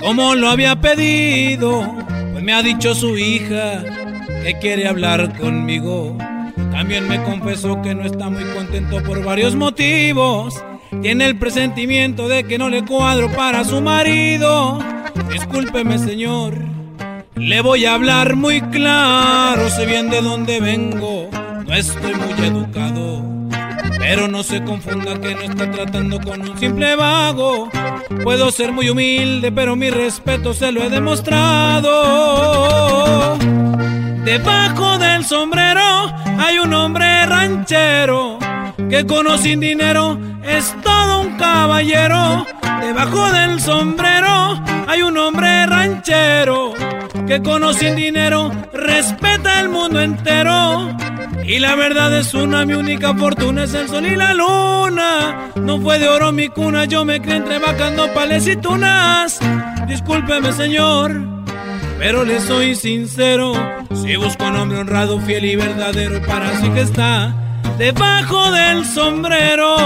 [0.00, 1.90] como lo había pedido,
[2.32, 3.82] pues me ha dicho su hija
[4.42, 6.18] que quiere hablar conmigo.
[6.70, 10.62] También me confesó que no está muy contento por varios motivos.
[11.00, 14.78] Tiene el presentimiento de que no le cuadro para su marido.
[15.30, 16.79] Discúlpeme, señor.
[17.40, 21.30] Le voy a hablar muy claro, sé bien de dónde vengo.
[21.66, 23.24] no estoy muy educado.
[23.98, 27.70] Pero no se confunda que no está tratando con un simple vago.
[28.22, 31.88] Puedo ser muy humilde, pero mi respeto se lo he demostrado.
[34.24, 38.39] Debajo del sombrero hay un hombre ranchero
[38.90, 42.44] que con sin dinero es todo un caballero.
[42.80, 46.74] Debajo del sombrero hay un hombre ranchero
[47.26, 50.90] que con sin dinero respeta el mundo entero.
[51.44, 55.52] Y la verdad es una, mi única fortuna es el sol y la luna.
[55.54, 59.38] No fue de oro mi cuna, yo me crié entre vacas, nopales y tunas.
[59.86, 61.12] Discúlpeme, señor,
[61.98, 63.52] pero le soy sincero.
[63.94, 67.34] Si busco un hombre honrado, fiel y verdadero, para así que está
[67.80, 69.76] debajo del sombrero.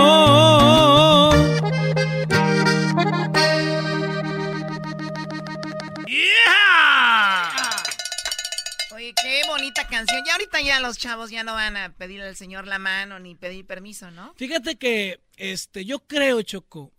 [9.22, 10.24] qué bonita canción.
[10.26, 13.36] Ya ahorita ya los chavos ya no van a pedirle al señor la mano ni
[13.36, 14.34] pedir permiso, ¿no?
[14.36, 16.90] Fíjate que este yo creo, Choco,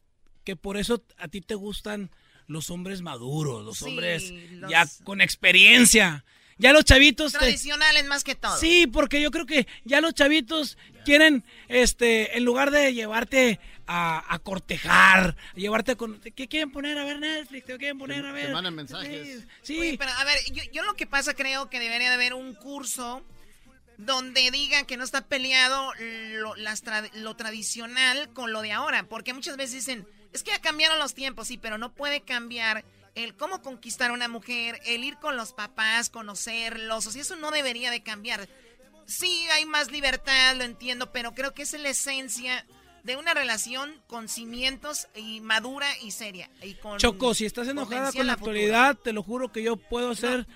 [0.45, 2.09] que por eso a ti te gustan
[2.47, 4.31] los hombres maduros, los hombres
[4.69, 6.23] ya con experiencia.
[6.57, 8.57] Ya los chavitos tradicionales más que todo.
[8.57, 14.40] Sí, porque yo creo que ya los chavitos quieren este en lugar de llevarte a,
[14.44, 16.19] cortejar, a llevarte con...
[16.19, 17.65] ¿Qué quieren poner a ver Netflix?
[17.65, 18.48] ¿Qué quieren poner a ver?
[18.48, 19.45] Te mandan mensajes.
[19.61, 19.95] Sí.
[19.98, 20.38] pero a ver,
[20.72, 23.22] yo, lo que pasa creo que debería de haber un curso
[23.98, 25.91] donde digan que no está peleado
[26.32, 29.03] lo, lo tradicional con lo de ahora.
[29.03, 32.86] Porque muchas veces dicen, es que ya cambiaron los tiempos, sí, pero no puede cambiar
[33.15, 37.35] el cómo conquistar a una mujer, el ir con los papás, conocerlos, o sea, eso
[37.35, 38.47] no debería de cambiar.
[39.07, 42.65] Sí, hay más libertad, lo entiendo, pero creo que esa es la esencia
[43.05, 46.49] de una relación con cimientos y madura y seria.
[46.63, 50.09] Y con Choco, si estás enojada con la actualidad, te lo juro que yo puedo
[50.09, 50.47] hacer,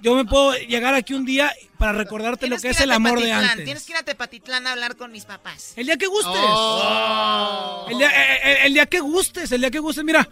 [0.00, 3.30] yo me puedo llegar aquí un día para recordarte lo que, es el amor de
[3.30, 3.66] antes.
[3.66, 5.74] Tienes que ir a Tepatitlán a hablar con mis papás.
[5.76, 6.32] El día que gustes.
[6.34, 7.86] Oh.
[7.90, 10.02] El, día, eh, eh, el, día que gustes, el día que gustes.
[10.02, 10.26] Mira,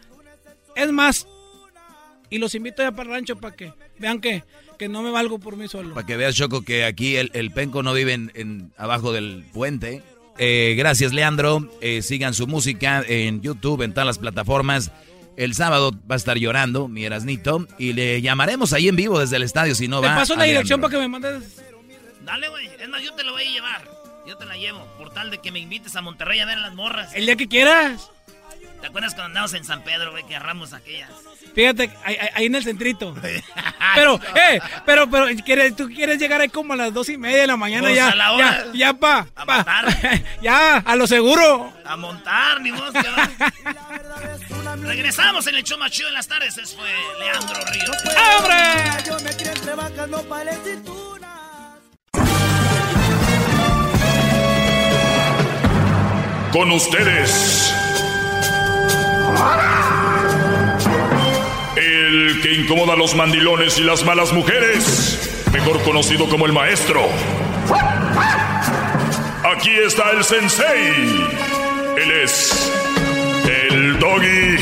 [0.75, 1.27] es más,
[2.37, 4.45] y los invito ya para el rancho para que vean que,
[4.79, 5.95] que no me valgo por mí solo.
[5.95, 10.03] Para que veas, Choco, que aquí el, el penco no vive en, abajo del puente.
[10.39, 11.69] Eh, gracias, Leandro.
[11.81, 14.93] Eh, sigan su música en YouTube, en todas las plataformas.
[15.37, 19.37] El sábado va a estar llorando, mi Erasnito, y le llamaremos ahí en vivo desde
[19.37, 20.09] el estadio si no va.
[20.09, 21.63] Te paso la dirección para que me mandes.
[22.25, 22.67] Dale, güey.
[22.81, 23.91] Es más, yo te lo voy a llevar.
[24.27, 24.87] Yo te la llevo.
[24.99, 27.15] Por tal de que me invites a Monterrey a ver a las morras.
[27.15, 28.11] El día que quieras.
[28.81, 31.11] ¿Te acuerdas cuando andamos en San Pedro, güey, que agarramos aquellas?
[31.57, 33.15] Fíjate, ahí, en el centrito.
[33.95, 35.27] pero, eh, pero, pero,
[35.75, 38.15] tú quieres llegar ahí como a las dos y media de la mañana pues, ya.
[38.15, 39.27] Ya, ya, pa.
[39.35, 40.23] A montar.
[40.43, 41.73] ya, a lo seguro.
[41.87, 42.93] A montar, ni vos.
[44.83, 46.59] Regresamos en el show más chido en las tardes.
[46.59, 47.97] Ese fue Leandro Ríos.
[48.39, 49.03] ¡Abre!
[49.07, 49.35] Yo me
[56.53, 57.73] Con ustedes.
[59.29, 59.96] El
[62.47, 67.01] que incomoda los mandilones y las malas mujeres, mejor conocido como el maestro.
[69.53, 70.93] Aquí está el sensei.
[72.01, 72.73] Él es
[73.49, 74.59] el doggy.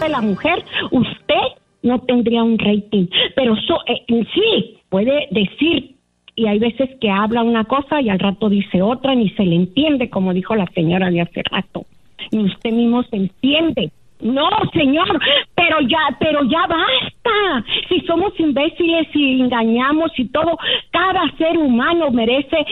[0.00, 3.52] De la mujer, usted no tendría un rating, pero
[3.86, 5.94] eh, en sí puede decir
[6.36, 9.56] y hay veces que habla una cosa y al rato dice otra, ni se le
[9.56, 11.84] entiende, como dijo la señora de hace rato.
[12.30, 13.92] Y usted mismo se entiende.
[14.20, 15.20] No, señor,
[15.54, 17.64] pero ya, pero ya basta.
[17.88, 20.56] Si somos imbéciles y engañamos y todo,
[20.90, 22.64] cada ser humano merece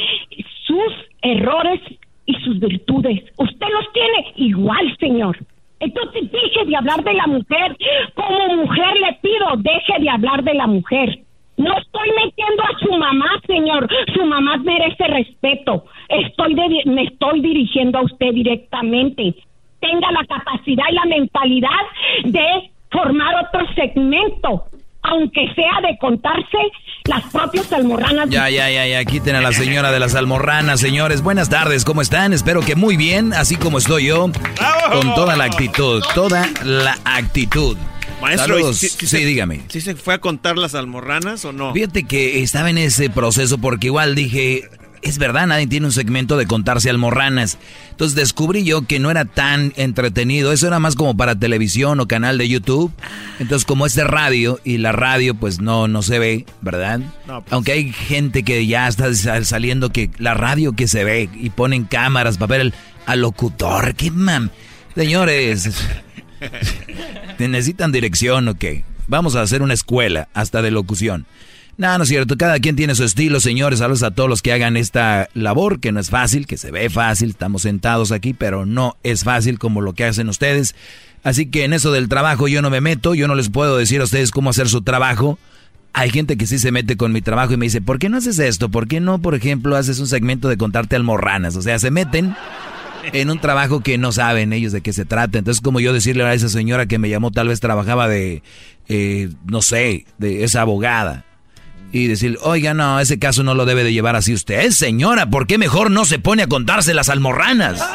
[0.67, 1.81] sus errores
[2.27, 3.25] y sus virtudes.
[3.37, 5.37] Usted los tiene igual, señor.
[5.81, 7.77] Entonces deje de hablar de la mujer.
[8.15, 11.19] Como mujer le pido, deje de hablar de la mujer.
[11.57, 13.89] No estoy metiendo a su mamá, señor.
[14.15, 15.85] Su mamá merece respeto.
[16.09, 16.55] Estoy
[16.87, 19.35] me estoy dirigiendo a usted directamente
[19.83, 21.85] tenga la capacidad y la mentalidad
[22.25, 24.65] de formar otro segmento,
[25.03, 26.59] aunque sea de contarse
[27.05, 28.31] las propias almorranas.
[28.31, 31.23] Ya, ya, ya, ya, quiten a la señora de las almorranas, señores.
[31.23, 32.33] Buenas tardes, ¿cómo están?
[32.33, 34.31] Espero que muy bien, así como estoy yo,
[34.93, 37.77] con toda la actitud, toda la actitud.
[38.21, 39.63] Maestro, sí, dígame.
[39.67, 41.73] ¿Sí se fue a contar las almorranas o no?
[41.73, 44.63] Fíjate que estaba en ese proceso porque igual dije,
[45.03, 47.59] es verdad, nadie tiene un segmento de contarse almorranas.
[47.91, 52.09] Entonces descubrí yo que no era tan entretenido, eso era más como para televisión o
[52.09, 52.93] canal de YouTube.
[53.39, 57.01] Entonces como es de radio y la radio pues no, no se ve, ¿verdad?
[57.27, 59.13] Pues Aunque hay gente que ya está
[59.45, 62.73] saliendo que la radio que se ve y ponen cámaras para ver
[63.07, 64.51] al locutor, qué mam.
[64.95, 65.69] Señores,
[67.39, 68.85] necesitan dirección o qué.
[69.09, 71.27] Vamos a hacer una escuela hasta de locución.
[71.79, 72.37] No, no es cierto.
[72.37, 73.79] Cada quien tiene su estilo, señores.
[73.79, 76.91] Saludos a todos los que hagan esta labor, que no es fácil, que se ve
[76.91, 77.31] fácil.
[77.31, 80.75] Estamos sentados aquí, pero no es fácil como lo que hacen ustedes.
[81.25, 83.15] Así que en eso del trabajo yo no me meto.
[83.15, 85.39] Yo no les puedo decir a ustedes cómo hacer su trabajo.
[85.95, 88.17] Hay gente que sí se mete con mi trabajo y me dice, ¿por qué no
[88.17, 88.71] haces esto?
[88.71, 91.55] ¿Por qué no, por ejemplo, haces un segmento de contarte almorranas?
[91.57, 92.35] O sea, se meten
[93.13, 95.39] en un trabajo que no saben ellos de qué se trata.
[95.39, 98.43] Entonces, como yo decirle a esa señora que me llamó, tal vez trabajaba de,
[98.89, 101.27] eh, no sé, de esa abogada.
[101.93, 104.71] Y decir, oiga, no, ese caso no lo debe de llevar así usted.
[104.71, 107.87] Señora, ¿por qué mejor no se pone a contarse las almorranas?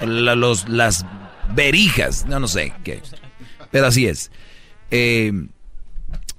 [0.00, 1.04] los, las
[1.54, 3.02] verijas, no, no sé qué.
[3.70, 4.30] Pero así es.
[4.90, 5.32] Eh,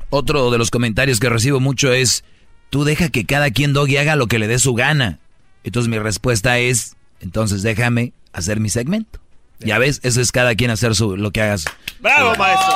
[0.09, 2.23] otro de los comentarios que recibo mucho es,
[2.69, 5.19] tú deja que cada quien doggy haga lo que le dé su gana.
[5.63, 9.19] Entonces mi respuesta es, entonces déjame hacer mi segmento.
[9.59, 11.65] Ya ves, eso es cada quien hacer su, lo que hagas.
[11.99, 12.73] ¡Bravo, maestro!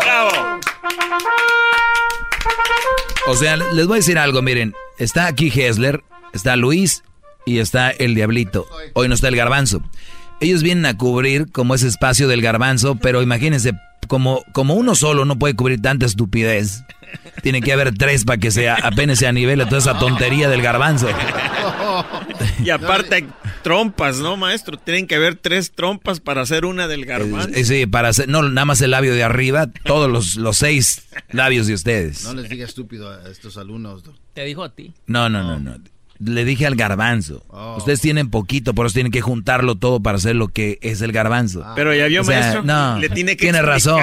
[0.00, 0.60] ¡Bravo!
[3.26, 6.02] O sea, les voy a decir algo, miren, está aquí Hessler,
[6.32, 7.02] está Luis
[7.46, 8.66] y está el Diablito.
[8.92, 9.80] Hoy no está el Garbanzo.
[10.40, 13.72] Ellos vienen a cubrir como ese espacio del Garbanzo, pero imagínense,
[14.08, 16.84] como, como uno solo no puede cubrir tanta estupidez.
[17.42, 21.08] Tiene que haber tres para que sea, apenas se nivele toda esa tontería del garbanzo.
[22.62, 23.26] Y aparte
[23.64, 24.76] trompas, ¿no, maestro?
[24.78, 27.48] Tienen que haber tres trompas para hacer una del garbanzo.
[27.48, 31.02] Eh, sí, para hacer, no, nada más el labio de arriba, todos los, los seis
[31.30, 32.24] labios de ustedes.
[32.24, 34.04] No les diga estúpido a estos alumnos.
[34.34, 34.92] Te dijo a ti.
[35.06, 35.78] No, no, no, no.
[36.20, 37.42] Le dije al garbanzo.
[37.48, 37.76] Oh.
[37.78, 41.10] Ustedes tienen poquito, por eso tienen que juntarlo todo para hacer lo que es el
[41.10, 41.64] garbanzo.
[41.74, 42.62] Pero ya vio, O sea, maestro.
[42.62, 44.00] No, Le tiene que tiene razón.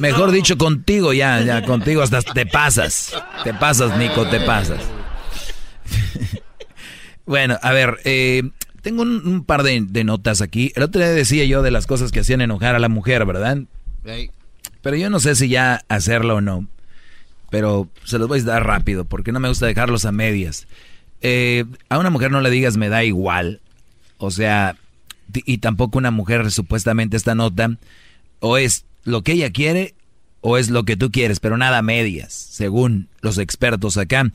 [0.00, 0.32] Mejor no.
[0.32, 3.14] dicho, contigo ya, ya, contigo hasta te pasas.
[3.44, 4.80] Te pasas, Nico, te pasas.
[7.26, 8.42] bueno, a ver, eh,
[8.82, 10.72] tengo un, un par de, de notas aquí.
[10.74, 13.58] El otro día decía yo de las cosas que hacían enojar a la mujer, ¿verdad?
[14.82, 16.66] Pero yo no sé si ya hacerlo o no.
[17.50, 20.66] Pero se los voy a dar rápido, porque no me gusta dejarlos a medias.
[21.20, 23.60] Eh, a una mujer no le digas me da igual.
[24.18, 24.76] O sea,
[25.32, 27.78] y tampoco una mujer supuestamente esta nota.
[28.40, 29.94] O es lo que ella quiere
[30.40, 34.28] o es lo que tú quieres, pero nada a medias, según los expertos acá.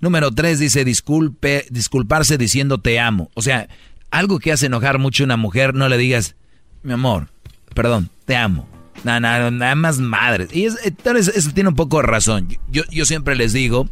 [0.00, 3.30] Número tres dice disculpe, disculparse diciendo te amo.
[3.32, 3.68] O sea,
[4.10, 6.36] algo que hace enojar mucho a una mujer, no le digas,
[6.82, 7.28] mi amor,
[7.74, 8.68] perdón, te amo.
[9.02, 10.48] Nada, nada, nada más madre.
[10.52, 12.48] Y es, eh, tal eso tiene un poco de razón.
[12.70, 13.88] Yo, yo siempre les digo,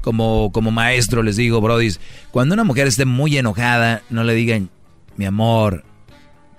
[0.00, 4.70] como, como maestro, les digo, brodis, cuando una mujer esté muy enojada, no le digan,
[5.16, 5.84] mi amor,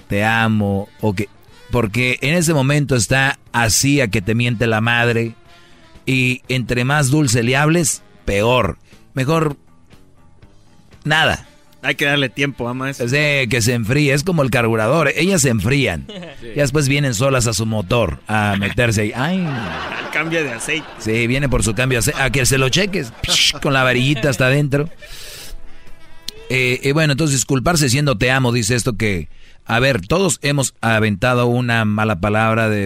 [0.08, 1.30] te amo, o que,
[1.72, 5.36] porque en ese momento está así a que te miente la madre,
[6.06, 8.78] y entre más dulce le hables, peor.
[9.14, 9.58] Mejor,
[11.04, 11.48] nada.
[11.88, 13.06] Hay que darle tiempo a maestro.
[13.06, 16.06] Es de que se enfríe, es como el carburador, ellas se enfrían.
[16.42, 16.48] Sí.
[16.56, 19.12] Y después vienen solas a su motor a meterse ahí.
[19.16, 19.48] Ay,
[20.14, 20.86] Cambia de aceite.
[21.00, 22.00] sí, viene por su cambio.
[22.00, 23.12] de ace- A que se lo cheques,
[23.62, 24.88] con la varillita hasta adentro.
[26.50, 29.30] Eh, eh, bueno, entonces disculparse diciendo te amo, dice esto que,
[29.66, 32.86] a ver, todos hemos aventado una mala palabra de...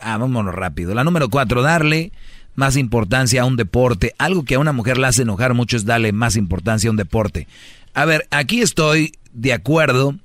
[0.00, 0.94] Ah, vámonos rápido.
[0.94, 2.12] La número cuatro, darle
[2.56, 4.14] más importancia a un deporte.
[4.18, 6.96] Algo que a una mujer le hace enojar mucho es darle más importancia a un
[6.96, 7.46] deporte.
[7.94, 10.16] A ver, aquí estoy de acuerdo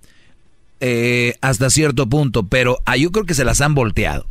[0.79, 4.25] eh, hasta cierto punto, pero ah, yo creo que se las han volteado.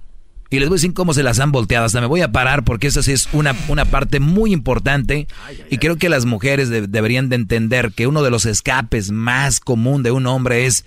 [0.48, 1.84] Y les voy a decir cómo se las han volteado.
[1.86, 5.26] Hasta me voy a parar porque esa sí es una, una parte muy importante.
[5.70, 9.58] y creo que las mujeres de- deberían de entender que uno de los escapes más
[9.58, 10.84] común de un hombre es,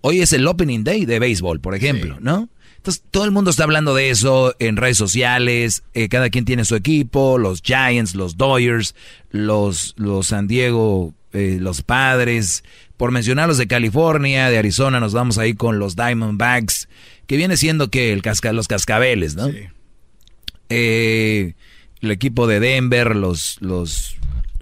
[0.00, 2.48] hoy es el opening day de béisbol, por ejemplo, ¿no?
[2.78, 6.64] Entonces todo el mundo está hablando de eso en redes sociales, eh, cada quien tiene
[6.64, 8.94] su equipo, los Giants, los Dodgers,
[9.30, 12.64] los, los San Diego, eh, los Padres,
[12.96, 16.88] por mencionar los de California, de Arizona, nos vamos ahí con los Diamondbacks,
[17.26, 19.48] que viene siendo que el casca, los cascabeles, ¿no?
[20.68, 21.54] Eh,
[22.00, 24.16] el equipo de Denver, los, los,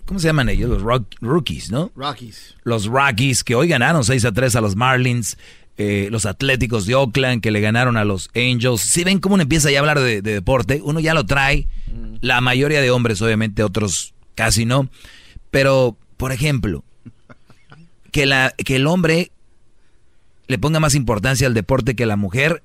[0.05, 0.69] ¿cómo se llaman ellos?
[0.71, 1.93] Los rock- rookies, ¿no?
[1.97, 2.55] Rockies.
[2.65, 5.37] Los Rockies, que hoy ganaron 6 a 3 a los Marlins.
[5.77, 8.81] eh, los Atléticos de Oakland, que le ganaron a los Angels.
[8.81, 11.67] Si ven cómo uno empieza ya a hablar de, de deporte, uno ya lo trae.
[12.21, 14.89] La mayoría de hombres, obviamente, otros casi no.
[15.51, 16.85] Pero, por ejemplo,
[18.11, 19.31] que, la, que el hombre
[20.47, 22.63] le ponga más importancia al deporte que la mujer.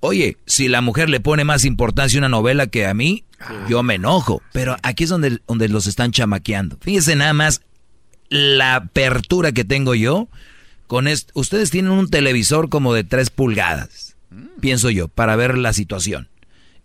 [0.00, 3.22] Oye, si la mujer le pone más importancia a una novela que a mí,
[3.68, 4.42] yo me enojo.
[4.52, 6.78] Pero aquí es donde, donde los están chamaqueando.
[6.80, 7.62] Fíjense nada más
[8.28, 10.26] la apertura que tengo yo.
[10.88, 14.16] Con est- Ustedes tienen un televisor como de 3 pulgadas,
[14.60, 16.28] pienso yo, para ver la situación.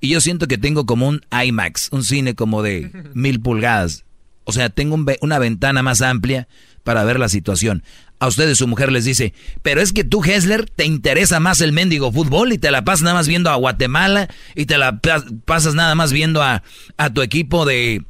[0.01, 4.03] Y yo siento que tengo como un IMAX, un cine como de mil pulgadas.
[4.47, 6.47] O sea, tengo una ventana más amplia
[6.85, 7.83] para ver la situación.
[8.19, 11.73] a ustedes su mujer les dice, pero es que tú, Hessler, te interesa más el
[11.73, 15.01] mendigo fútbol y te la pasas nada más viendo a Guatemala y te la
[15.43, 16.63] pasas nada más viendo a,
[16.95, 18.05] a tu equipo de,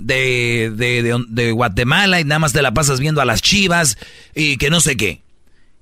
[0.00, 3.98] de, de, de, Guatemala y nada más te la pasas viendo a las chivas
[4.36, 5.24] y que no sé qué.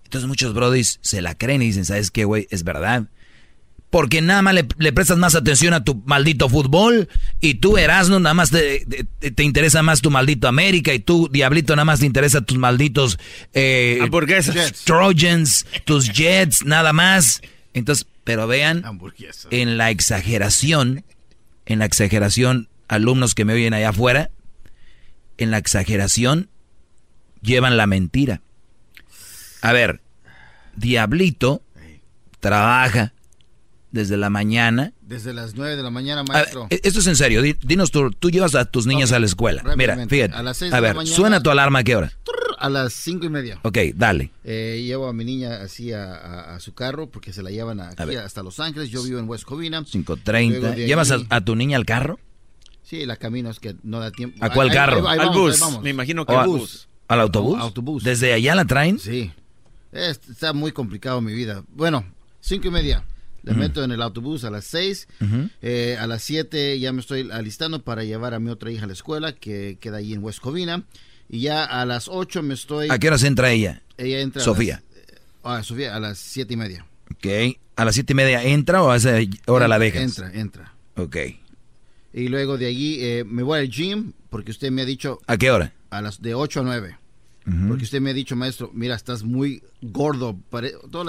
[0.04, 2.48] Entonces muchos brodis se la creen y dicen, ¿sabes qué, güey?
[2.50, 3.04] Es verdad
[3.90, 7.08] porque nada más le, prestas más atención a tu maldito fútbol
[7.40, 8.84] y tú, Erasmo, nada más te,
[9.18, 13.18] te, interesa más tu maldito América y tú, Diablito, nada más te interesa tus malditos
[13.54, 14.00] eh,
[14.84, 17.40] Trojans, tus Jets, nada más.
[17.72, 18.84] Entonces, pero vean,
[19.50, 21.04] en la exageración,
[21.64, 24.30] en la exageración, alumnos que me oyen allá afuera,
[25.38, 26.50] en la exageración
[27.40, 28.42] llevan la mentira.
[29.62, 30.02] A ver,
[30.76, 31.62] Diablito
[32.40, 33.12] trabaja,
[33.98, 34.92] desde la mañana.
[35.00, 36.68] Desde las 9 de la mañana, maestro.
[36.70, 37.42] E, esto es en serio.
[37.42, 39.62] Dinos tú, tú llevas a tus niñas a la escuela.
[39.76, 40.34] Mira, fíjate.
[40.34, 42.12] A, las a ver, suena tu alarma a qué hora?
[42.58, 43.58] A las cinco y media.
[43.62, 44.30] Ok, dale.
[44.44, 48.42] Eh, llevo a mi niña así a, su carro porque se la llevan aquí hasta
[48.42, 48.90] Los Ángeles.
[48.90, 49.82] Yo vivo en West Covina.
[49.82, 50.76] 5.30.
[50.76, 52.20] ¿Llevas a, tu niña al carro?
[52.84, 54.38] Sí, la camino es que no da tiempo.
[54.40, 55.06] ¿A cuál carro?
[55.08, 55.60] al bus.
[55.82, 56.88] Me imagino que al bus.
[57.08, 57.58] ¿Al autobús?
[57.58, 58.04] autobús.
[58.04, 58.98] ¿Desde allá la traen?
[58.98, 59.32] Sí.
[59.92, 61.64] está muy complicado mi vida.
[61.74, 62.04] Bueno,
[62.40, 63.04] cinco y media.
[63.48, 65.08] Le meto en el autobús a las 6.
[65.62, 68.86] Eh, a las 7 ya me estoy alistando para llevar a mi otra hija a
[68.86, 70.84] la escuela, que queda ahí en West Covina.
[71.30, 72.88] Y ya a las 8 me estoy...
[72.90, 73.82] ¿A qué horas entra ella?
[73.96, 74.42] Ella entra...
[74.42, 74.82] Sofía.
[75.42, 76.86] A las, ah, Sofía, a las 7 y media.
[77.10, 77.56] Ok.
[77.76, 79.16] ¿A las 7 y media entra o a esa
[79.46, 80.02] hora la dejas?
[80.02, 80.74] Entra, entra.
[80.96, 81.16] Ok.
[82.12, 85.20] Y luego de allí eh, me voy al gym, porque usted me ha dicho...
[85.26, 85.72] ¿A qué hora?
[85.90, 86.98] A las de 8 a 9.
[87.68, 90.38] Porque usted me ha dicho, maestro, mira, estás muy gordo.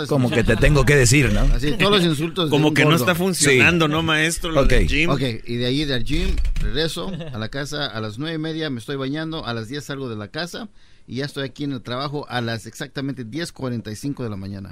[0.07, 1.41] Como que te tengo que decir, ¿no?
[1.53, 2.49] Así, todos los insultos.
[2.49, 4.51] Como que no está funcionando, ¿no, maestro?
[4.51, 5.09] Lo del gym.
[5.09, 8.69] Ok, y de ahí del gym regreso a la casa a las nueve y media,
[8.69, 10.69] me estoy bañando, a las 10 salgo de la casa
[11.07, 14.69] y ya estoy aquí en el trabajo a las exactamente 10.45 de la mañana.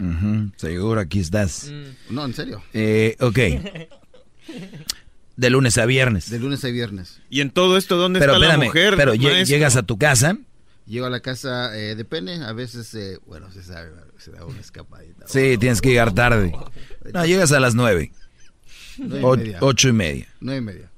[0.56, 1.72] Seguro, aquí estás.
[1.72, 2.14] Mm.
[2.14, 2.62] No, en serio.
[2.74, 3.40] Eh, ok.
[5.36, 6.30] De lunes a viernes.
[6.30, 7.22] De lunes a viernes.
[7.30, 8.94] ¿Y en todo esto dónde está la mujer?
[8.98, 10.38] Pero llegas a tu casa
[10.88, 14.62] Llego a la casa, eh, depende, a veces, eh, bueno, se sabe, se da una
[14.62, 15.28] escapadita.
[15.28, 16.54] Sí, tienes que llegar tarde.
[17.14, 18.14] No, llegas a las nueve.
[19.60, 20.28] ocho y media.
[20.40, 20.92] Nueve y media.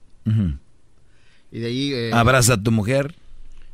[1.52, 1.94] Y de ahí...
[1.94, 3.16] Eh, Abraza a tu mujer.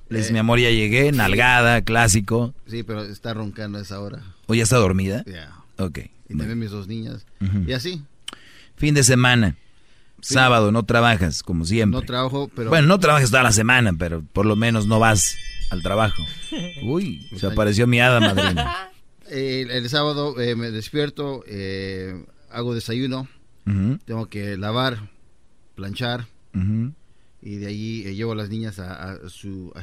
[0.07, 2.53] Les, mi amor, ya llegué, nalgada, clásico.
[2.65, 4.23] Sí, pero está roncando a esa hora.
[4.45, 5.25] ¿O ya está dormida?
[5.25, 5.53] Ya.
[5.77, 5.99] Ok.
[6.29, 7.25] Y también mis dos niñas.
[7.67, 8.01] Y así.
[8.77, 9.57] Fin de semana.
[10.21, 11.99] Sábado, no trabajas, como siempre.
[11.99, 12.69] No trabajo, pero...
[12.69, 15.35] Bueno, no trabajas toda la semana, pero por lo menos no vas
[15.69, 16.23] al trabajo.
[16.83, 18.91] Uy, se apareció mi hada madrina.
[19.27, 23.27] Eh, el, sábado eh, me despierto, eh, hago desayuno,
[24.05, 25.09] tengo que lavar,
[25.73, 26.27] planchar,
[27.41, 29.81] y de ahí llevo a las niñas a, su a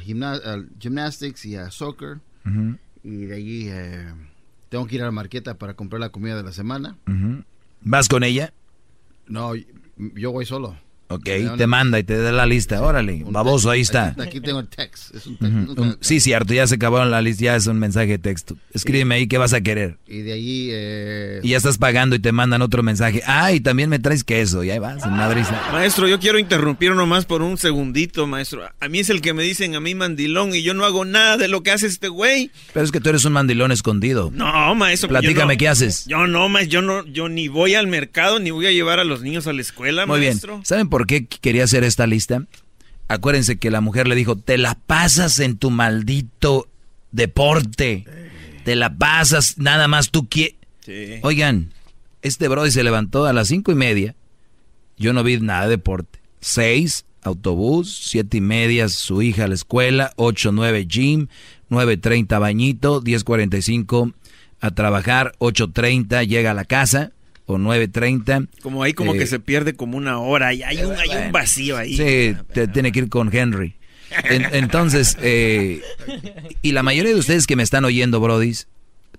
[0.79, 2.19] gymnastics y a soccer,
[3.03, 3.69] y de ahí
[4.69, 6.95] tengo que ir a la marqueta para comprar la comida de la semana.
[7.81, 8.53] ¿Vas con ella?
[9.27, 9.55] No,
[9.97, 10.77] yo voy solo.
[11.15, 12.81] Ok, te manda y te da la lista.
[12.81, 14.15] Órale, baboso, ahí está.
[14.19, 15.15] Aquí, tengo el text.
[15.15, 18.55] Es un sí, cierto, ya se acabaron la lista, ya es un mensaje de texto.
[18.73, 19.97] Escríbeme ahí qué vas a querer.
[20.07, 20.69] Y de ahí...
[20.71, 21.39] Eh...
[21.43, 23.21] Y ya estás pagando y te mandan otro mensaje.
[23.25, 25.43] Ah, y también me traes queso, y ahí vas, en Madrid.
[25.71, 28.63] Maestro, yo quiero interrumpir nomás por un segundito, maestro.
[28.79, 31.37] A mí es el que me dicen a mí mandilón y yo no hago nada
[31.37, 32.51] de lo que hace este güey.
[32.73, 34.31] Pero es que tú eres un mandilón escondido.
[34.33, 35.09] No, maestro.
[35.09, 36.05] Platícame qué haces.
[36.07, 39.03] Yo no, maestro, yo no, yo ni voy al mercado ni voy a llevar a
[39.03, 40.55] los niños a la escuela, Muy maestro.
[40.55, 40.65] bien.
[40.65, 42.45] ¿Saben por qué quería hacer esta lista?
[43.07, 46.67] Acuérdense que la mujer le dijo, te la pasas en tu maldito
[47.11, 48.05] deporte.
[48.63, 50.55] Te la pasas, nada más tú quieres.
[51.21, 51.73] Oigan,
[52.21, 54.15] este brody se levantó a las cinco y media.
[54.97, 56.19] Yo no vi nada de deporte.
[56.39, 61.27] Seis, autobús, siete y media, su hija a la escuela, ocho, nueve, gym,
[61.69, 64.13] nueve treinta, bañito, diez cuarenta y cinco,
[64.59, 67.11] a trabajar, ocho treinta, llega a la casa,
[67.45, 68.47] o 9.30.
[68.61, 71.31] Como ahí como que eh, se pierde como una hora y hay un, hay un
[71.31, 71.97] vacío ahí.
[71.97, 73.75] Sí, te, tiene que ir con Henry.
[74.29, 75.81] entonces, eh,
[76.61, 78.67] y la mayoría de ustedes que me están oyendo, brodis,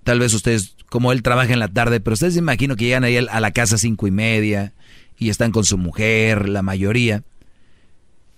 [0.03, 3.17] tal vez ustedes, como él trabaja en la tarde, pero ustedes imagino que llegan ahí
[3.17, 4.73] a la casa cinco y media
[5.17, 7.23] y están con su mujer, la mayoría.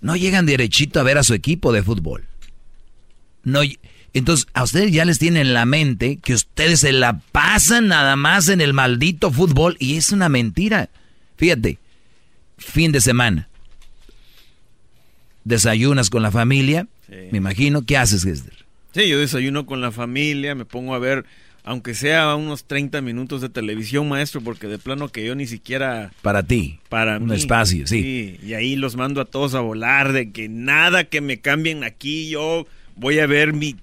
[0.00, 2.26] No llegan derechito a ver a su equipo de fútbol.
[3.42, 3.60] No,
[4.14, 8.16] entonces, a ustedes ya les tienen en la mente que ustedes se la pasan nada
[8.16, 10.88] más en el maldito fútbol y es una mentira.
[11.36, 11.78] Fíjate,
[12.56, 13.48] fin de semana.
[15.44, 17.82] Desayunas con la familia, me imagino.
[17.82, 18.54] ¿Qué haces, Gester?
[18.94, 21.24] Sí, yo desayuno con la familia, me pongo a ver,
[21.62, 26.10] aunque sea unos 30 minutos de televisión, maestro, porque de plano que yo ni siquiera...
[26.22, 26.80] Para ti.
[26.88, 28.02] Para Un espacio, sí.
[28.02, 28.40] sí.
[28.46, 32.30] Y ahí los mando a todos a volar, de que nada que me cambien aquí,
[32.30, 32.66] yo
[32.96, 33.76] voy a ver mi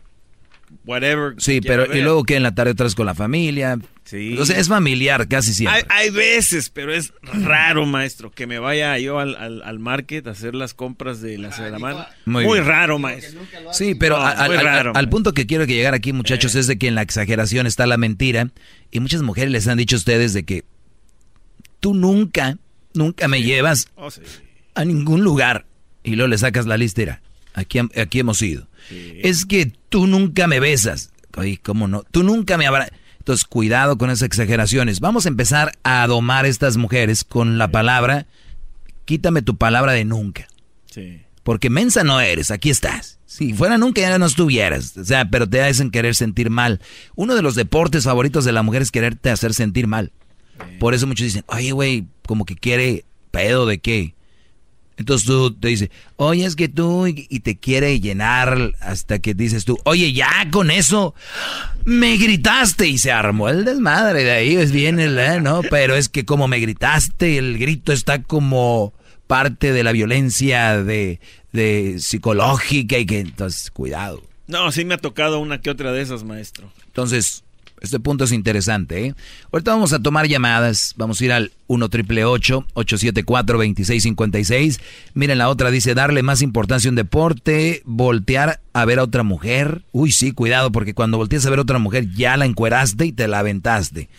[0.85, 1.33] whatever.
[1.37, 3.77] Sí, pero y luego que en la tarde otra vez con la familia.
[4.03, 4.37] Sí.
[4.45, 5.81] Sea, es familiar casi siempre.
[5.89, 10.27] Hay, hay veces, pero es raro, maestro, que me vaya yo al, al, al market
[10.27, 12.07] a hacer las compras de la semana.
[12.25, 13.41] Muy Muy, raro, maestro.
[13.71, 14.93] Sí, pero No, a- al- raro.
[15.09, 17.97] punto que quiero que llegar aquí, muchachos, es de que en la exageración está la
[17.97, 18.51] mentira.
[18.91, 20.65] Y muchas mujeres les han dicho a ustedes de que
[21.79, 22.57] tú nunca,
[22.93, 24.21] nunca me llevas Oh, sí.
[24.75, 25.65] a ningún lugar.
[26.03, 27.21] Y luego le sacas la listera.
[27.55, 28.67] Aquí, aquí hemos ido.
[29.23, 31.11] Es que tú nunca me besas.
[31.35, 32.03] Oye, ¿cómo no?
[32.03, 32.93] Tú nunca me abrazas.
[33.19, 34.99] Entonces, cuidado con esas exageraciones.
[34.99, 38.27] Vamos a empezar a domar a estas mujeres con la palabra,
[39.05, 40.47] quítame tu palabra de nunca.
[40.91, 41.21] Sí.
[41.41, 43.19] Porque mensa no eres, aquí estás.
[43.25, 44.95] Si fuera nunca ya no estuvieras.
[44.97, 46.79] O sea, pero te hacen querer sentir mal.
[47.15, 50.11] Uno de los deportes favoritos de la mujer es quererte hacer sentir mal.
[50.79, 54.15] Por eso muchos dicen, oye, güey, como que quiere pedo de qué.
[54.97, 59.33] Entonces tú te dices, oye, es que tú, y, y te quiere llenar hasta que
[59.33, 61.13] dices tú, oye, ya con eso,
[61.85, 64.23] me gritaste y se armó el desmadre.
[64.23, 65.61] De ahí es bien el, eh, ¿no?
[65.69, 68.93] Pero es que como me gritaste, el grito está como
[69.27, 71.19] parte de la violencia de,
[71.51, 74.21] de psicológica y que, entonces, cuidado.
[74.47, 76.71] No, sí me ha tocado una que otra de esas, maestro.
[76.85, 77.44] Entonces,
[77.81, 79.15] este punto es interesante, ¿eh?
[79.51, 80.93] Ahorita vamos a tomar llamadas.
[80.97, 84.79] Vamos a ir al 1 triple 874 2656
[85.13, 89.23] Miren, la otra dice darle más importancia a un deporte, voltear a ver a otra
[89.23, 89.83] mujer.
[89.91, 93.11] Uy, sí, cuidado, porque cuando volteas a ver a otra mujer ya la encueraste y
[93.11, 94.09] te la aventaste.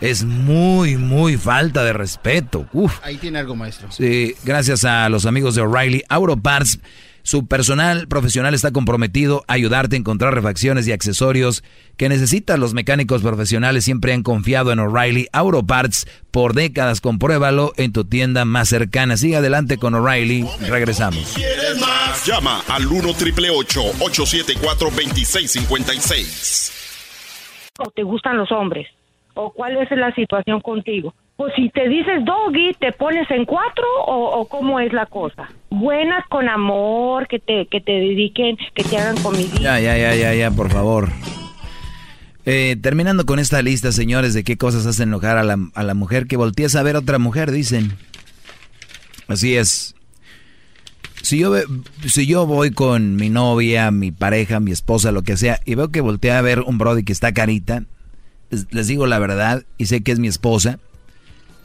[0.00, 2.66] Es muy, muy falta de respeto.
[2.72, 2.98] Uf.
[3.02, 3.90] Ahí tiene algo, maestro.
[3.90, 6.78] Sí, gracias a los amigos de O'Reilly Auto Parts.
[7.26, 11.64] Su personal profesional está comprometido a ayudarte a encontrar refacciones y accesorios
[11.96, 12.56] que necesitas.
[12.56, 17.00] Los mecánicos profesionales siempre han confiado en O'Reilly Auto Parts por décadas.
[17.00, 19.16] Compruébalo en tu tienda más cercana.
[19.16, 20.46] Sigue adelante con O'Reilly.
[20.68, 21.32] Regresamos.
[21.34, 22.24] ¿Quieres más?
[22.24, 27.72] Llama al 1 triple 874 2656.
[27.80, 28.86] ¿O te gustan los hombres?
[29.34, 31.12] ¿O cuál es la situación contigo?
[31.36, 35.50] Pues si te dices doggy, ¿te pones en cuatro o, cómo es la cosa?
[35.68, 39.60] Buenas con amor, que te, que te dediquen, que te hagan comidita.
[39.60, 41.10] Ya, ya, ya, ya, ya, por favor.
[42.46, 45.92] Eh, terminando con esta lista, señores, de qué cosas hacen enojar a la, a la
[45.92, 47.92] mujer que volteas a ver a otra mujer, dicen.
[49.28, 49.94] Así es.
[51.20, 51.52] Si yo,
[52.06, 55.90] si yo voy con mi novia, mi pareja, mi esposa, lo que sea, y veo
[55.90, 57.82] que voltea a ver un brody que está carita,
[58.70, 60.78] les digo la verdad y sé que es mi esposa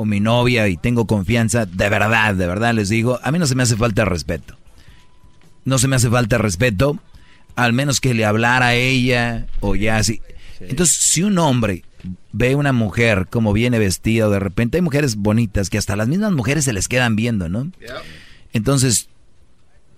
[0.01, 3.45] o mi novia y tengo confianza, de verdad, de verdad les digo, a mí no
[3.47, 4.57] se me hace falta respeto.
[5.65, 6.99] No se me hace falta respeto,
[7.55, 10.21] al menos que le hablara a ella o ya así.
[10.59, 11.83] Entonces, si un hombre
[12.31, 16.31] ve una mujer como viene vestida, de repente hay mujeres bonitas que hasta las mismas
[16.31, 17.71] mujeres se les quedan viendo, ¿no?
[18.53, 19.09] Entonces,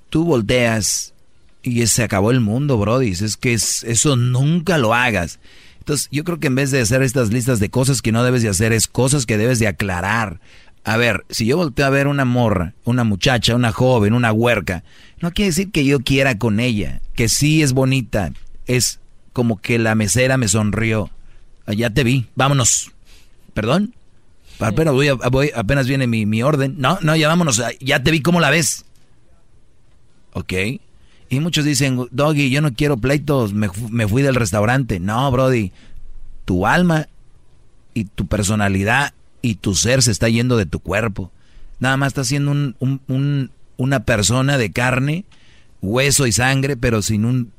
[0.09, 1.13] tú volteas
[1.61, 3.11] y se acabó el mundo, Brody.
[3.11, 5.39] Es que es- eso nunca lo hagas.
[5.83, 8.41] Entonces, yo creo que en vez de hacer estas listas de cosas que no debes
[8.41, 10.39] de hacer, es cosas que debes de aclarar.
[10.85, 14.85] A ver, si yo volteo a ver una morra, una muchacha, una joven, una huerca,
[15.19, 18.31] no quiere decir que yo quiera con ella, que sí es bonita,
[18.65, 19.01] es
[19.33, 21.09] como que la mesera me sonrió.
[21.65, 22.91] Ah, Ya te vi, vámonos.
[23.53, 23.93] ¿Perdón?
[24.59, 26.75] Apenas, voy, a- voy- apenas viene mi, mi orden.
[26.77, 28.85] No, no, ya vámonos, ya te vi cómo la ves.
[30.31, 30.53] ¿Ok?
[31.33, 34.99] Y muchos dicen, Doggy, yo no quiero pleitos, me, me fui del restaurante.
[34.99, 35.71] No, Brody,
[36.45, 37.07] tu alma
[37.93, 41.31] y tu personalidad y tu ser se está yendo de tu cuerpo.
[41.79, 45.25] Nada más estás siendo un, un- un- una persona de carne,
[45.81, 47.51] hueso y sangre, pero sin un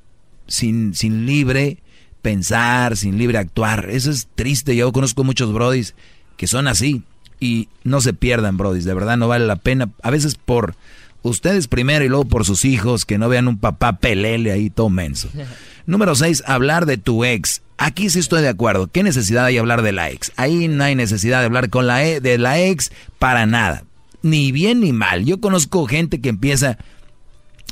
[0.47, 1.79] sin, sin libre
[2.23, 3.89] pensar, sin libre actuar.
[3.91, 4.77] Eso es triste.
[4.77, 5.95] Yo conozco muchos brodis
[6.37, 7.03] que son así.
[7.41, 8.85] Y no se pierdan, brodis.
[8.85, 9.91] De verdad no vale la pena.
[10.03, 10.75] A veces por
[11.25, 14.89] ustedes primero y luego por sus hijos, que no vean un papá pelele ahí todo
[14.91, 15.29] menso.
[15.87, 17.61] Número 6, hablar de tu ex.
[17.77, 18.87] Aquí sí estoy de acuerdo.
[18.87, 20.33] ¿Qué necesidad hay de hablar de la ex?
[20.37, 23.85] Ahí no hay necesidad de hablar con la e- de la ex para nada.
[24.23, 25.25] Ni bien ni mal.
[25.25, 26.79] Yo conozco gente que empieza,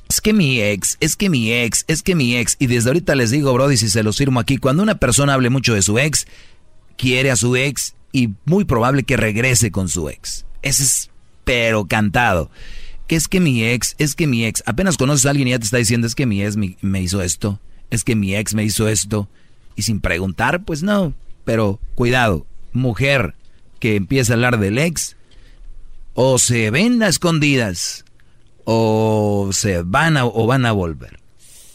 [0.09, 2.57] es que mi ex, es que mi ex, es que mi ex.
[2.59, 5.49] Y desde ahorita les digo, Brody, si se los firmo aquí, cuando una persona hable
[5.49, 6.27] mucho de su ex,
[6.99, 10.45] quiere a su ex y muy probable que regrese con su ex.
[10.61, 11.11] Ese es,
[11.45, 12.51] pero cantado.
[13.07, 14.63] Que es que mi ex, es que mi ex.
[14.67, 17.23] Apenas conoces a alguien y ya te está diciendo, es que mi ex me, hizo
[17.23, 17.61] esto,
[17.91, 19.29] es que mi ex me hizo esto.
[19.77, 21.15] Y sin preguntar, pues no.
[21.45, 23.35] Pero cuidado, mujer
[23.81, 25.17] que empieza a hablar del ex,
[26.15, 28.05] o se ven a escondidas
[28.65, 31.19] o se van a, o van a volver.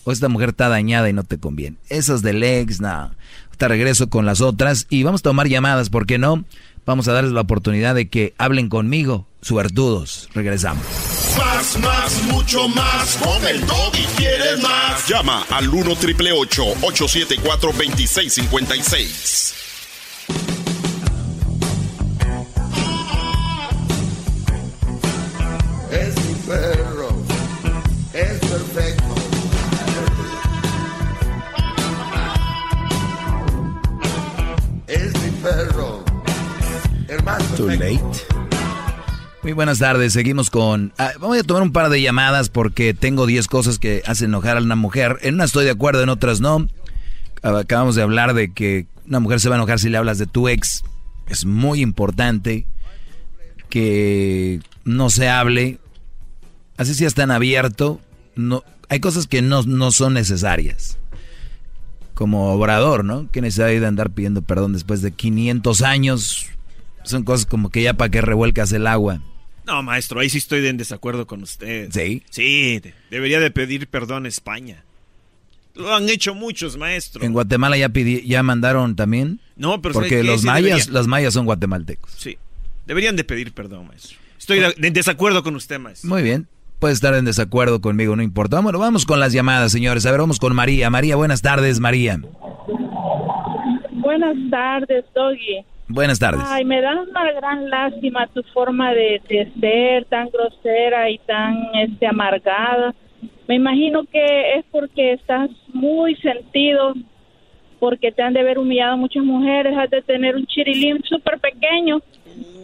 [0.03, 1.77] O esta mujer está dañada y no te conviene.
[1.89, 3.11] Esas del ex, no.
[3.57, 6.45] Te regreso con las otras y vamos a tomar llamadas, ¿por qué no?
[6.87, 10.29] Vamos a darles la oportunidad de que hablen conmigo, suertudos.
[10.33, 10.85] Regresamos.
[11.37, 13.17] más, más, mucho más.
[13.17, 15.05] Con el y quieres más.
[15.05, 19.66] Llama al 1 triple 874 2656.
[37.57, 37.99] Too late.
[39.43, 40.93] Muy buenas tardes, seguimos con...
[40.97, 44.55] ah, vamos a tomar un par de llamadas porque tengo 10 cosas que hacen enojar
[44.55, 45.17] a una mujer.
[45.21, 46.67] En unas estoy de acuerdo, en otras no.
[47.43, 50.25] Acabamos de hablar de que una mujer se va a enojar si le hablas de
[50.25, 50.83] tu ex.
[51.27, 52.65] Es muy importante
[53.69, 55.79] que no se hable.
[56.77, 57.99] Así sea tan abierto.
[58.35, 60.97] No, hay cosas que no, no son necesarias.
[62.13, 63.29] Como obrador, ¿no?
[63.31, 66.47] ¿Qué necesidad de andar pidiendo perdón después de 500 años?
[67.07, 69.21] Son cosas como que ya para que revuelcas el agua.
[69.65, 71.89] No, maestro, ahí sí estoy en desacuerdo con usted.
[71.91, 72.23] ¿Sí?
[72.29, 74.83] Sí, de- debería de pedir perdón a España.
[75.75, 77.23] Lo han hecho muchos, maestro.
[77.23, 79.39] En Guatemala ya pidi- ya mandaron también.
[79.55, 80.93] No, pero ¿sabe porque los Sí mayas, debería.
[80.93, 82.11] los mayas son guatemaltecos.
[82.17, 82.37] Sí,
[82.85, 84.17] deberían de pedir perdón, maestro.
[84.39, 86.09] Estoy de- en desacuerdo con usted, maestro.
[86.09, 86.47] Muy bien.
[86.79, 88.59] Puede estar en desacuerdo conmigo, no importa.
[88.61, 90.05] Bueno, vamos con las llamadas, señores.
[90.05, 90.89] A ver, vamos con María.
[90.89, 92.21] María, buenas tardes, María.
[93.91, 95.65] Buenas tardes, Doggy.
[95.87, 96.43] Buenas tardes.
[96.45, 101.75] Ay, me da una gran lástima tu forma de, de ser tan grosera y tan
[101.75, 102.93] este amargada.
[103.47, 106.93] Me imagino que es porque estás muy sentido,
[107.79, 112.01] porque te han de haber humillado muchas mujeres, has de tener un chirilín súper pequeño,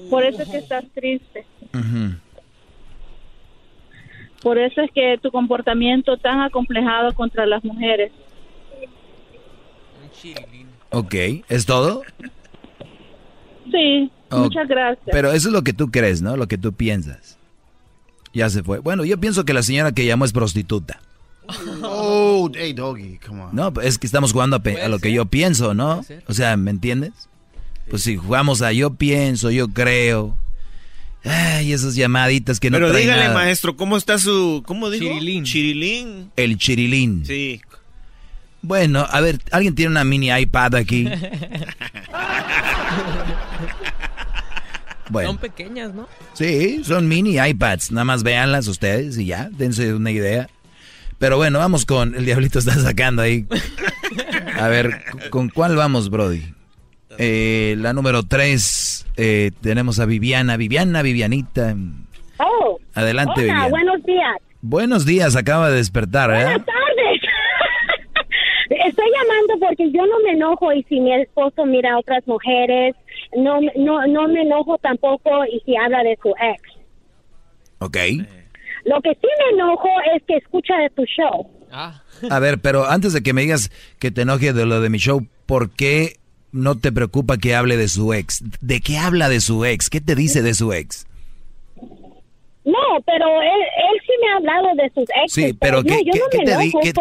[0.09, 1.45] por eso es que estás triste.
[4.41, 8.11] Por eso es que tu comportamiento tan acomplejado contra las mujeres.
[10.89, 11.15] Ok,
[11.47, 12.03] ¿es todo?
[13.71, 15.07] Sí, muchas gracias.
[15.11, 16.37] Pero eso es lo que tú crees, ¿no?
[16.37, 17.37] Lo que tú piensas.
[18.33, 18.79] Ya se fue.
[18.79, 20.99] Bueno, yo pienso que la señora que llamó es prostituta.
[21.83, 23.49] Oh, hey, doggy, come on.
[23.55, 26.01] No, es que estamos jugando a, pe- a lo que yo pienso, ¿no?
[26.27, 27.11] O sea, ¿me entiendes?
[27.89, 30.37] Pues si jugamos a yo pienso, yo creo.
[31.25, 33.33] Ay, esas llamaditas que no Pero traen dígale, nada.
[33.35, 34.61] maestro, ¿cómo está su...
[34.65, 35.05] ¿Cómo dijo?
[35.05, 35.43] Chirilín.
[35.43, 36.31] Chirilín.
[36.35, 37.25] El chirilín.
[37.25, 37.61] Sí.
[38.63, 41.07] Bueno, a ver, ¿alguien tiene una mini iPad aquí?
[45.09, 45.31] Bueno.
[45.31, 46.07] Son pequeñas, ¿no?
[46.33, 47.91] Sí, son mini iPads.
[47.91, 50.47] Nada más véanlas ustedes y ya, dense una idea.
[51.19, 52.15] Pero bueno, vamos con...
[52.15, 53.45] El diablito está sacando ahí.
[54.59, 56.53] A ver, ¿con cuál vamos, Brody?
[57.19, 60.57] Eh, la número tres, eh, tenemos a Viviana.
[60.57, 61.75] Viviana, Vivianita.
[62.39, 63.67] Oh, Adelante, hola, Viviana.
[63.67, 64.35] buenos días.
[64.61, 66.43] Buenos días, acaba de despertar, ¿eh?
[66.45, 66.82] Buenas tardes.
[68.93, 72.95] Estoy llamando porque yo no me enojo y si mi esposo mira a otras mujeres,
[73.35, 76.61] no, no, no me enojo tampoco y si habla de su ex.
[77.79, 77.97] Ok.
[78.85, 81.49] Lo que sí me enojo es que escucha de tu show.
[81.71, 84.99] A ver, pero antes de que me digas que te enoje de lo de mi
[84.99, 86.17] show, ¿por qué
[86.51, 88.43] no te preocupa que hable de su ex?
[88.61, 89.89] ¿De qué habla de su ex?
[89.89, 91.07] ¿Qué te dice de su ex?
[92.65, 95.33] No, pero él, él sí me ha hablado de sus exes.
[95.33, 96.01] Sí, pero ¿qué,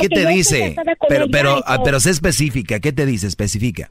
[0.09, 0.75] te, dice?
[1.09, 2.81] Pero, pero, ah, pero sé específica.
[2.81, 3.29] ¿Qué te dice?
[3.29, 3.91] Especifica.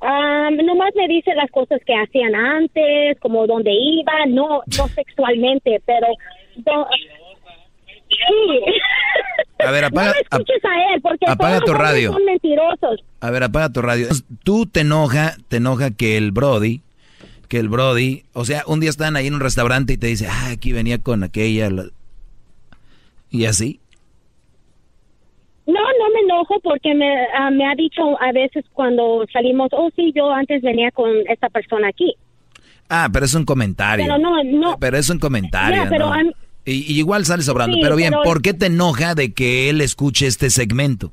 [0.00, 5.82] Ah, nomás me dice las cosas que hacían antes, como dónde iba, no, no sexualmente,
[5.86, 6.06] pero...
[8.08, 8.14] sí.
[9.58, 12.12] A ver, apaga, no me escuches a él, porque apaga todos tu radio.
[12.12, 13.04] son mentirosos.
[13.20, 14.08] A ver, apaga tu radio.
[14.44, 16.82] Tú te enoja, te enoja que el Brody,
[17.48, 20.26] que el Brody, o sea, un día están ahí en un restaurante y te dice,
[20.28, 21.70] ah, aquí venía con aquella.
[21.70, 21.86] la-".
[23.30, 23.80] Y así.
[25.66, 27.06] No, no me enojo porque me,
[27.38, 31.48] ah, me ha dicho a veces cuando salimos, oh sí, yo antes venía con esta
[31.48, 32.14] persona aquí.
[32.90, 34.04] Ah, pero es un comentario.
[34.04, 34.76] Pero no, no.
[34.78, 35.84] Pero es un comentario.
[35.88, 36.30] Pero ¿no?
[36.66, 37.76] y, y igual sales sobrando.
[37.76, 41.12] Sí, pero bien, pero- ¿por qué te enoja de que él escuche este segmento?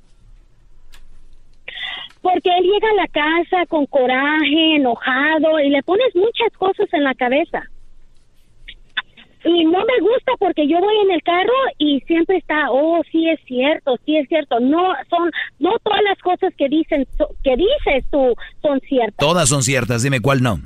[2.22, 7.04] Porque él llega a la casa con coraje, enojado y le pones muchas cosas en
[7.04, 7.64] la cabeza.
[9.44, 13.28] Y no me gusta porque yo voy en el carro y siempre está, oh, sí
[13.28, 14.60] es cierto, sí es cierto.
[14.60, 17.08] No son, no todas las cosas que dicen,
[17.44, 19.18] que dices tú son ciertas.
[19.18, 20.60] Todas son ciertas, dime cuál no.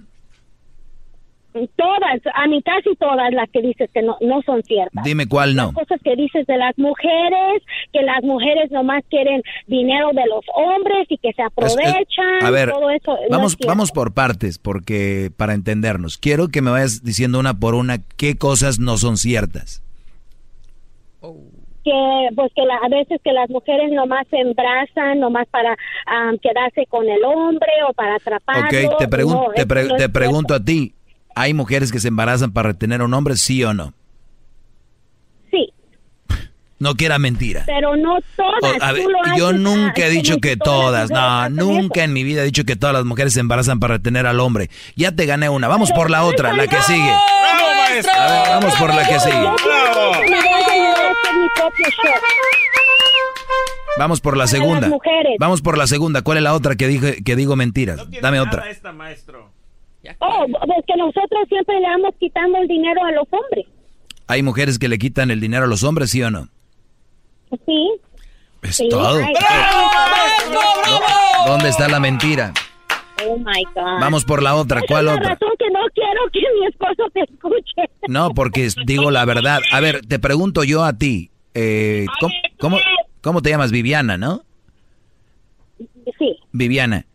[1.78, 5.04] Todas, a mí casi todas las que dices que no, no son ciertas.
[5.06, 5.68] Dime cuál no.
[5.68, 7.64] Las cosas que dices de las mujeres,
[7.94, 12.44] que las mujeres nomás quieren dinero de los hombres y que se Es- es- aprovechan,
[12.44, 13.18] a ver, todo eso.
[13.30, 18.00] vamos, vamos por partes, porque para entendernos, quiero que me vayas diciendo una por una
[18.18, 19.82] qué cosas no son ciertas.
[21.84, 25.78] que pues que la- a veces que las mujeres nomás se embrazan nomás para
[26.08, 28.64] ah, quedarse con el hombre o para atraparlo.
[28.66, 30.95] Ok, te, pregun- No, te, pre- no pregunto a ti,
[31.36, 33.94] ¿hay mujeres que se embarazan para retener a un hombre, sí o no?
[36.78, 37.64] No que era mentira.
[37.66, 38.82] Pero no todas.
[38.82, 39.06] O- a ver,
[39.38, 42.94] yo nunca he dicho que todas no, nunca en mi vida he dicho que todas
[42.94, 44.70] las mujeres se embarazan para retener al hombre.
[44.98, 47.00] Ya te gané una, vamos por la otra, la que sigue.
[47.00, 48.12] ¡Bravo, maestro!
[48.14, 49.34] A ver, vamos por la que sigue.
[49.34, 49.56] Show.
[53.98, 54.90] Vamos por la segunda.
[55.40, 56.24] Vamos por la segunda.
[56.24, 58.02] ¿Cuál es la otra que dije que digo mentiras?
[58.22, 58.70] Dame otra.
[58.70, 58.94] esta,
[60.20, 63.66] Oh, es que nosotros siempre le vamos quitando el dinero a los hombres.
[64.28, 66.48] ¿Hay mujeres que le quitan el dinero a los hombres, sí o no?
[67.66, 67.92] Sí.
[68.64, 69.18] Es Sí, todo.
[69.24, 69.34] ay.
[71.46, 72.54] ¿Dónde está la mentira?
[73.28, 74.00] Oh my God.
[74.02, 74.80] Vamos por la otra.
[74.80, 75.30] Esa ¿Cuál es la otra?
[75.30, 77.92] razón que no quiero que mi esposo te escuche.
[78.08, 79.60] No, porque digo la verdad.
[79.72, 81.30] A ver, te pregunto yo a ti.
[81.54, 82.78] eh, ¿cómo, cómo,
[83.22, 83.72] cómo te llamas?
[83.72, 84.42] Viviana, ¿no?
[86.20, 86.38] Sí.
[86.52, 87.06] Viviana,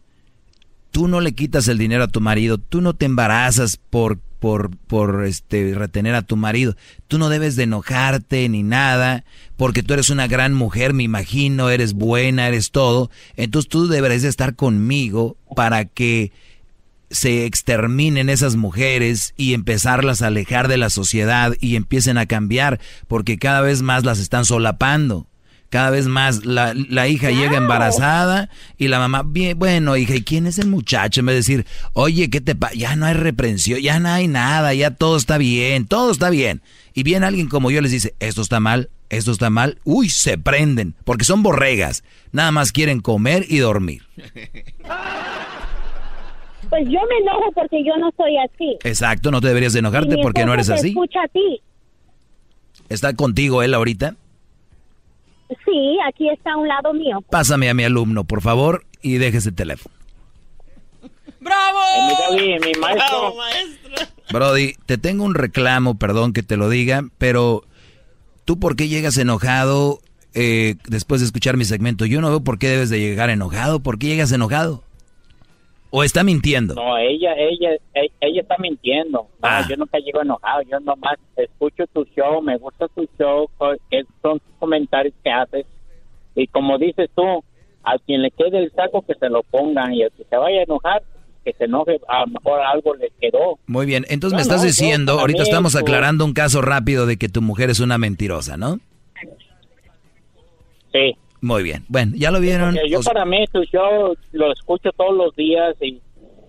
[0.91, 4.77] tú no le quitas el dinero a tu marido, tú no te embarazas por, por,
[4.77, 6.77] por este, retener a tu marido,
[7.09, 9.25] tú no debes de enojarte ni nada,
[9.57, 14.23] porque tú eres una gran mujer, me imagino, eres buena, eres todo, entonces tú deberías
[14.23, 16.33] de estar conmigo para que
[17.11, 22.81] se exterminen esas mujeres y empezarlas a alejar de la sociedad y empiecen a cambiar,
[23.09, 25.27] porque cada vez más las están solapando.
[25.71, 30.23] Cada vez más la, la hija llega embarazada y la mamá, bien, bueno, hija, ¿y
[30.23, 31.21] quién es el muchacho?
[31.21, 32.75] En vez de decir, oye, ¿qué te pasa?
[32.75, 36.61] Ya no hay reprensión, ya no hay nada, ya todo está bien, todo está bien.
[36.93, 40.39] Y viene alguien como yo les dice, esto está mal, esto está mal, uy, se
[40.39, 42.03] prenden, porque son borregas,
[42.33, 44.03] nada más quieren comer y dormir.
[46.69, 48.79] Pues yo me enojo porque yo no soy así.
[48.85, 50.89] Exacto, no te deberías de enojarte porque no eres así.
[50.89, 51.61] escucha a ti.
[52.89, 54.17] ¿Está contigo él ahorita?
[55.65, 57.23] Sí, aquí está a un lado mío.
[57.31, 59.95] Pásame a mi alumno, por favor, y deje ese teléfono.
[61.41, 61.79] ¡Bravo!
[62.37, 63.35] mi, mi maestro.
[64.33, 67.65] Brody, te tengo un reclamo, perdón que te lo diga, pero
[68.45, 70.01] tú por qué llegas enojado
[70.35, 72.07] eh, después de escuchar mi segmento?
[72.07, 73.81] Yo no veo por qué debes de llegar enojado.
[73.81, 74.85] ¿Por qué llegas enojado?
[75.91, 76.75] ¿O está mintiendo?
[76.75, 79.23] No, ella, ella, ella, ella está mintiendo.
[79.23, 79.67] No, Ah.
[79.69, 80.63] yo nunca llego enojado.
[80.63, 83.49] Yo nomás escucho tu show, me gusta tu show,
[84.23, 85.67] son tus comentarios que haces.
[86.37, 87.43] Y como dices tú,
[87.83, 90.61] a quien le quede el saco que se lo pongan y el que se vaya
[90.61, 91.03] a enojar,
[91.45, 93.59] que se enoje, a lo mejor algo le quedó.
[93.67, 96.61] Muy bien, entonces me No, estás no, diciendo, yo ahorita estamos eso- aclarando un caso
[96.63, 98.79] rápido de que tu mujer es una mentirosa, ¿no?
[100.93, 101.17] Sí.
[101.43, 102.75] Muy bien, bueno, ya lo vieron.
[102.75, 106.01] Porque yo para mí tu show lo escucho todos los días y,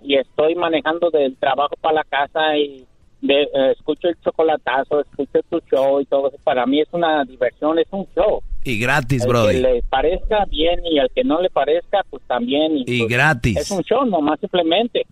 [0.04, 2.86] y estoy manejando del trabajo para la casa y
[3.22, 6.38] de- eh, escucho el chocolatazo, escucho tu show y todo eso.
[6.44, 8.42] Para mí es una diversión, es un show.
[8.64, 9.54] Y gratis, Brody.
[9.56, 12.78] que le parezca bien y al que no le parezca, pues también.
[12.86, 13.58] Y pues, gratis.
[13.58, 15.06] Es un show, nomás simplemente.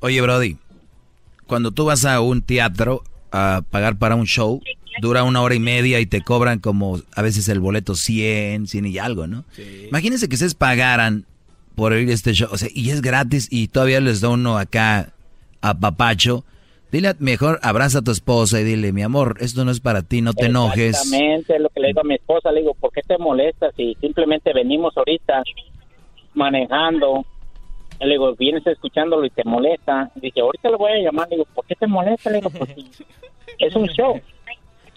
[0.00, 0.56] Oye, Brody,
[1.46, 4.60] cuando tú vas a un teatro a pagar para un show,
[5.00, 8.86] dura una hora y media y te cobran como a veces el boleto 100, 100
[8.86, 9.44] y algo, ¿no?
[9.88, 11.26] Imagínense que ustedes pagaran
[11.74, 15.12] por oír este show, o sea, y es gratis y todavía les da uno acá
[15.60, 16.44] a papacho.
[16.90, 20.22] Dile, mejor abraza a tu esposa y dile, mi amor, esto no es para ti,
[20.22, 20.96] no te enojes.
[20.96, 22.52] Exactamente, lo que le digo a mi esposa.
[22.52, 25.42] Le digo, ¿por qué te molestas si simplemente venimos ahorita
[26.34, 27.26] manejando?
[28.00, 30.10] Le digo, vienes escuchándolo y te molesta.
[30.16, 31.28] Dice, ahorita le voy a llamar.
[31.28, 32.30] Le digo, ¿por qué te molesta?
[32.30, 32.70] Le digo, pues
[33.58, 34.20] es un show.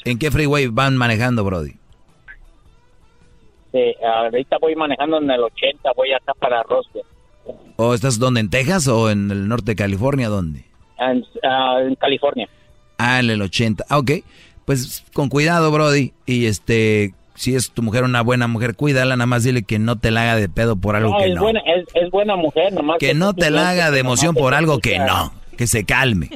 [0.06, 1.74] ¿En qué freeway van manejando, Brody?
[3.74, 7.06] Eh, ahorita voy manejando en el 80, voy acá para Roswell.
[7.76, 10.28] ¿O estás donde, en Texas o en el norte de California?
[10.28, 10.66] ¿Dónde?
[10.98, 12.50] En, ah, en California.
[12.98, 13.86] Ah, en el 80.
[13.88, 14.12] Ah, ok.
[14.66, 16.14] Pues con cuidado, Brody.
[16.26, 19.98] Y este, si es tu mujer una buena mujer, cuídala, nada más dile que no
[19.98, 21.42] te la haga de pedo por algo No, que es, no.
[21.42, 22.98] Buena, es, es buena mujer, nomás.
[23.00, 25.32] Que no te la haga de emoción por algo que no.
[25.58, 26.30] Que se calme.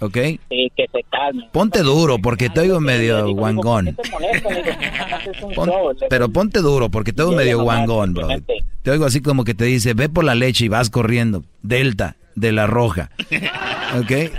[0.00, 0.16] ¿Ok?
[0.48, 1.46] Sí, que se calme.
[1.52, 3.94] Ponte duro porque te oigo medio guangón.
[6.08, 8.28] pero ponte duro porque te oigo medio guangón, bro.
[8.82, 11.44] Te oigo así como que te dice, ve por la leche y vas corriendo.
[11.62, 13.10] Delta, de la roja.
[14.00, 14.32] ¿Ok?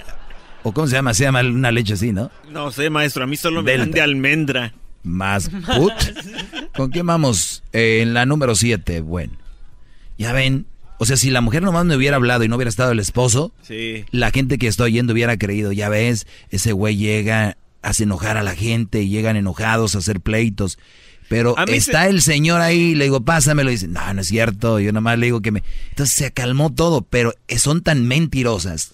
[0.64, 1.14] ¿O cómo se llama?
[1.14, 2.32] Se llama una leche así, ¿no?
[2.50, 3.84] No sé, maestro, a mí solo me Delta.
[3.86, 4.74] dan de almendra.
[5.04, 5.94] Más put.
[6.76, 7.64] ¿Con quién vamos?
[7.74, 9.34] Eh, en la número 7, bueno.
[10.18, 10.66] Ya ven,
[11.00, 13.54] o sea, si la mujer nomás me hubiera hablado y no hubiera estado el esposo,
[13.64, 14.06] Sí.
[14.12, 18.44] la gente que estoy yendo hubiera creído, ya ves, ese güey llega, hace enojar a
[18.44, 20.78] la gente y llegan enojados a hacer pleitos.
[21.30, 24.80] Pero está se- el señor ahí, le digo, pásamelo, y dice, no, no es cierto,
[24.80, 25.64] yo nomás le digo que me...
[25.90, 28.92] Entonces se calmó todo, pero son tan mentirosas,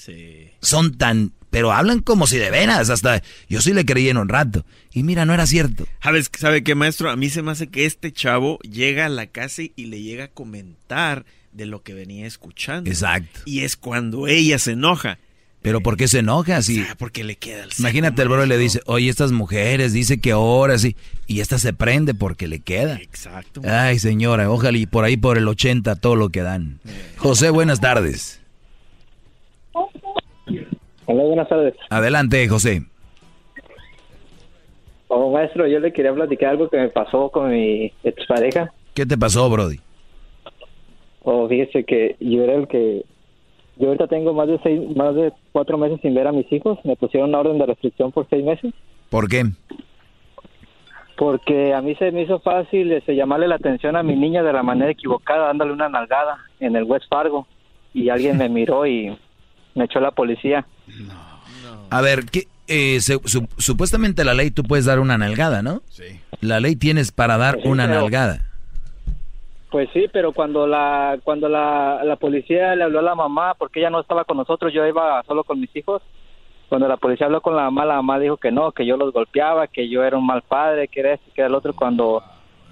[0.61, 1.33] son tan...
[1.49, 4.65] Pero hablan como si de veras, hasta yo sí le creí en un rato.
[4.93, 5.87] Y mira, no era cierto.
[6.01, 7.09] ¿Sabes, ¿Sabe qué, maestro?
[7.09, 10.25] A mí se me hace que este chavo llega a la casa y le llega
[10.25, 12.89] a comentar de lo que venía escuchando.
[12.89, 13.41] Exacto.
[13.45, 15.19] Y es cuando ella se enoja.
[15.61, 16.61] Pero ¿por qué se enoja?
[16.61, 20.31] Si, porque le queda el imagínate, el bro le dice, oye, estas mujeres, dice que
[20.31, 20.95] ahora sí,
[21.27, 22.95] y esta se prende porque le queda.
[22.95, 23.61] Exacto.
[23.65, 26.79] Ay, señora, ojalá y por ahí por el 80 todo lo que dan.
[27.17, 28.38] José, buenas tardes.
[31.11, 31.73] Hola, buenas tardes.
[31.89, 32.83] Adelante, José.
[35.07, 38.71] Oh, maestro, yo le quería platicar algo que me pasó con mi expareja.
[38.93, 39.79] ¿Qué te pasó, Brody?
[41.23, 43.05] Oh, fíjese que yo era el que...
[43.77, 46.77] Yo ahorita tengo más de seis, más de cuatro meses sin ver a mis hijos.
[46.83, 48.71] Me pusieron una orden de restricción por seis meses.
[49.09, 49.45] ¿Por qué?
[51.17, 54.53] Porque a mí se me hizo fácil este, llamarle la atención a mi niña de
[54.53, 57.47] la manera equivocada, dándole una nalgada en el West Fargo.
[57.95, 59.17] Y alguien me miró y
[59.73, 60.67] me echó la policía.
[61.89, 65.81] A ver, ¿qué, eh, se- su- supuestamente la ley tú puedes dar una nalgada, ¿no?
[65.89, 66.19] Sí.
[66.41, 68.45] La ley tienes para dar Sí, una pero- nalgada.
[69.71, 73.79] Pues sí, pero cuando la cuando la, la policía le habló a la mamá, porque
[73.79, 76.01] ella no estaba con nosotros, yo iba solo con mis hijos.
[76.69, 79.13] Cuando la policía habló con la mamá, la mamá dijo que no, que yo los
[79.13, 81.73] golpeaba, que yo era un mal padre, que era este, que era el otro.
[81.75, 82.23] Cuando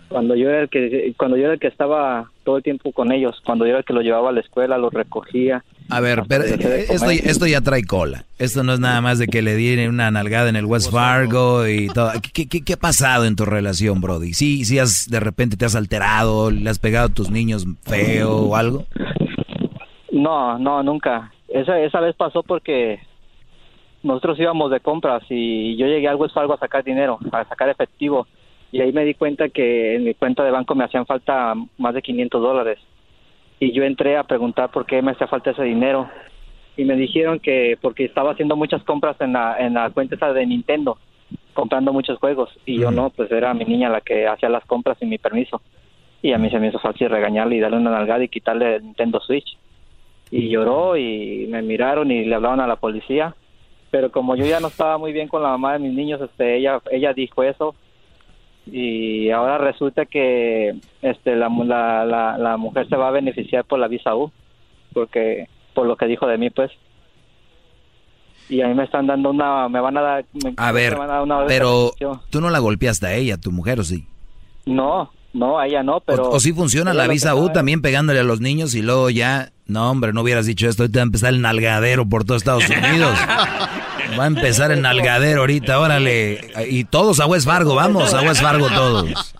[0.09, 3.11] cuando yo era el que cuando yo era el que estaba todo el tiempo con
[3.11, 5.65] ellos, cuando yo era el que los llevaba a la escuela, los recogía.
[5.89, 8.23] A ver, pero esto, esto ya trae cola.
[8.39, 11.67] Esto no es nada más de que le dieron una nalgada en el West Fargo
[11.67, 12.09] y todo.
[12.33, 14.31] ¿Qué, qué, qué ha pasado en tu relación, Brody?
[14.31, 18.37] Sí, sí has, de repente te has alterado, le has pegado a tus niños feo
[18.37, 18.85] o algo.
[20.09, 21.33] No, no, nunca.
[21.49, 23.01] Esa, esa vez pasó porque
[24.03, 27.67] nosotros íbamos de compras y yo llegué al West Fargo a sacar dinero, a sacar
[27.67, 28.25] efectivo.
[28.71, 31.93] Y ahí me di cuenta que en mi cuenta de banco me hacían falta más
[31.93, 32.79] de 500 dólares.
[33.59, 36.09] Y yo entré a preguntar por qué me hacía falta ese dinero.
[36.75, 40.31] Y me dijeron que porque estaba haciendo muchas compras en la, en la cuenta esa
[40.33, 40.97] de Nintendo,
[41.53, 42.49] comprando muchos juegos.
[42.65, 45.61] Y yo no, pues era mi niña la que hacía las compras sin mi permiso.
[46.21, 48.83] Y a mí se me hizo fácil regañarle y darle una nalgada y quitarle el
[48.83, 49.57] Nintendo Switch
[50.31, 53.35] y lloró y me miraron y le hablaban a la policía
[53.89, 56.57] pero como yo ya no estaba muy bien con la mamá de mis niños este
[56.57, 57.75] ella ella dijo eso
[58.71, 63.63] y ahora resulta que este la, mu- la, la, la mujer se va a beneficiar
[63.65, 64.31] por la visa U
[64.93, 66.71] porque por lo que dijo de mí pues
[68.49, 70.99] y a mí me están dando una me van a dar me- A ver, me
[70.99, 71.91] van a dar una pero
[72.29, 74.05] tú no la golpeaste a ella, tu mujer, ¿o sí?
[74.65, 77.81] no no a ella no pero o, o sí funciona la visa U sabe- también
[77.81, 81.03] pegándole a los niños y luego ya, no hombre, no hubieras dicho esto, ahorita va
[81.03, 83.17] a empezar el nalgadero por todo Estados Unidos.
[84.17, 86.51] Va a empezar el nalgadero ahorita, órale.
[86.69, 89.35] Y todos a West Fargo, vamos a West Fargo todos.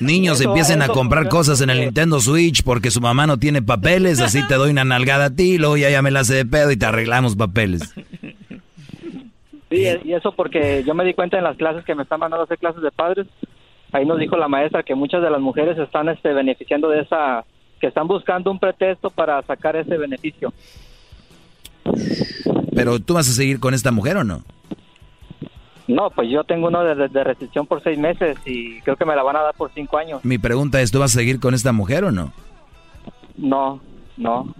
[0.00, 4.20] Niños empiecen a comprar cosas en el Nintendo Switch porque su mamá no tiene papeles,
[4.20, 6.70] así te doy una nalgada a ti, luego ya, ya me la hace de pedo
[6.70, 7.94] y te arreglamos papeles.
[9.70, 12.42] Sí, y eso porque yo me di cuenta en las clases que me están mandando
[12.42, 13.26] a hacer clases de padres.
[13.92, 17.44] Ahí nos dijo la maestra que muchas de las mujeres están este, beneficiando de esa,
[17.80, 20.52] que están buscando un pretexto para sacar ese beneficio.
[22.74, 24.42] Pero tú vas a seguir con esta mujer o no?
[25.86, 29.16] No, pues yo tengo uno de, de- restricción por seis meses y creo que me
[29.16, 30.22] la van a dar por cinco años.
[30.24, 32.32] Mi pregunta es, ¿tú vas a seguir con esta mujer o no?
[33.36, 33.80] No,
[34.16, 34.54] no.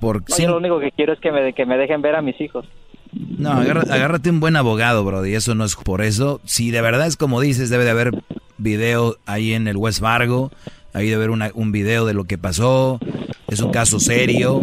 [0.00, 2.22] Por No, yo lo único que quiero es que me, que me dejen ver a
[2.22, 2.64] mis hijos.
[3.12, 5.34] No, agárrate un buen abogado, Brody.
[5.34, 6.40] Eso no es por eso.
[6.44, 8.10] Si de verdad es como dices, debe de haber
[8.58, 10.50] video ahí en el West Fargo.
[10.94, 12.98] Ahí debe haber una- un video de lo que pasó.
[13.48, 14.62] Es un caso serio.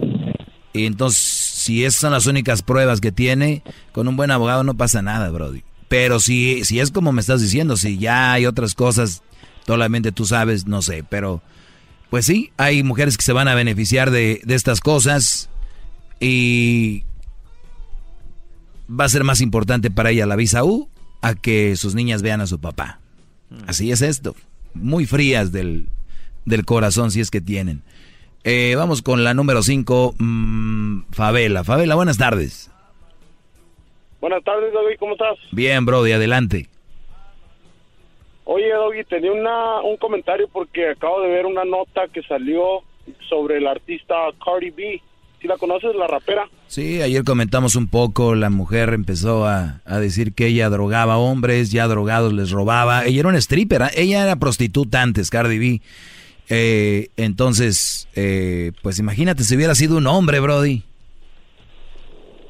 [0.73, 4.75] Y entonces, si esas son las únicas pruebas que tiene, con un buen abogado no
[4.75, 5.63] pasa nada, Brody.
[5.87, 9.21] Pero si, si es como me estás diciendo, si ya hay otras cosas,
[9.67, 11.05] solamente tú sabes, no sé.
[11.07, 11.43] Pero,
[12.09, 15.49] pues sí, hay mujeres que se van a beneficiar de, de estas cosas.
[16.19, 17.03] Y
[18.89, 20.89] va a ser más importante para ella la visa U
[21.21, 22.99] a que sus niñas vean a su papá.
[23.67, 24.35] Así es esto.
[24.73, 25.89] Muy frías del,
[26.45, 27.83] del corazón si es que tienen.
[28.43, 30.15] Eh, vamos con la número 5,
[31.11, 31.63] Favela.
[31.63, 32.69] Favela, buenas tardes.
[34.19, 35.37] Buenas tardes, Doggy, ¿cómo estás?
[35.51, 36.67] Bien, Brody, adelante.
[38.45, 42.81] Oye, Doggy, tenía una, un comentario porque acabo de ver una nota que salió
[43.29, 45.01] sobre el artista Cardi B.
[45.41, 46.47] ¿Sí la conoces, la rapera?
[46.67, 51.71] Sí, ayer comentamos un poco, la mujer empezó a, a decir que ella drogaba hombres,
[51.71, 53.05] ya drogados les robaba.
[53.05, 53.87] Ella era una stripper, ¿eh?
[53.97, 55.81] ella era prostituta antes, Cardi B.
[56.49, 60.83] Eh, entonces, eh, pues imagínate si hubiera sido un hombre, Brody.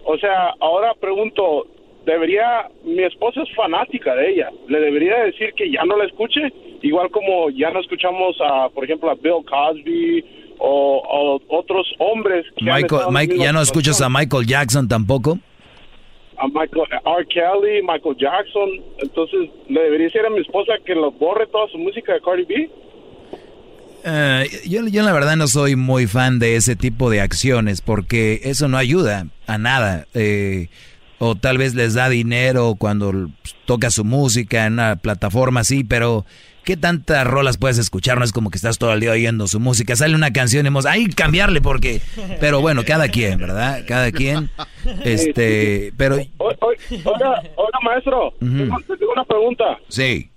[0.05, 1.67] O sea, ahora pregunto,
[2.05, 6.41] ¿debería, mi esposa es fanática de ella, ¿le debería decir que ya no la escuche?
[6.81, 10.25] Igual como ya no escuchamos a, por ejemplo, a Bill Cosby
[10.57, 11.01] o,
[11.49, 15.39] o otros hombres que Michael, Mike, ¿ya no escuchas a Michael Jackson tampoco?
[16.37, 17.25] a Michael, R.
[17.27, 18.69] Kelly, Michael Jackson.
[18.97, 22.45] Entonces, ¿le debería decir a mi esposa que lo borre toda su música de Cardi
[22.45, 22.69] B?
[24.05, 28.41] Eh, yo, yo la verdad no soy muy fan de ese tipo de acciones porque
[28.43, 30.07] eso no ayuda a nada.
[30.13, 30.67] Eh,
[31.19, 33.29] o tal vez les da dinero cuando
[33.65, 36.25] toca su música en una plataforma así, pero
[36.65, 38.17] ¿qué tantas rolas puedes escuchar?
[38.17, 39.95] No es como que estás todo el día oyendo su música.
[39.95, 40.85] Sale una canción y hemos,
[41.15, 42.01] cambiarle porque,
[42.41, 43.83] pero bueno, cada quien, ¿verdad?
[43.87, 44.49] Cada quien,
[45.05, 46.15] este, pero...
[46.15, 49.77] Oiga, oiga, maestro, tengo una pregunta.
[49.87, 50.29] Sí.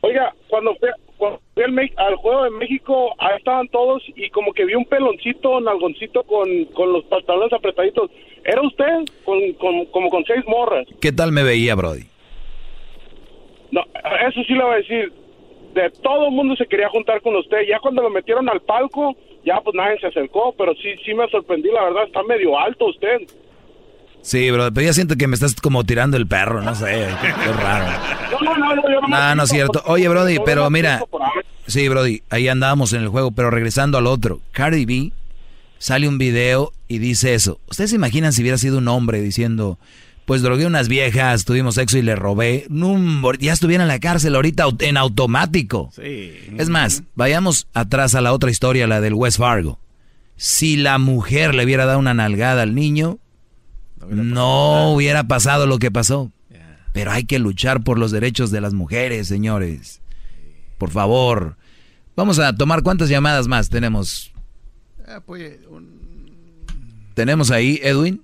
[0.00, 0.88] Oiga, cuando fui,
[1.30, 4.74] cuando fui al, Me- al juego de México, ahí estaban todos y como que vi
[4.74, 8.10] un peloncito, nalgoncito con, con los pantalones apretaditos.
[8.44, 9.04] ¿Era usted?
[9.24, 10.86] Con, con, como con seis morras.
[11.00, 12.04] ¿Qué tal me veía, Brody?
[13.70, 13.82] No,
[14.28, 15.12] eso sí le voy a decir.
[15.74, 17.66] De todo el mundo se quería juntar con usted.
[17.68, 20.54] Ya cuando lo metieron al palco, ya pues nadie se acercó.
[20.56, 22.04] Pero sí, sí me sorprendí, la verdad.
[22.04, 23.22] Está medio alto usted.
[24.24, 27.28] Sí, bro, pero ya siento que me estás como tirando el perro, no sé, qué,
[27.44, 27.86] qué raro.
[28.42, 29.82] No, no, no, yo no, No, no es cierto.
[29.84, 31.02] Oye, Brody, pero mira,
[31.66, 35.12] sí, Brody, ahí andábamos en el juego, pero regresando al otro, Cardi B
[35.76, 37.60] sale un video y dice eso.
[37.68, 39.78] ¿Ustedes se imaginan si hubiera sido un hombre diciendo,
[40.24, 42.64] pues drogué unas viejas, tuvimos sexo y le robé?
[42.70, 42.98] No,
[43.34, 45.90] ya estuviera en la cárcel ahorita en automático.
[45.98, 49.78] Es más, vayamos atrás a la otra historia, la del West Fargo.
[50.36, 53.18] Si la mujer le hubiera dado una nalgada al niño,
[54.08, 56.30] no hubiera pasado lo que pasó.
[56.92, 60.00] Pero hay que luchar por los derechos de las mujeres, señores.
[60.78, 61.56] Por favor.
[62.16, 64.32] Vamos a tomar cuántas llamadas más tenemos.
[65.08, 65.58] Ah, pues,
[67.14, 68.22] Tenemos ahí, Edwin,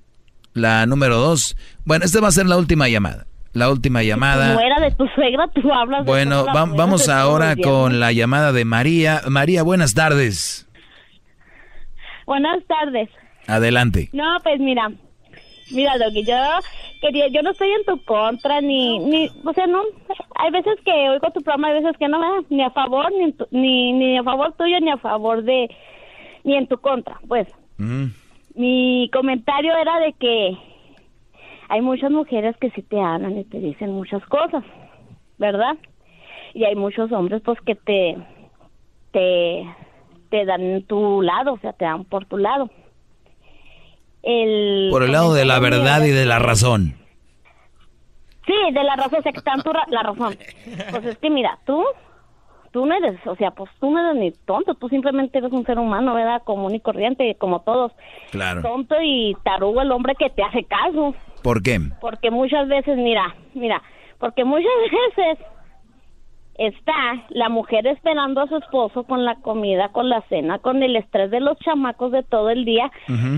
[0.54, 1.56] la número dos.
[1.84, 3.26] Bueno, esta va a ser la última llamada.
[3.52, 4.54] La última llamada.
[4.54, 7.98] No era de tu suegra, tú hablas de Bueno, va- vamos de todos ahora con
[7.98, 9.22] la llamada de María.
[9.28, 10.68] María, buenas tardes.
[12.26, 13.08] Buenas tardes.
[13.48, 14.10] Adelante.
[14.12, 14.92] No, pues mira,
[15.70, 16.34] mira, Doggy, yo
[17.00, 19.82] quería, yo no estoy en tu contra, ni, ni, o sea, no,
[20.36, 22.44] hay veces que oigo tu programa, hay veces que no, ¿verdad?
[22.50, 25.68] ni a favor, ni, tu- ni, ni a favor tuyo, ni a favor de,
[26.44, 27.46] ni en tu contra, pues.
[28.54, 30.56] Mi comentario era de que
[31.68, 34.64] hay muchas mujeres que sí te hablan y te dicen muchas cosas,
[35.38, 35.76] ¿verdad?
[36.52, 38.16] Y hay muchos hombres pues que te
[39.12, 39.66] te
[40.30, 42.70] te dan tu lado, o sea, te dan por tu lado.
[44.22, 46.94] El Por el lado de la verdad y de la razón.
[48.46, 49.40] Sí, de la razón, o sea, que
[49.72, 50.36] ra- la razón.
[50.90, 51.84] Pues es que mira, tú
[52.72, 55.64] tú no eres, o sea, pues tú no eres ni tonto, tú simplemente eres un
[55.66, 56.42] ser humano, ¿verdad?
[56.44, 57.92] Común y corriente, como todos.
[58.30, 58.62] Claro.
[58.62, 61.14] Tonto y tarugo el hombre que te hace caso.
[61.42, 61.80] ¿Por qué?
[62.00, 63.82] Porque muchas veces, mira, mira,
[64.18, 64.70] porque muchas
[65.16, 65.44] veces
[66.60, 70.94] está la mujer esperando a su esposo con la comida, con la cena, con el
[70.94, 72.92] estrés de los chamacos de todo el día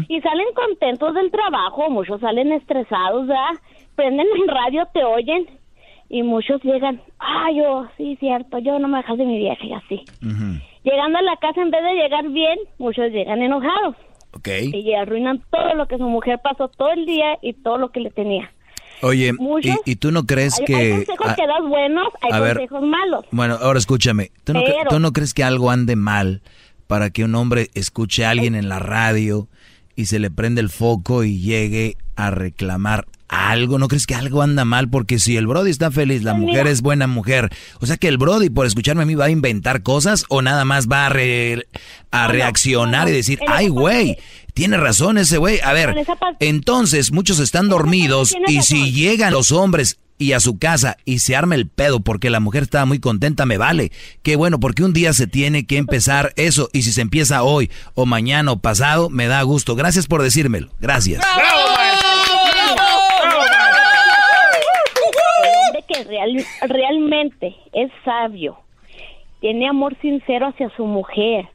[0.09, 3.55] y salen contentos del trabajo, muchos salen estresados, ¿verdad?
[3.95, 5.47] Prenden el radio, te oyen
[6.09, 9.73] y muchos llegan, ay, yo, sí, cierto, yo no me dejas de mi vieja y
[9.73, 10.05] así.
[10.83, 13.95] Llegando a la casa, en vez de llegar bien, muchos llegan enojados
[14.75, 18.01] y arruinan todo lo que su mujer pasó todo el día y todo lo que
[18.01, 18.51] le tenía.
[19.03, 20.77] Oye, ¿y, y tú no crees hay, que...
[20.77, 23.25] hay consejos ah, que das buenos, hay a ver, consejos malos.
[23.31, 24.31] Bueno, ahora escúchame.
[24.45, 26.43] ¿Tú no, Pero- tú no crees que algo ande mal
[26.87, 29.49] para que un hombre escuche a alguien en la radio
[29.97, 33.79] y se le prende el foco y llegue a reclamar algo?
[33.79, 34.89] ¿No crees que algo anda mal?
[34.91, 36.71] Porque si el Brody está feliz, la Pues mujer mira.
[36.71, 37.49] es buena mujer.
[37.81, 40.65] O sea que el Brody, por escucharme a mí, va a inventar cosas o nada
[40.67, 41.67] más va a, re-
[42.11, 44.19] a reaccionar y decir, ay, güey,
[44.55, 45.61] tiene razón ese güey.
[45.63, 45.95] A ver,
[46.41, 51.35] entonces muchos están dormidos y si llegan los hombres y a su casa y se
[51.35, 53.91] arma el pedo porque la mujer estaba muy contenta, me vale.
[54.23, 57.71] Qué bueno, porque un día se tiene que empezar eso y si se empieza hoy
[57.95, 59.75] o mañana o pasado, me da gusto.
[59.75, 60.69] Gracias por decírmelo.
[60.81, 61.23] Gracias.
[65.89, 68.57] Que real- realmente es sabio,
[69.41, 71.47] tiene amor sincero hacia su mujer,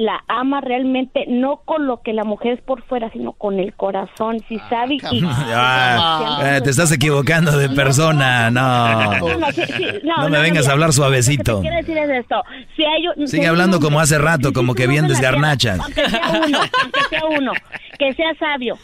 [0.00, 3.74] la ama realmente no con lo que la mujer es por fuera, sino con el
[3.74, 5.22] corazón, si sabe y...
[5.60, 9.18] Ah, eh, te estás equivocando de persona, no.
[9.18, 11.56] No, no, sí, sí, no, No me vengas a hablar Lo suavecito.
[11.56, 12.40] que quiero decir es esto.
[12.76, 15.80] Si hay un- Sigue hablando como hace rato, como que bien la desgarnachas.
[15.80, 17.52] Aunque sea uno, aunque sea uno,
[17.98, 18.76] que sea sabio.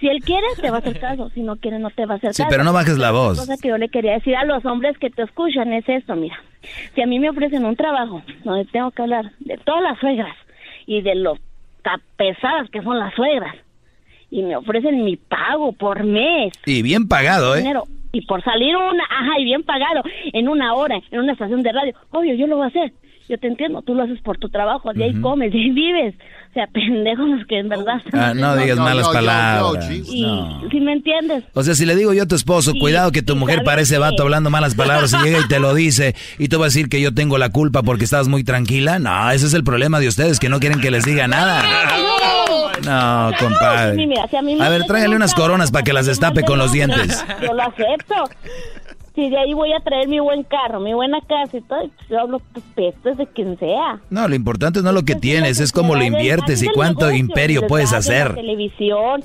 [0.00, 1.30] Si él quiere, te va a hacer caso.
[1.34, 2.50] Si no quiere, no te va a hacer Sí, caso.
[2.50, 3.38] pero no bajes la voz.
[3.38, 6.36] cosa que yo le quería decir a los hombres que te escuchan es esto, mira.
[6.94, 10.34] Si a mí me ofrecen un trabajo donde tengo que hablar de todas las suegras
[10.92, 11.38] y de lo
[11.82, 13.56] tan pesadas que son las suegras
[14.30, 17.58] y me ofrecen mi pago por mes, Y bien pagado, ¿eh?
[17.58, 20.02] dinero, y por salir una, ajá, y bien pagado,
[20.32, 22.92] en una hora, en una estación de radio, obvio, yo lo voy a hacer.
[23.28, 26.14] yo te entiendo, tú lo haces por tu trabajo, de ahí comes, de ahí vives.
[26.52, 28.02] O sea, pendejos los que en verdad...
[28.12, 29.88] Ah, no digas malas palabras.
[29.90, 30.60] y no.
[30.70, 33.22] si me entiendes, O sea, si le digo yo a tu esposo, Sí, cuidado que
[33.22, 36.48] tu mujer ¿sabes parece vato hablando malas palabras y llega y te lo dice y
[36.48, 38.98] tú vas a decir que yo tengo la culpa porque estás muy tranquila.
[38.98, 41.64] No, ese es el problema de ustedes, que no quieren que les diga nada.
[42.84, 43.96] No, compadre.
[43.96, 46.72] Sí, mira, si a ver, tráigale un unas coronas para que las destape con los
[46.72, 47.24] dientes.
[47.42, 48.14] yo lo acepto.
[49.14, 52.08] Si de ahí voy a traer mi buen carro, mi buena casa y todo, pues
[52.08, 54.00] yo hablo pues, pestes de quien sea.
[54.08, 57.68] No, lo importante no lo que tienes, es cómo lo inviertes y cuánto imperio Les
[57.68, 58.34] puedes dan en la hacer.
[58.34, 59.22] televisión,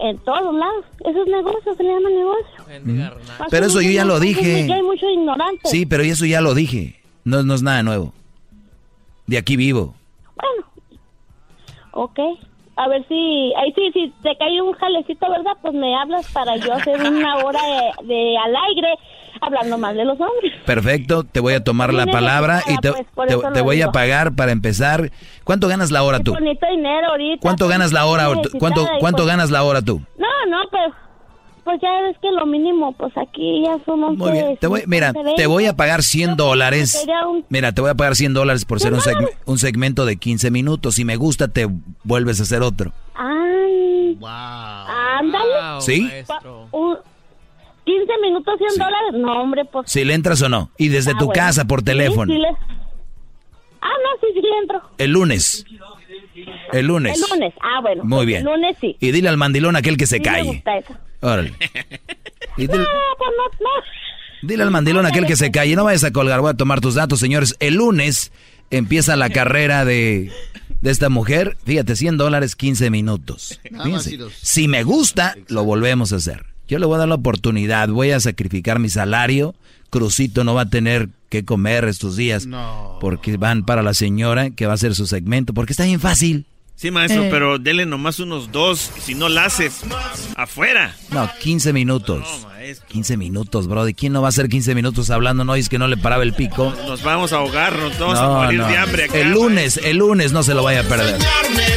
[0.00, 0.84] en todos lados.
[1.08, 3.06] Eso es negocio, se le llama negocio.
[3.50, 4.72] Pero eso yo ya lo dije.
[4.72, 5.60] Hay mucho ignorante.
[5.68, 7.00] Sí, pero eso ya lo dije.
[7.22, 8.12] No, no es nada nuevo.
[9.26, 9.94] De aquí vivo.
[10.34, 10.66] Bueno,
[11.92, 12.18] ok.
[12.76, 15.52] A ver si, ahí sí, si te cae un jalecito, ¿verdad?
[15.62, 18.94] Pues me hablas para yo hacer una hora de, de al aire
[19.40, 20.52] hablando más de los hombres.
[20.64, 24.34] Perfecto, te voy a tomar la palabra y te, pues, te- te voy a pagar
[24.34, 25.10] para empezar.
[25.44, 26.32] ¿Cuánto ganas la hora tú?
[26.32, 27.40] bonito dinero ahorita.
[27.42, 28.26] ¿Cuánto pues, ganas la hora?
[28.58, 30.00] ¿Cuánto, cuánto pues, ganas la hora tú?
[30.18, 30.92] No, no, pues,
[31.64, 34.16] pues ya ves que lo mínimo, pues aquí ya somos...
[34.16, 37.04] Muy bien, te voy, mira, 20, te voy a pagar 100 dólares.
[37.48, 40.50] Mira, te voy a pagar 100 dólares por ser un, seg- un segmento de 15
[40.50, 40.94] minutos.
[40.96, 41.66] Si me gusta, te
[42.04, 42.92] vuelves a hacer otro.
[43.14, 45.80] Ay, ándale.
[45.80, 46.08] ¿Sí?
[46.26, 46.40] Pa-
[46.72, 46.96] un-
[47.84, 49.12] 15 minutos, 100 dólares.
[49.14, 49.90] No, hombre, pues...
[49.90, 50.70] Si le entras o no.
[50.78, 51.40] Y desde Ah, tu bueno.
[51.40, 52.32] casa, por Sí, teléfono.
[52.32, 54.80] sí le- Ah, no, sí, sí le entro.
[54.96, 55.66] El lunes.
[56.72, 57.22] El lunes.
[57.22, 57.54] El lunes.
[57.62, 58.02] Ah, bueno.
[58.04, 58.38] Muy pues bien.
[58.38, 58.96] El lunes sí.
[58.98, 60.48] Y dile al mandilón aquel que se Sí me calle.
[60.48, 60.94] gusta eso.
[61.24, 61.52] Órale.
[62.56, 62.84] Y dile, No,
[63.18, 64.48] pues no, no.
[64.48, 65.74] dile al mandilón aquel que se calle.
[65.74, 66.40] No vayas a colgar.
[66.40, 67.56] Voy a tomar tus datos, señores.
[67.58, 68.30] El lunes
[68.70, 70.30] empieza la carrera de,
[70.80, 71.56] de esta mujer.
[71.64, 73.60] Fíjate, 100 dólares, 15 minutos.
[73.82, 74.18] Fíjense.
[74.40, 76.46] Si me gusta, lo volvemos a hacer.
[76.68, 77.88] Yo le voy a dar la oportunidad.
[77.88, 79.56] Voy a sacrificar mi salario.
[79.90, 82.46] Crucito no va a tener que comer estos días.
[83.00, 85.54] Porque van para la señora que va a hacer su segmento.
[85.54, 86.46] Porque está bien fácil.
[86.76, 87.28] Sí, maestro, Eh.
[87.30, 88.90] pero dele nomás unos dos.
[89.00, 89.80] Si no la haces,
[90.36, 90.94] afuera.
[91.10, 92.24] No, 15 minutos.
[92.88, 93.84] 15 minutos, bro.
[93.84, 95.44] ¿De quién no va a hacer 15 minutos hablando?
[95.44, 96.74] No, es que no le paraba el pico.
[96.86, 98.68] Nos vamos a ahogar, nos vamos a No, morir no.
[98.68, 99.18] de hambre acá.
[99.18, 101.18] El lunes, el lunes no se lo vaya a perder.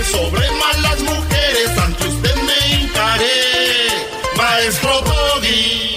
[0.05, 3.25] sobre malas mujeres ante usted me hincaré.
[4.37, 5.96] Maestro Doggy.